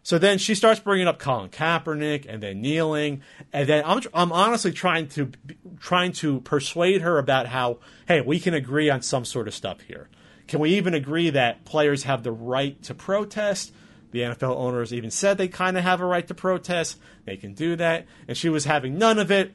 [0.02, 3.20] So then she starts bringing up Colin Kaepernick and then kneeling,
[3.52, 5.30] and then I'm I'm honestly trying to
[5.80, 9.82] trying to persuade her about how hey we can agree on some sort of stuff
[9.82, 10.09] here.
[10.46, 13.70] Can we even agree that players have the right to protest?
[14.11, 16.98] The NFL owners even said they kind of have a right to protest.
[17.24, 19.54] They can do that, and she was having none of it.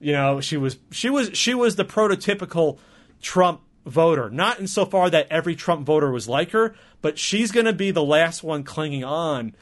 [0.00, 2.78] You know, she was she was she was the prototypical
[3.22, 4.30] Trump voter.
[4.30, 8.02] Not insofar that every Trump voter was like her, but she's going to be the
[8.02, 9.54] last one clinging on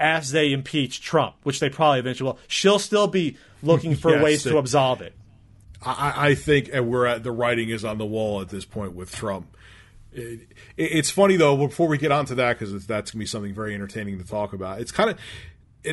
[0.00, 2.38] as they impeach Trump, which they probably eventually will.
[2.46, 5.14] She'll still be looking for yes, ways to absolve it.
[5.84, 9.14] I, I think we're at the writing is on the wall at this point with
[9.14, 9.56] Trump.
[10.12, 11.56] It, it's funny though.
[11.56, 14.80] Before we get onto that, because that's gonna be something very entertaining to talk about.
[14.80, 15.18] It's kind of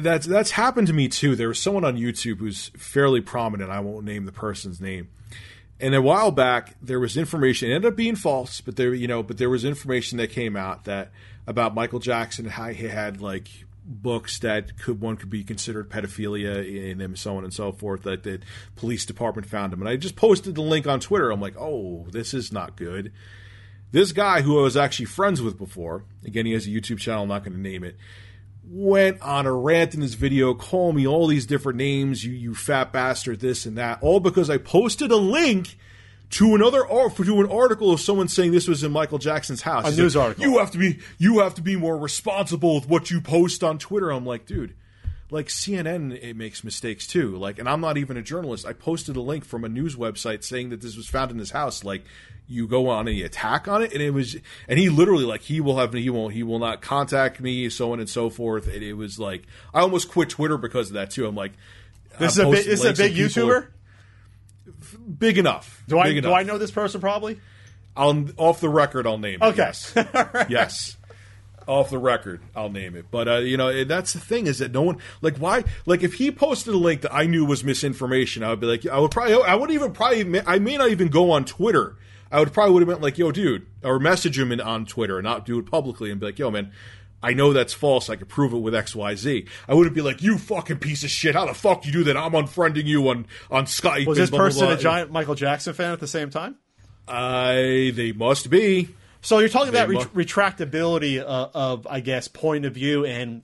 [0.03, 1.35] that's that's happened to me too.
[1.35, 3.69] There was someone on YouTube who's fairly prominent.
[3.69, 5.09] I won't name the person's name.
[5.79, 7.69] And a while back, there was information.
[7.69, 10.55] It ended up being false, but there, you know, but there was information that came
[10.55, 11.11] out that
[11.47, 13.49] about Michael Jackson, how he had like
[13.87, 18.03] books that could one could be considered pedophilia in them, so on and so forth.
[18.03, 18.39] That the
[18.75, 21.29] police department found him, and I just posted the link on Twitter.
[21.29, 23.11] I'm like, oh, this is not good.
[23.91, 27.23] This guy who I was actually friends with before, again, he has a YouTube channel,
[27.23, 27.95] I'm not going to name it,
[28.67, 32.55] went on a rant in his video, calling me all these different names, you, you
[32.55, 35.77] fat bastard, this and that, all because I posted a link
[36.31, 39.85] to another to an article of someone saying this was in Michael Jackson's house.
[39.85, 40.45] A He's news like, article.
[40.45, 43.77] You have to be you have to be more responsible with what you post on
[43.77, 44.09] Twitter.
[44.09, 44.75] I'm like, dude,
[45.35, 47.35] like CNN it makes mistakes too.
[47.35, 48.65] Like, and I'm not even a journalist.
[48.65, 51.51] I posted a link from a news website saying that this was found in his
[51.51, 51.83] house.
[51.83, 52.05] Like,
[52.47, 54.37] you go on any attack on it, and it was,
[54.69, 57.91] and he literally like he will have he won't he will not contact me, so
[57.91, 58.67] on and so forth.
[58.67, 61.27] And it was like I almost quit Twitter because of that too.
[61.27, 61.51] I'm like,
[62.17, 63.67] this I'm is a big, this is a big YouTuber.
[65.19, 65.83] Big enough.
[65.87, 67.39] Do I big do I know this person probably?
[67.97, 69.05] I'll off the record.
[69.05, 69.45] I'll name it.
[69.45, 69.57] Okay.
[69.57, 69.93] Yes.
[70.49, 70.97] yes
[71.67, 73.05] off the record, I'll name it.
[73.09, 76.15] But uh, you know, that's the thing is that no one like why like if
[76.15, 79.11] he posted a link that I knew was misinformation, I would be like, I would
[79.11, 81.97] probably I wouldn't even probably I may not even go on Twitter.
[82.31, 85.17] I would probably would have been like, yo, dude, or message him in, on Twitter
[85.17, 86.71] and not do it publicly and be like, yo, man.
[87.23, 88.07] I know that's false.
[88.11, 89.47] I could prove it with X, Y, Z.
[89.67, 91.33] I wouldn't be like, "You fucking piece of shit!
[91.33, 92.15] How the fuck you do that?
[92.15, 94.75] I'm unfriending you on on Skype." Was this blah, person blah, blah.
[94.75, 96.57] a giant Michael Jackson fan at the same time?
[97.07, 98.89] I they must be.
[99.25, 103.41] So you're talking about retractability uh, of, I guess, point of view, and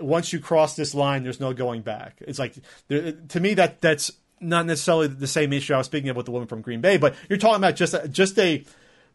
[0.00, 2.16] once you cross this line, there's no going back.
[2.20, 2.54] It's like
[2.88, 4.10] to me that that's
[4.40, 6.96] not necessarily the same issue I was speaking of with the woman from Green Bay,
[6.96, 8.64] but you're talking about just a, just a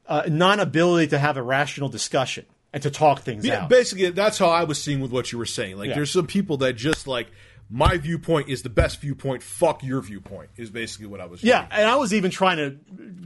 [0.07, 3.69] uh, non-ability to have a rational discussion and to talk things yeah, out.
[3.69, 5.77] Basically, that's how I was seeing with what you were saying.
[5.77, 5.95] Like, yeah.
[5.95, 7.27] there's some people that just like
[7.69, 9.43] my viewpoint is the best viewpoint.
[9.43, 11.43] Fuck your viewpoint is basically what I was.
[11.43, 12.77] Yeah, and I was even trying to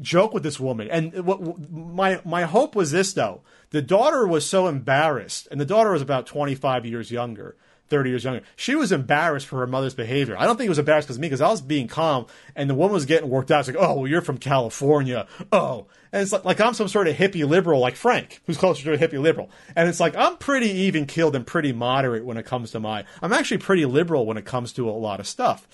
[0.01, 4.45] joke with this woman, and what my my hope was this though: the daughter was
[4.45, 7.55] so embarrassed, and the daughter was about twenty five years younger.
[7.93, 8.41] 30 years younger.
[8.55, 10.35] She was embarrassed for her mother's behavior.
[10.35, 12.25] I don't think it was embarrassed because me, because I was being calm
[12.55, 13.59] and the woman was getting worked out.
[13.59, 15.27] It's like, oh, well, you're from California.
[15.51, 15.85] Oh.
[16.11, 18.93] And it's like, like I'm some sort of hippie liberal like Frank, who's closer to
[18.93, 19.51] a hippie liberal.
[19.75, 23.05] And it's like, I'm pretty even killed and pretty moderate when it comes to my,
[23.21, 25.67] I'm actually pretty liberal when it comes to a lot of stuff.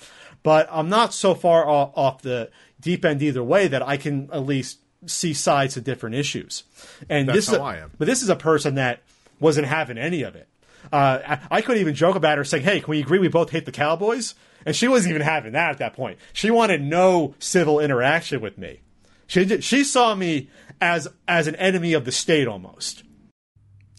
[0.43, 2.49] But I'm not so far off, off the
[2.81, 6.65] deep end either way that I can at least see sides to different issues.
[7.09, 7.91] And That's this is how a, I am.
[7.97, 9.03] But this is a person that
[9.39, 10.49] wasn't having any of it.
[10.91, 13.65] Uh, I, couldn't even joke about her saying, "Hey, can we agree we both hate
[13.65, 14.35] the Cowboys?"
[14.65, 16.19] And she wasn't even having that at that point.
[16.33, 18.81] She wanted no civil interaction with me.
[19.27, 20.49] She did, she saw me
[20.81, 23.03] as as an enemy of the state almost.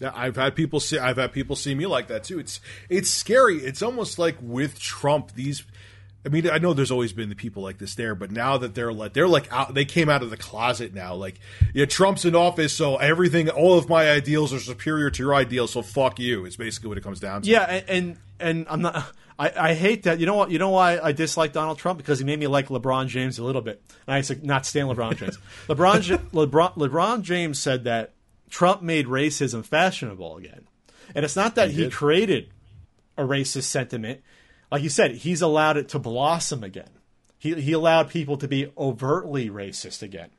[0.01, 2.39] Yeah, I've had people see I've had people see me like that too.
[2.39, 3.59] It's it's scary.
[3.59, 5.63] It's almost like with Trump these
[6.25, 8.75] I mean, I know there's always been the people like this there, but now that
[8.75, 11.15] they're like they're like out, they came out of the closet now.
[11.15, 11.41] Like,
[11.73, 15.73] yeah, Trump's in office, so everything, all of my ideals are superior to your ideals.
[15.73, 16.45] So fuck you.
[16.45, 17.49] It's basically what it comes down to.
[17.51, 19.13] Yeah, and and, and I'm not.
[19.39, 20.21] I, I hate that.
[20.21, 20.51] You know what?
[20.51, 23.45] You know why I dislike Donald Trump because he made me like LeBron James a
[23.45, 23.83] little bit.
[24.07, 25.39] And I used to not stand LeBron James.
[25.69, 28.13] LeBron LeBron LeBron James said that
[28.51, 30.67] Trump made racism fashionable again,
[31.15, 31.93] and it's not that he, did.
[31.93, 32.51] created
[33.17, 34.21] a racist sentiment.
[34.71, 36.91] Like you said, he's allowed it to blossom again.
[37.39, 40.31] He he allowed people to be overtly racist again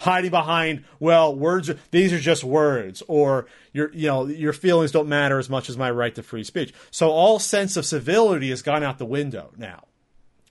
[0.00, 5.08] hiding behind well words these are just words or your you know your feelings don't
[5.08, 8.62] matter as much as my right to free speech so all sense of civility has
[8.62, 9.84] gone out the window now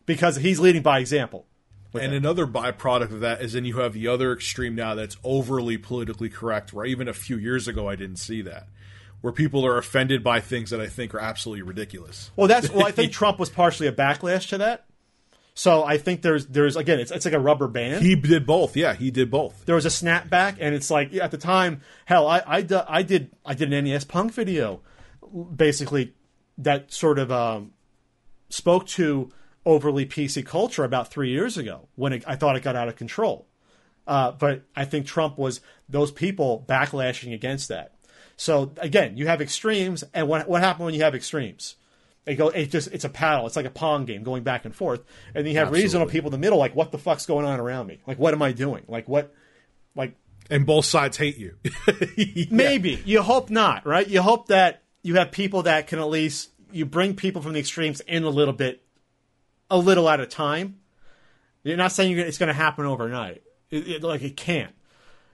[0.05, 1.45] because he's leading by example
[2.03, 5.77] And another byproduct of that is then you have the other extreme now that's overly
[5.77, 8.67] politically correct, where even a few years ago I didn't see that.
[9.25, 12.29] Where people are offended by things that I think are absolutely ridiculous.
[12.35, 14.85] well that's well i think trump was partially a backlash to that
[15.55, 18.75] so i think there's there's again it's, it's like a rubber band He did both.
[18.77, 19.65] Yeah, he did both.
[19.65, 23.31] there was a snapback, and it's like at the time, hell, I I, I did
[23.43, 24.81] I did an NES Punk video,
[25.55, 26.13] basically
[26.57, 27.71] that sort of um,
[28.49, 29.31] spoke to
[29.65, 32.95] overly PC culture about three years ago when it, I thought it got out of
[32.95, 33.47] control.
[34.07, 37.94] Uh, but I think Trump was those people backlashing against that.
[38.37, 41.75] So again, you have extremes, and what what happened when you have extremes?
[42.25, 43.45] It go it just it's a paddle.
[43.47, 45.01] It's like a pong game going back and forth,
[45.33, 46.57] and then you have reasonable people in the middle.
[46.57, 47.99] Like, what the fuck's going on around me?
[48.07, 48.83] Like, what am I doing?
[48.87, 49.33] Like, what?
[49.95, 50.15] Like,
[50.49, 51.55] And both sides hate you.
[52.51, 54.07] Maybe you hope not, right?
[54.07, 57.59] You hope that you have people that can at least you bring people from the
[57.59, 58.81] extremes in a little bit,
[59.69, 60.79] a little at a time.
[61.63, 64.73] You're not saying you're it's going to happen overnight, it, it- like it can't,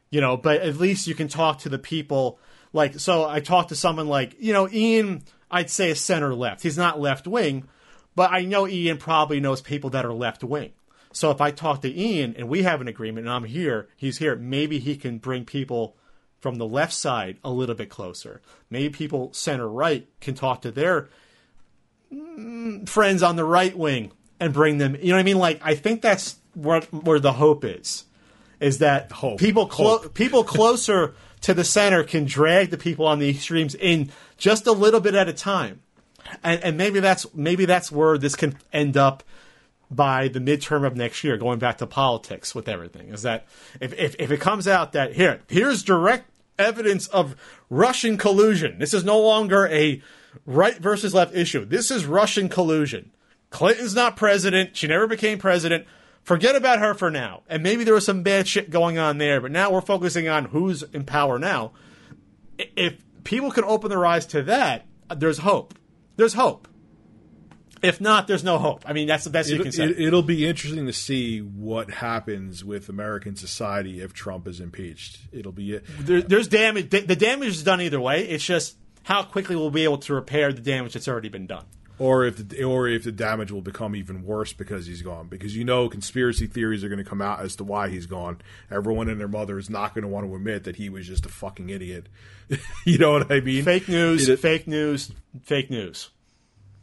[0.09, 0.37] you know.
[0.37, 2.37] But at least you can talk to the people.
[2.73, 5.23] Like, so I talked to someone like you know Ian.
[5.49, 6.63] I'd say is center left.
[6.63, 7.67] He's not left wing,
[8.15, 10.71] but I know Ian probably knows people that are left wing.
[11.13, 14.17] So if I talk to Ian and we have an agreement and I'm here, he's
[14.17, 15.97] here, maybe he can bring people
[16.39, 18.41] from the left side a little bit closer.
[18.69, 21.09] Maybe people center right can talk to their
[22.11, 24.95] mm, friends on the right wing and bring them.
[24.95, 25.37] You know what I mean?
[25.37, 28.05] Like I think that's where where the hope is,
[28.59, 29.39] is that Hope.
[29.39, 34.11] people clo- people closer to the center can drag the people on the extremes in
[34.37, 35.81] just a little bit at a time,
[36.43, 39.23] and and maybe that's maybe that's where this can end up
[39.91, 43.45] by the midterm of next year, going back to politics with everything, is that
[43.81, 47.35] if, if, if it comes out that here, here's direct evidence of
[47.69, 48.79] Russian collusion.
[48.79, 50.01] This is no longer a
[50.45, 51.65] right versus left issue.
[51.65, 53.11] This is Russian collusion.
[53.49, 54.77] Clinton's not president.
[54.77, 55.85] She never became president.
[56.23, 57.41] Forget about her for now.
[57.49, 60.45] And maybe there was some bad shit going on there, but now we're focusing on
[60.45, 61.71] who's in power now.
[62.57, 64.85] If people can open their eyes to that,
[65.15, 65.73] there's hope.
[66.17, 66.67] There's hope.
[67.81, 68.83] If not, there's no hope.
[68.85, 69.85] I mean, that's the best you It, can say.
[69.85, 75.17] it, it'll be interesting to see what happens with American society if Trump is impeached.
[75.31, 76.91] It'll be there, there's damage.
[76.91, 78.27] The damage is done either way.
[78.27, 81.65] It's just how quickly we'll be able to repair the damage that's already been done.
[82.01, 85.27] Or if the, or if the damage will become even worse because he's gone.
[85.27, 88.41] Because you know conspiracy theories are going to come out as to why he's gone.
[88.71, 91.27] Everyone and their mother is not going to want to admit that he was just
[91.27, 92.09] a fucking idiot.
[92.85, 93.63] you know what I mean?
[93.63, 95.11] Fake news, It- fake news,
[95.43, 96.09] fake news.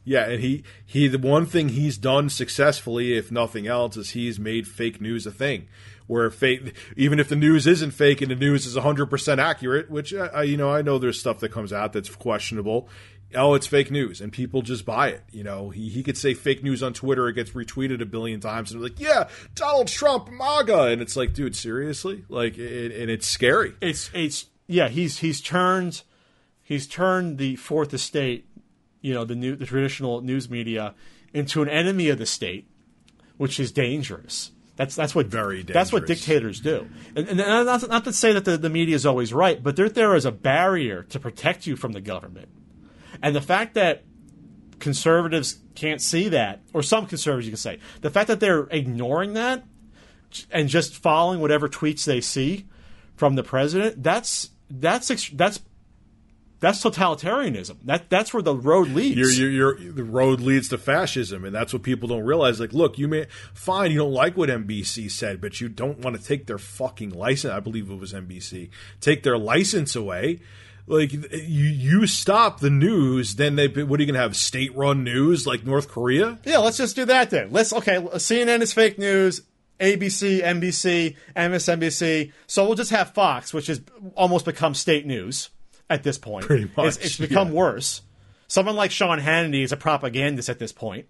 [0.04, 4.38] Yeah, and he he the one thing he's done successfully, if nothing else, is he's
[4.38, 5.66] made fake news a thing.
[6.06, 9.90] Where fake, even if the news isn't fake and the news is hundred percent accurate,
[9.90, 12.88] which I, I, you know I know there's stuff that comes out that's questionable.
[13.34, 15.22] Oh, it's fake news, and people just buy it.
[15.30, 18.40] You know, he he could say fake news on Twitter, it gets retweeted a billion
[18.40, 22.92] times, and they're like, yeah, Donald Trump, MAGA, and it's like, dude, seriously, like, it,
[22.92, 23.74] and it's scary.
[23.80, 24.88] It's it's yeah.
[24.88, 26.02] He's he's turned
[26.62, 28.46] he's turned the fourth estate
[29.00, 30.94] you know the new the traditional news media
[31.32, 32.68] into an enemy of the state,
[33.36, 34.50] which is dangerous.
[34.76, 36.88] That's that's what Very that's what dictators do.
[37.16, 39.88] And, and not, not to say that the, the media is always right, but they're
[39.88, 42.48] there as a barrier to protect you from the government.
[43.22, 44.04] And the fact that
[44.78, 49.34] conservatives can't see that, or some conservatives you can say, the fact that they're ignoring
[49.34, 49.64] that
[50.50, 52.66] and just following whatever tweets they see
[53.16, 55.60] from the president, that's that's that's
[56.60, 57.76] that's totalitarianism.
[57.84, 59.16] That that's where the road leads.
[59.16, 62.58] You're, you're, you're, the road leads to fascism, and that's what people don't realize.
[62.58, 66.16] Like, look, you may fine, you don't like what NBC said, but you don't want
[66.16, 67.52] to take their fucking license.
[67.52, 68.70] I believe it was NBC.
[69.00, 70.40] Take their license away.
[70.88, 73.68] Like you, you stop the news, then they.
[73.68, 74.34] What are you gonna have?
[74.36, 76.38] State-run news like North Korea?
[76.44, 77.50] Yeah, let's just do that then.
[77.50, 77.98] Let's okay.
[77.98, 79.42] CNN is fake news.
[79.80, 82.32] ABC, NBC, MSNBC.
[82.48, 83.80] So we'll just have Fox, which has
[84.16, 85.50] almost become state news
[85.88, 86.46] at this point.
[86.46, 87.54] Pretty much, It's, it's become yeah.
[87.54, 88.02] worse.
[88.48, 91.06] Someone like Sean Hannity is a propagandist at this point.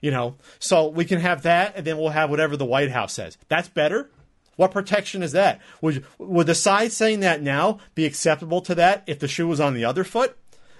[0.00, 3.12] You know, so we can have that, and then we'll have whatever the White House
[3.12, 3.38] says.
[3.46, 4.10] That's better.
[4.56, 5.60] What protection is that?
[5.80, 9.60] Would would the side saying that now be acceptable to that if the shoe was
[9.60, 10.36] on the other foot,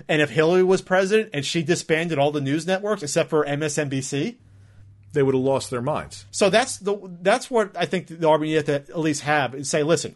[0.09, 4.36] and if Hillary was president and she disbanded all the news networks except for MSNBC?
[5.12, 6.24] They would have lost their minds.
[6.31, 9.66] So that's the that's what I think the you have to at least have and
[9.66, 10.15] say, listen,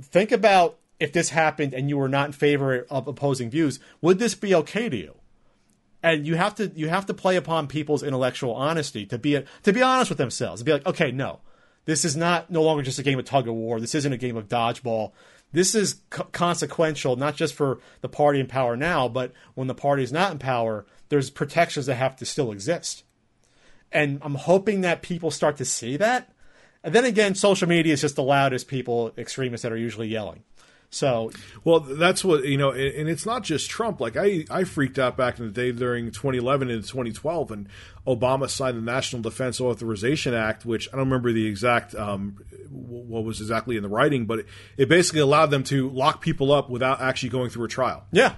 [0.00, 4.18] think about if this happened and you were not in favor of opposing views, would
[4.18, 5.14] this be okay to you?
[6.02, 9.72] And you have to you have to play upon people's intellectual honesty to be to
[9.72, 11.40] be honest with themselves and be like, okay, no,
[11.84, 13.80] this is not no longer just a game of tug of war.
[13.80, 15.12] This isn't a game of dodgeball.
[15.52, 19.74] This is co- consequential, not just for the party in power now, but when the
[19.74, 23.04] party is not in power, there's protections that have to still exist
[23.94, 26.30] and I'm hoping that people start to see that.
[26.82, 30.42] And then again, social media is just the loudest people, extremists that are usually yelling.
[30.94, 31.32] So
[31.64, 34.00] Well, that's what you know, and and it's not just Trump.
[34.00, 37.68] Like I, I freaked out back in the day during 2011 and 2012, and
[38.06, 42.36] Obama signed the National Defense Authorization Act, which I don't remember the exact um,
[42.70, 44.46] what was exactly in the writing, but it,
[44.76, 48.04] it basically allowed them to lock people up without actually going through a trial.
[48.12, 48.34] yeah,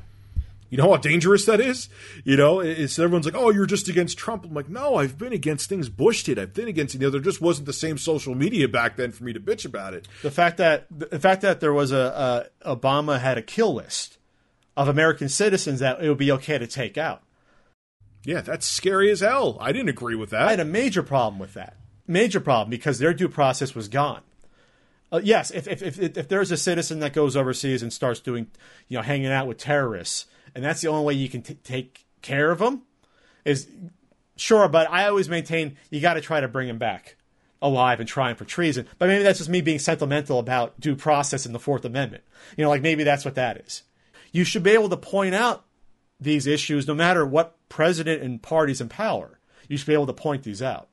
[0.68, 1.88] You know how dangerous that is.
[2.24, 5.32] You know, it's everyone's like, "Oh, you're just against Trump." I'm like, "No, I've been
[5.32, 6.38] against things Bush did.
[6.38, 9.24] I've been against you know, there just wasn't the same social media back then for
[9.24, 12.76] me to bitch about it." the fact that the fact that there was a, a
[12.76, 14.18] Obama had a kill list
[14.76, 17.22] of American citizens that it would be okay to take out.
[18.24, 19.56] Yeah, that's scary as hell.
[19.60, 20.42] I didn't agree with that.
[20.42, 21.76] I had a major problem with that.
[22.08, 24.22] Major problem because their due process was gone.
[25.12, 28.48] Uh, yes, if, if, if, if there's a citizen that goes overseas and starts doing,
[28.88, 30.26] you know, hanging out with terrorists,
[30.56, 32.82] and that's the only way you can t- take care of them,
[33.44, 33.68] is
[34.36, 34.66] sure.
[34.68, 37.16] But I always maintain you got to try to bring him back
[37.60, 38.86] alive and try trying for treason.
[38.98, 42.24] But maybe that's just me being sentimental about due process in the Fourth Amendment.
[42.56, 43.82] You know, like maybe that's what that is.
[44.32, 45.64] You should be able to point out
[46.18, 49.38] these issues no matter what president and parties in power.
[49.68, 50.88] You should be able to point these out.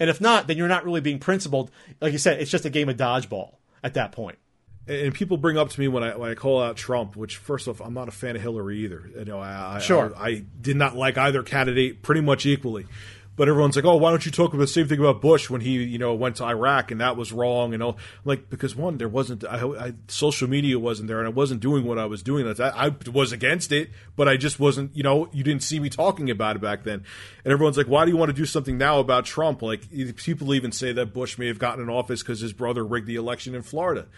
[0.00, 1.70] And if not, then you're not really being principled.
[2.00, 4.38] Like you said, it's just a game of dodgeball at that point.
[4.86, 7.68] And people bring up to me when I when I call out Trump, which first
[7.68, 9.08] off, I'm not a fan of Hillary either.
[9.16, 10.12] You know, I, I Sure.
[10.16, 12.86] I, I did not like either candidate pretty much equally.
[13.34, 15.62] But everyone's like, "Oh, why don't you talk about the same thing about Bush when
[15.62, 17.96] he, you know, went to Iraq and that was wrong?" And all
[18.26, 21.86] like because one, there wasn't I, I, social media wasn't there, and I wasn't doing
[21.86, 22.46] what I was doing.
[22.60, 24.94] I, I was against it, but I just wasn't.
[24.94, 27.04] You know, you didn't see me talking about it back then.
[27.42, 30.52] And everyone's like, "Why do you want to do something now about Trump?" Like people
[30.52, 33.54] even say that Bush may have gotten in office because his brother rigged the election
[33.54, 34.08] in Florida.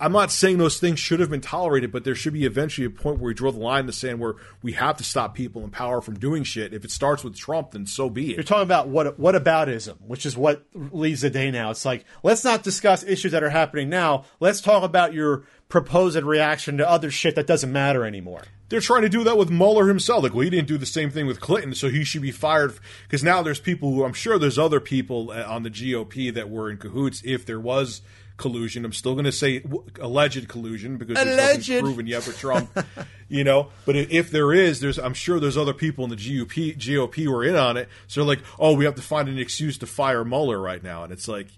[0.00, 2.90] I'm not saying those things should have been tolerated, but there should be eventually a
[2.90, 5.64] point where we draw the line in the sand where we have to stop people
[5.64, 6.72] in power from doing shit.
[6.72, 8.36] If it starts with Trump, then so be it.
[8.36, 11.70] You're talking about what what aboutism, which is what leads the day now.
[11.70, 14.24] It's like let's not discuss issues that are happening now.
[14.40, 18.42] Let's talk about your proposed reaction to other shit that doesn't matter anymore.
[18.68, 20.22] They're trying to do that with Mueller himself.
[20.22, 22.78] Like, well, he didn't do the same thing with Clinton, so he should be fired.
[23.04, 26.50] Because now there's people who I'm sure there's other people uh, on the GOP that
[26.50, 27.22] were in cahoots.
[27.24, 28.02] If there was
[28.38, 29.62] collusion, I'm still going to say
[30.00, 31.68] alleged collusion because there's Alleged.
[31.68, 32.70] nothing proven yet for Trump.
[33.28, 36.78] you know, but if there is, there's I'm sure there's other people in the GOP
[36.78, 37.90] GOP who are in on it.
[38.06, 41.04] So they're like, oh, we have to find an excuse to fire Mueller right now,
[41.04, 41.48] and it's like.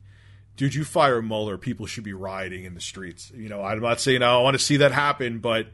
[0.56, 3.32] Dude, you fire Mueller, people should be rioting in the streets.
[3.34, 5.68] You know, I'm not saying I want to see that happen, but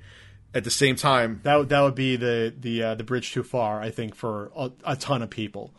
[0.54, 3.42] at the same time, That would that would be the the uh, the bridge too
[3.42, 5.74] far, I think, for a, a ton of people,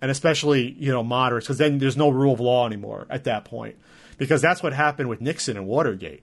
[0.00, 3.44] and especially you know moderates, because then there's no rule of law anymore at that
[3.44, 3.76] point,
[4.22, 6.22] because that's what happened with Nixon and Watergate.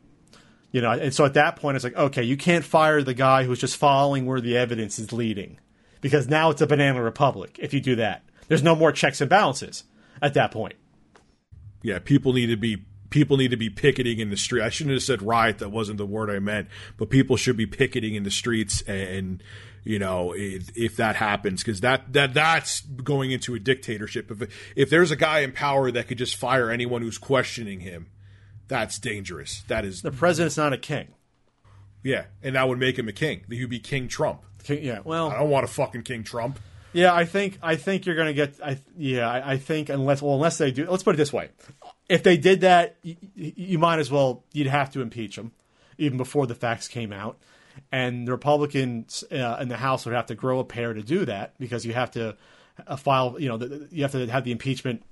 [0.71, 3.43] You know, and so at that point, it's like, okay, you can't fire the guy
[3.43, 5.59] who's just following where the evidence is leading,
[5.99, 7.59] because now it's a banana republic.
[7.61, 9.83] If you do that, there's no more checks and balances
[10.21, 10.75] at that point.
[11.83, 14.63] yeah, people need to be people need to be picketing in the street.
[14.63, 15.59] I shouldn't have said riot.
[15.59, 16.67] That wasn't the word I meant.
[16.97, 19.43] But people should be picketing in the streets, and
[19.83, 24.31] you know, if, if that happens, because that that that's going into a dictatorship.
[24.31, 28.07] If if there's a guy in power that could just fire anyone who's questioning him,
[28.67, 29.63] that's dangerous.
[29.67, 31.09] That is the president's not a king.
[32.03, 33.41] Yeah, and that would make him a king.
[33.49, 34.43] He'd be King Trump.
[34.63, 36.59] King, yeah, well, I don't want a fucking King Trump.
[36.93, 38.59] Yeah, I think I think you're going to get.
[38.63, 40.89] I yeah, I, I, think unless well, unless they do.
[40.89, 41.49] Let's put it this way:
[42.09, 44.43] if they did that, you, you might as well.
[44.51, 45.51] You'd have to impeach him
[45.97, 47.37] even before the facts came out,
[47.91, 51.25] and the Republicans uh, in the House would have to grow a pair to do
[51.25, 52.35] that because you have to
[52.87, 53.39] uh, file.
[53.39, 55.03] You know, the, you have to have the impeachment.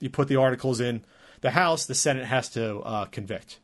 [0.00, 1.04] You put the articles in
[1.40, 1.86] the House.
[1.86, 3.58] The Senate has to uh, convict.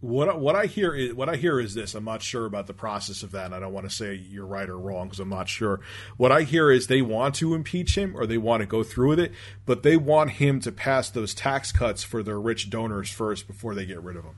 [0.00, 1.94] What what I hear is what I hear is this.
[1.94, 3.52] I'm not sure about the process of that.
[3.52, 5.80] I don't want to say you're right or wrong because I'm not sure.
[6.16, 9.08] What I hear is they want to impeach him or they want to go through
[9.08, 9.32] with it,
[9.66, 13.74] but they want him to pass those tax cuts for their rich donors first before
[13.74, 14.36] they get rid of him.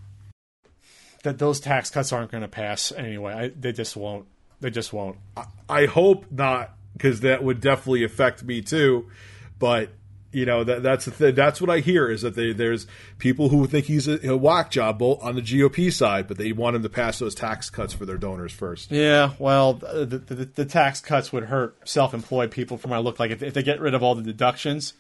[1.25, 3.35] That those tax cuts aren't going to pass anyway.
[3.35, 4.27] I, they just won't.
[4.61, 5.19] They just won't.
[5.37, 9.11] I, I hope not because that would definitely affect me too.
[9.59, 9.91] But
[10.33, 11.35] you know that that's thing.
[11.35, 12.87] That's what I hear is that they, there's
[13.19, 16.77] people who think he's a, a whack job on the GOP side, but they want
[16.77, 18.91] him to pass those tax cuts for their donors first.
[18.91, 22.79] Yeah, well, the, the, the tax cuts would hurt self-employed people.
[22.79, 24.95] From what I look like, if, if, they get rid of all the deductions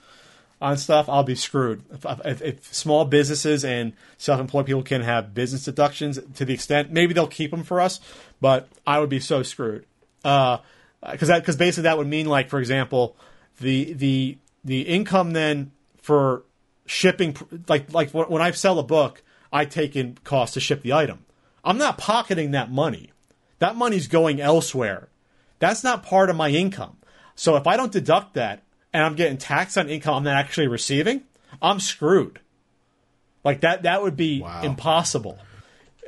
[0.60, 1.82] on stuff, I'll be screwed.
[1.92, 6.90] If, if, if small businesses and self-employed people can have business deductions to the extent,
[6.90, 8.00] maybe they'll keep them for us,
[8.40, 9.86] but I would be so screwed.
[10.22, 10.60] Because
[11.02, 13.16] uh, that because basically that would mean like, for example,
[13.60, 15.72] the the the income then
[16.02, 16.44] for
[16.86, 17.36] shipping,
[17.68, 19.22] like like when I sell a book,
[19.52, 21.24] I take in cost to ship the item.
[21.64, 23.12] I'm not pocketing that money.
[23.58, 25.08] That money's going elsewhere.
[25.58, 26.96] That's not part of my income.
[27.34, 28.62] So if I don't deduct that
[28.92, 31.22] and I'm getting taxed on income I'm not actually receiving,
[31.60, 32.40] I'm screwed.
[33.44, 34.62] Like that that would be wow.
[34.62, 35.38] impossible.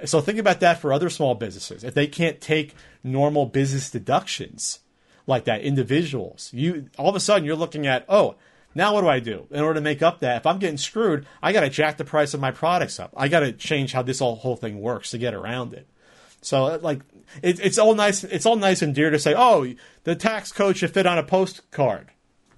[0.04, 1.84] So think about that for other small businesses.
[1.84, 2.74] If they can't take
[3.04, 4.80] normal business deductions,
[5.26, 6.50] like that, individuals.
[6.52, 8.36] You all of a sudden you're looking at, oh,
[8.74, 10.38] now what do I do in order to make up that?
[10.38, 13.12] If I'm getting screwed, I got to jack the price of my products up.
[13.16, 15.86] I got to change how this whole, whole thing works to get around it.
[16.40, 17.00] So uh, like
[17.42, 18.24] it, it's all nice.
[18.24, 19.74] It's all nice and dear to say, oh,
[20.04, 22.08] the tax code should fit on a postcard.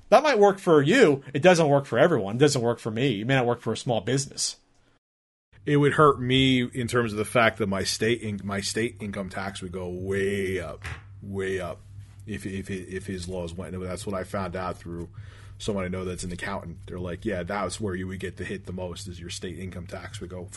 [0.08, 1.22] That might work for you.
[1.32, 2.36] It doesn't work for everyone.
[2.36, 3.20] It doesn't work for me.
[3.20, 4.56] It may not work for a small business.
[5.66, 8.96] It would hurt me in terms of the fact that my state in, my state
[9.00, 10.84] income tax would go way up,
[11.22, 11.80] way up
[12.26, 13.78] if if if his laws went.
[13.80, 15.08] That's what I found out through
[15.58, 16.78] someone I know that's an accountant.
[16.86, 19.58] They're like, yeah, that's where you would get to hit the most is your state
[19.58, 20.48] income tax would go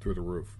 [0.00, 0.56] through the roof.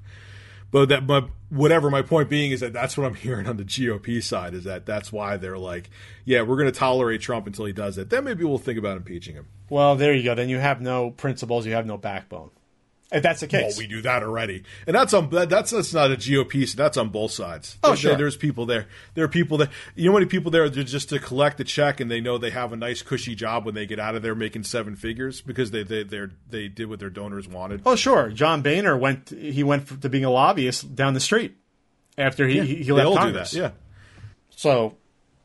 [0.70, 1.90] But that, but whatever.
[1.90, 4.84] My point being is that that's what I'm hearing on the GOP side is that
[4.84, 5.88] that's why they're like,
[6.24, 8.10] yeah, we're going to tolerate Trump until he does it.
[8.10, 9.46] Then maybe we'll think about impeaching him.
[9.70, 10.34] Well, there you go.
[10.34, 11.64] Then you have no principles.
[11.64, 12.50] You have no backbone.
[13.10, 16.12] If that's the case, well, we do that already, and that's on that's that's not
[16.12, 16.68] a GOP.
[16.68, 17.78] So that's on both sides.
[17.82, 18.16] Oh, there, sure.
[18.16, 18.86] There's people there.
[19.14, 21.64] There are people that you know, how many people there are just to collect the
[21.64, 24.20] check, and they know they have a nice cushy job when they get out of
[24.20, 27.80] there making seven figures because they they they they did what their donors wanted.
[27.86, 28.28] Oh, sure.
[28.28, 29.30] John Boehner went.
[29.30, 31.56] He went to being a lobbyist down the street
[32.18, 33.54] after he yeah, he left Congress.
[33.54, 33.70] Yeah.
[34.50, 34.96] So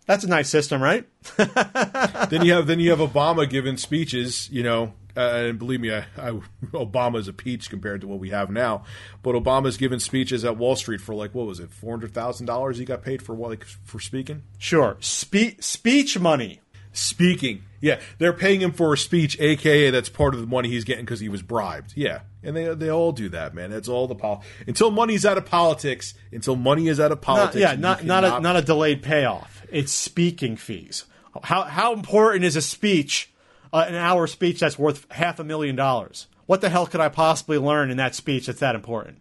[0.05, 1.07] that's a nice system, right?
[1.37, 5.93] then you have then you have Obama giving speeches, you know, uh, and believe me,
[5.93, 6.31] I, I,
[6.71, 8.83] Obama's a peach compared to what we have now.
[9.21, 12.45] But Obama's given speeches at Wall Street for like what was it, four hundred thousand
[12.47, 12.77] dollars?
[12.77, 14.43] He got paid for like for speaking.
[14.57, 16.59] Sure, Spe- speech money.
[16.95, 20.83] Speaking, yeah, they're paying him for a speech, aka that's part of the money he's
[20.83, 21.93] getting because he was bribed.
[21.95, 23.71] Yeah, and they they all do that, man.
[23.71, 26.13] That's all the pol- until money's out of politics.
[26.31, 29.65] Until money is out of politics, not, yeah, not not a, not a delayed payoff.
[29.71, 31.05] It's speaking fees.
[31.41, 33.32] How how important is a speech?
[33.73, 36.27] Uh, an hour speech that's worth half a million dollars.
[36.45, 39.17] What the hell could I possibly learn in that speech that's that important?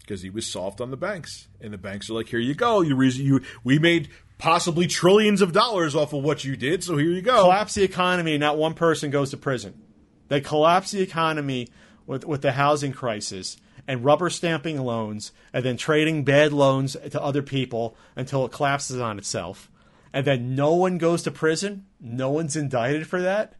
[0.00, 2.80] Because he was soft on the banks, and the banks are like, "Here you go.
[2.80, 4.08] You, you we made
[4.38, 7.82] possibly trillions of dollars off of what you did, so here you go." Collapse the
[7.82, 9.80] economy, not one person goes to prison.
[10.28, 11.68] They collapse the economy
[12.06, 13.56] with with the housing crisis
[13.88, 19.00] and rubber stamping loans, and then trading bad loans to other people until it collapses
[19.00, 19.70] on itself
[20.16, 23.54] and then no one goes to prison, no one's indicted for that.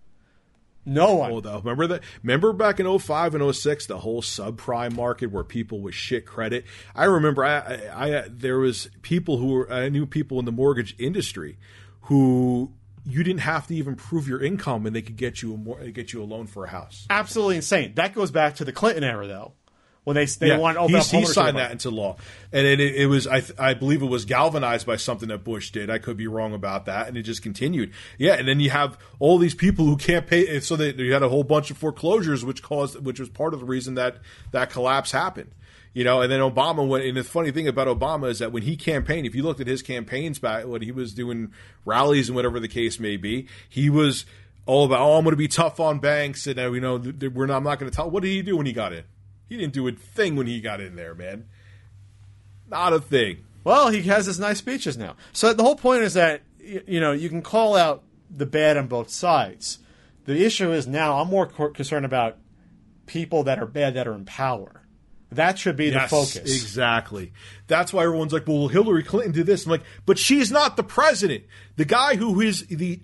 [0.88, 1.42] No one.
[1.42, 1.58] Though.
[1.58, 2.02] Remember that?
[2.22, 6.64] Remember back in 05 and 06, the whole subprime market where people with shit credit.
[6.94, 10.52] I remember I, I, I there was people who were I knew people in the
[10.52, 11.58] mortgage industry
[12.02, 12.72] who
[13.04, 15.78] you didn't have to even prove your income and they could get you a more,
[15.88, 17.04] get you a loan for a house.
[17.10, 17.94] Absolutely insane.
[17.96, 19.54] That goes back to the Clinton era though
[20.06, 22.16] when they they Yeah, want to open he, up he signed that into law,
[22.52, 25.72] and it, it was I, th- I believe it was galvanized by something that Bush
[25.72, 25.90] did.
[25.90, 27.92] I could be wrong about that, and it just continued.
[28.16, 31.24] Yeah, and then you have all these people who can't pay, so they, you had
[31.24, 34.18] a whole bunch of foreclosures, which caused which was part of the reason that
[34.52, 35.50] that collapse happened.
[35.92, 37.04] You know, and then Obama went.
[37.04, 39.66] And the funny thing about Obama is that when he campaigned, if you looked at
[39.66, 41.50] his campaigns back when he was doing
[41.84, 44.24] rallies and whatever the case may be, he was
[44.66, 47.02] all about, oh, I'm going to be tough on banks, and uh, you know,
[47.34, 48.08] we're not, I'm not going to tell.
[48.08, 49.02] What did he do when he got in?
[49.48, 51.46] He didn't do a thing when he got in there, man.
[52.68, 53.44] Not a thing.
[53.64, 55.16] Well, he has his nice speeches now.
[55.32, 58.86] So the whole point is that you know you can call out the bad on
[58.86, 59.78] both sides.
[60.24, 62.38] The issue is now I'm more concerned about
[63.06, 64.82] people that are bad that are in power.
[65.32, 66.36] That should be the focus.
[66.36, 67.32] Exactly.
[67.66, 69.64] That's why everyone's like, well, Hillary Clinton did this.
[69.64, 71.44] I'm like, but she's not the president.
[71.76, 73.00] The guy who is the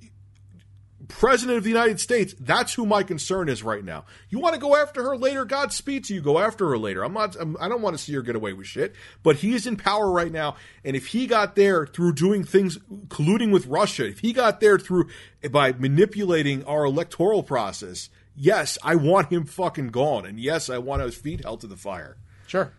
[1.19, 4.05] president of the United States, that's who my concern is right now.
[4.29, 5.45] You want to go after her later?
[5.45, 6.21] Godspeed to you.
[6.21, 7.05] Go after her later.
[7.05, 9.67] I'm not, I'm, I don't want to see her get away with shit, but he's
[9.67, 10.57] in power right now.
[10.85, 12.79] And if he got there through doing things,
[13.09, 15.09] colluding with Russia, if he got there through,
[15.51, 20.27] by manipulating our electoral process, yes, I want him fucking gone.
[20.27, 22.17] And yes, I want his feet held to the fire.
[22.47, 22.73] Sure,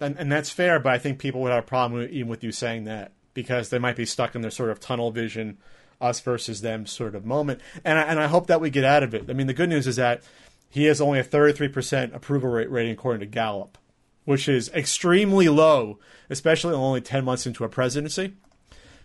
[0.00, 0.80] and, and that's fair.
[0.80, 3.78] But I think people would have a problem even with you saying that because they
[3.78, 5.58] might be stuck in their sort of tunnel vision,
[6.00, 7.60] us versus them sort of moment.
[7.84, 9.26] And I, and I hope that we get out of it.
[9.28, 10.22] I mean, the good news is that
[10.68, 13.76] he has only a 33% approval rate rating according to Gallup,
[14.24, 15.98] which is extremely low,
[16.30, 18.34] especially only 10 months into a presidency.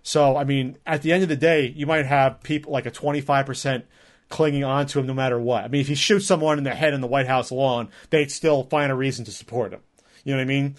[0.03, 2.91] So, I mean, at the end of the day, you might have people like a
[2.91, 3.83] 25%
[4.29, 5.63] clinging on to him no matter what.
[5.63, 8.31] I mean, if he shoots someone in the head in the White House lawn, they'd
[8.31, 9.81] still find a reason to support him.
[10.23, 10.75] You know what I mean?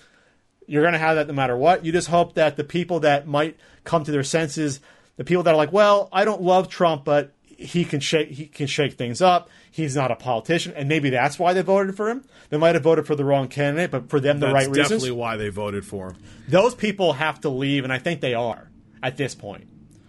[0.68, 1.84] You're going to have that no matter what.
[1.84, 4.80] You just hope that the people that might come to their senses,
[5.16, 8.46] the people that are like, well, I don't love Trump, but he can shake he
[8.46, 9.48] can shake things up.
[9.70, 12.24] He's not a politician, and maybe that's why they voted for him.
[12.50, 14.76] They might have voted for the wrong candidate, but for them the That's right reasons
[14.76, 16.16] That's definitely why they voted for him.
[16.48, 18.68] those people have to leave, and I think they are
[19.02, 19.66] at this point.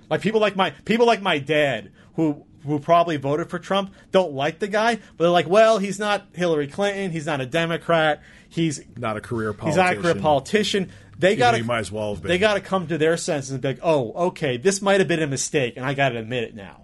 [0.09, 4.33] Like people like my people like my dad, who who probably voted for Trump, don't
[4.33, 8.21] like the guy, but they're like, well, he's not Hillary Clinton, he's not a Democrat,
[8.49, 9.83] he's Not a career he's politician.
[9.85, 10.91] not a career politician.
[11.19, 12.29] They got he might as well have been.
[12.29, 15.07] They got to come to their senses and be like, oh, okay, this might have
[15.07, 16.83] been a mistake, and I got to admit it now.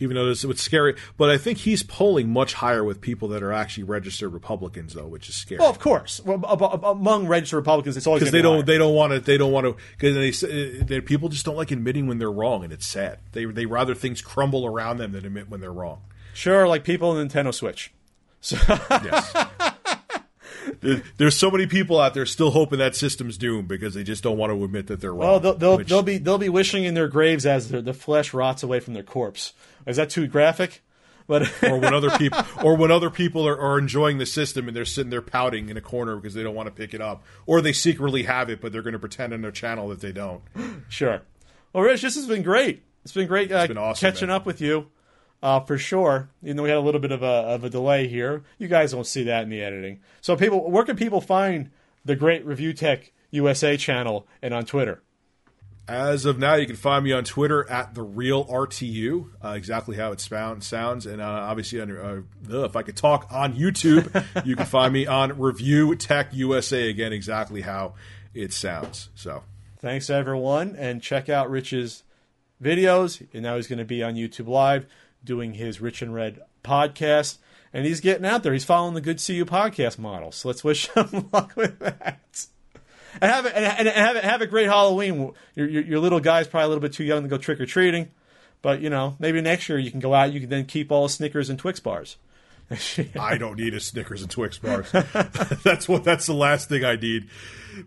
[0.00, 3.42] Even though this it's scary, but I think he's polling much higher with people that
[3.42, 5.58] are actually registered Republicans, though, which is scary.
[5.58, 8.78] Well, of course, well, ab- among registered Republicans, it's always because they be don't they
[8.78, 12.06] don't want to they don't want to because they, they people just don't like admitting
[12.06, 15.48] when they're wrong and it's sad they they rather things crumble around them than admit
[15.48, 16.00] when they're wrong
[16.32, 17.92] sure, like people in Nintendo Switch.
[18.40, 19.34] So yes
[21.16, 24.38] there's so many people out there still hoping that system's doomed because they just don't
[24.38, 26.84] want to admit that they're wrong Well, they'll they'll, which- they'll be they'll be wishing
[26.84, 29.52] in their graves as their, the flesh rots away from their corpse.
[29.86, 30.82] Is that too graphic?
[31.26, 34.76] But or when other people or when other people are, are enjoying the system and
[34.76, 37.22] they're sitting there pouting in a corner because they don't want to pick it up
[37.46, 40.12] or they secretly have it but they're going to pretend on their channel that they
[40.12, 40.42] don't
[40.88, 41.20] sure.
[41.74, 42.82] Well, Rich, this has been great.
[43.04, 44.36] It's been great uh, been awesome, catching man.
[44.36, 44.86] up with you,
[45.42, 46.30] uh, for sure.
[46.42, 48.94] Even though we had a little bit of a of a delay here, you guys
[48.94, 50.00] won't see that in the editing.
[50.20, 51.70] So, people, where can people find
[52.04, 55.02] the Great Review Tech USA channel and on Twitter?
[55.86, 59.96] As of now, you can find me on Twitter at the real RTU, uh, exactly
[59.96, 64.26] how it sound, sounds, and uh, obviously on, uh, if I could talk on YouTube,
[64.44, 67.94] you can find me on Review Tech USA again, exactly how
[68.34, 69.08] it sounds.
[69.14, 69.44] So
[69.78, 72.02] Thanks everyone, and check out Rich's
[72.62, 73.24] videos.
[73.32, 74.86] And now he's going to be on YouTube Live
[75.24, 77.38] doing his Rich and Red podcast,
[77.72, 78.52] and he's getting out there.
[78.52, 80.32] He's following the Good CU podcast model.
[80.32, 82.46] So let's wish him luck with that.
[83.20, 85.32] And have a, and, have a, have a great Halloween.
[85.54, 87.66] Your, your your little guy's probably a little bit too young to go trick or
[87.66, 88.10] treating,
[88.62, 90.32] but you know maybe next year you can go out.
[90.32, 92.16] You can then keep all the Snickers and Twix bars.
[93.18, 94.92] I don't need a Snickers and Twix bars.
[95.64, 96.04] that's what.
[96.04, 97.28] That's the last thing I need.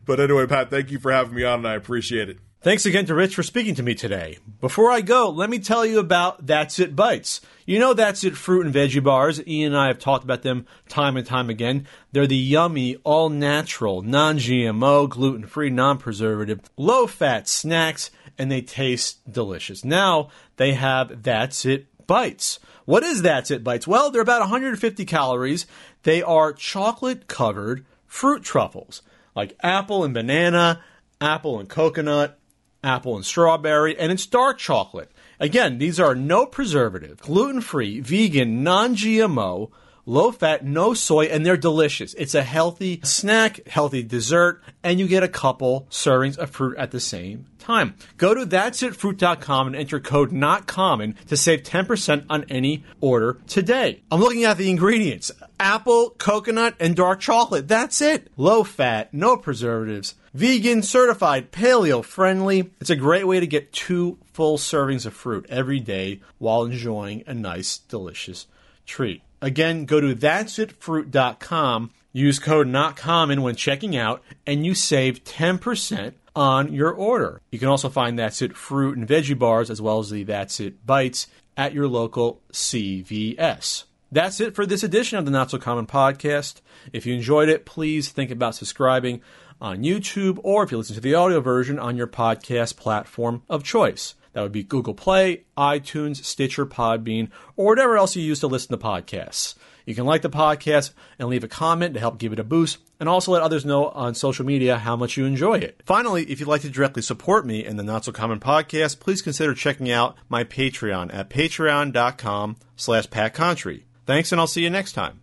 [0.05, 2.37] But anyway, Pat, thank you for having me on, and I appreciate it.
[2.63, 4.37] Thanks again to Rich for speaking to me today.
[4.59, 7.41] Before I go, let me tell you about That's It Bites.
[7.65, 9.41] You know That's It fruit and veggie bars.
[9.47, 11.87] Ian and I have talked about them time and time again.
[12.11, 18.51] They're the yummy, all natural, non GMO, gluten free, non preservative, low fat snacks, and
[18.51, 19.83] they taste delicious.
[19.83, 22.59] Now they have That's It Bites.
[22.85, 23.87] What is That's It Bites?
[23.87, 25.65] Well, they're about 150 calories.
[26.03, 29.01] They are chocolate covered fruit truffles,
[29.35, 30.83] like apple and banana,
[31.19, 32.37] apple and coconut,
[32.83, 35.11] apple and strawberry, and it's dark chocolate.
[35.39, 39.71] Again, these are no preservative, gluten free, vegan, non GMO,
[40.05, 42.13] low fat, no soy, and they're delicious.
[42.15, 46.91] It's a healthy snack, healthy dessert, and you get a couple servings of fruit at
[46.91, 47.95] the same time.
[48.17, 54.01] Go to that'sitfruit.com and enter code not common to save 10% on any order today.
[54.11, 55.31] I'm looking at the ingredients.
[55.59, 57.67] apple, coconut, and dark chocolate.
[57.67, 58.31] That's it.
[58.35, 62.71] Low fat, no preservatives, vegan, certified, paleo friendly.
[62.79, 67.23] It's a great way to get two full servings of fruit every day while enjoying
[67.27, 68.47] a nice, delicious
[68.85, 69.21] treat.
[69.41, 76.71] Again, go to that'sitfruit.com, use code NOTCOMMON when checking out, and you save 10% on
[76.71, 77.41] your order.
[77.51, 80.59] You can also find That's It fruit and veggie bars as well as the That's
[80.59, 81.27] It bites
[81.57, 83.85] at your local CVS.
[84.11, 86.61] That's it for this edition of the Not So Common podcast.
[86.91, 89.21] If you enjoyed it, please think about subscribing
[89.61, 93.63] on YouTube or if you listen to the audio version on your podcast platform of
[93.63, 94.15] choice.
[94.33, 98.77] That would be Google Play, iTunes, Stitcher, Podbean, or whatever else you use to listen
[98.77, 99.55] to podcasts.
[99.85, 102.77] You can like the podcast and leave a comment to help give it a boost,
[102.99, 105.81] and also let others know on social media how much you enjoy it.
[105.85, 109.21] Finally, if you'd like to directly support me in the Not So Common podcast, please
[109.21, 113.83] consider checking out my Patreon at patreon.com slash patcontri.
[114.05, 115.20] Thanks, and I'll see you next time.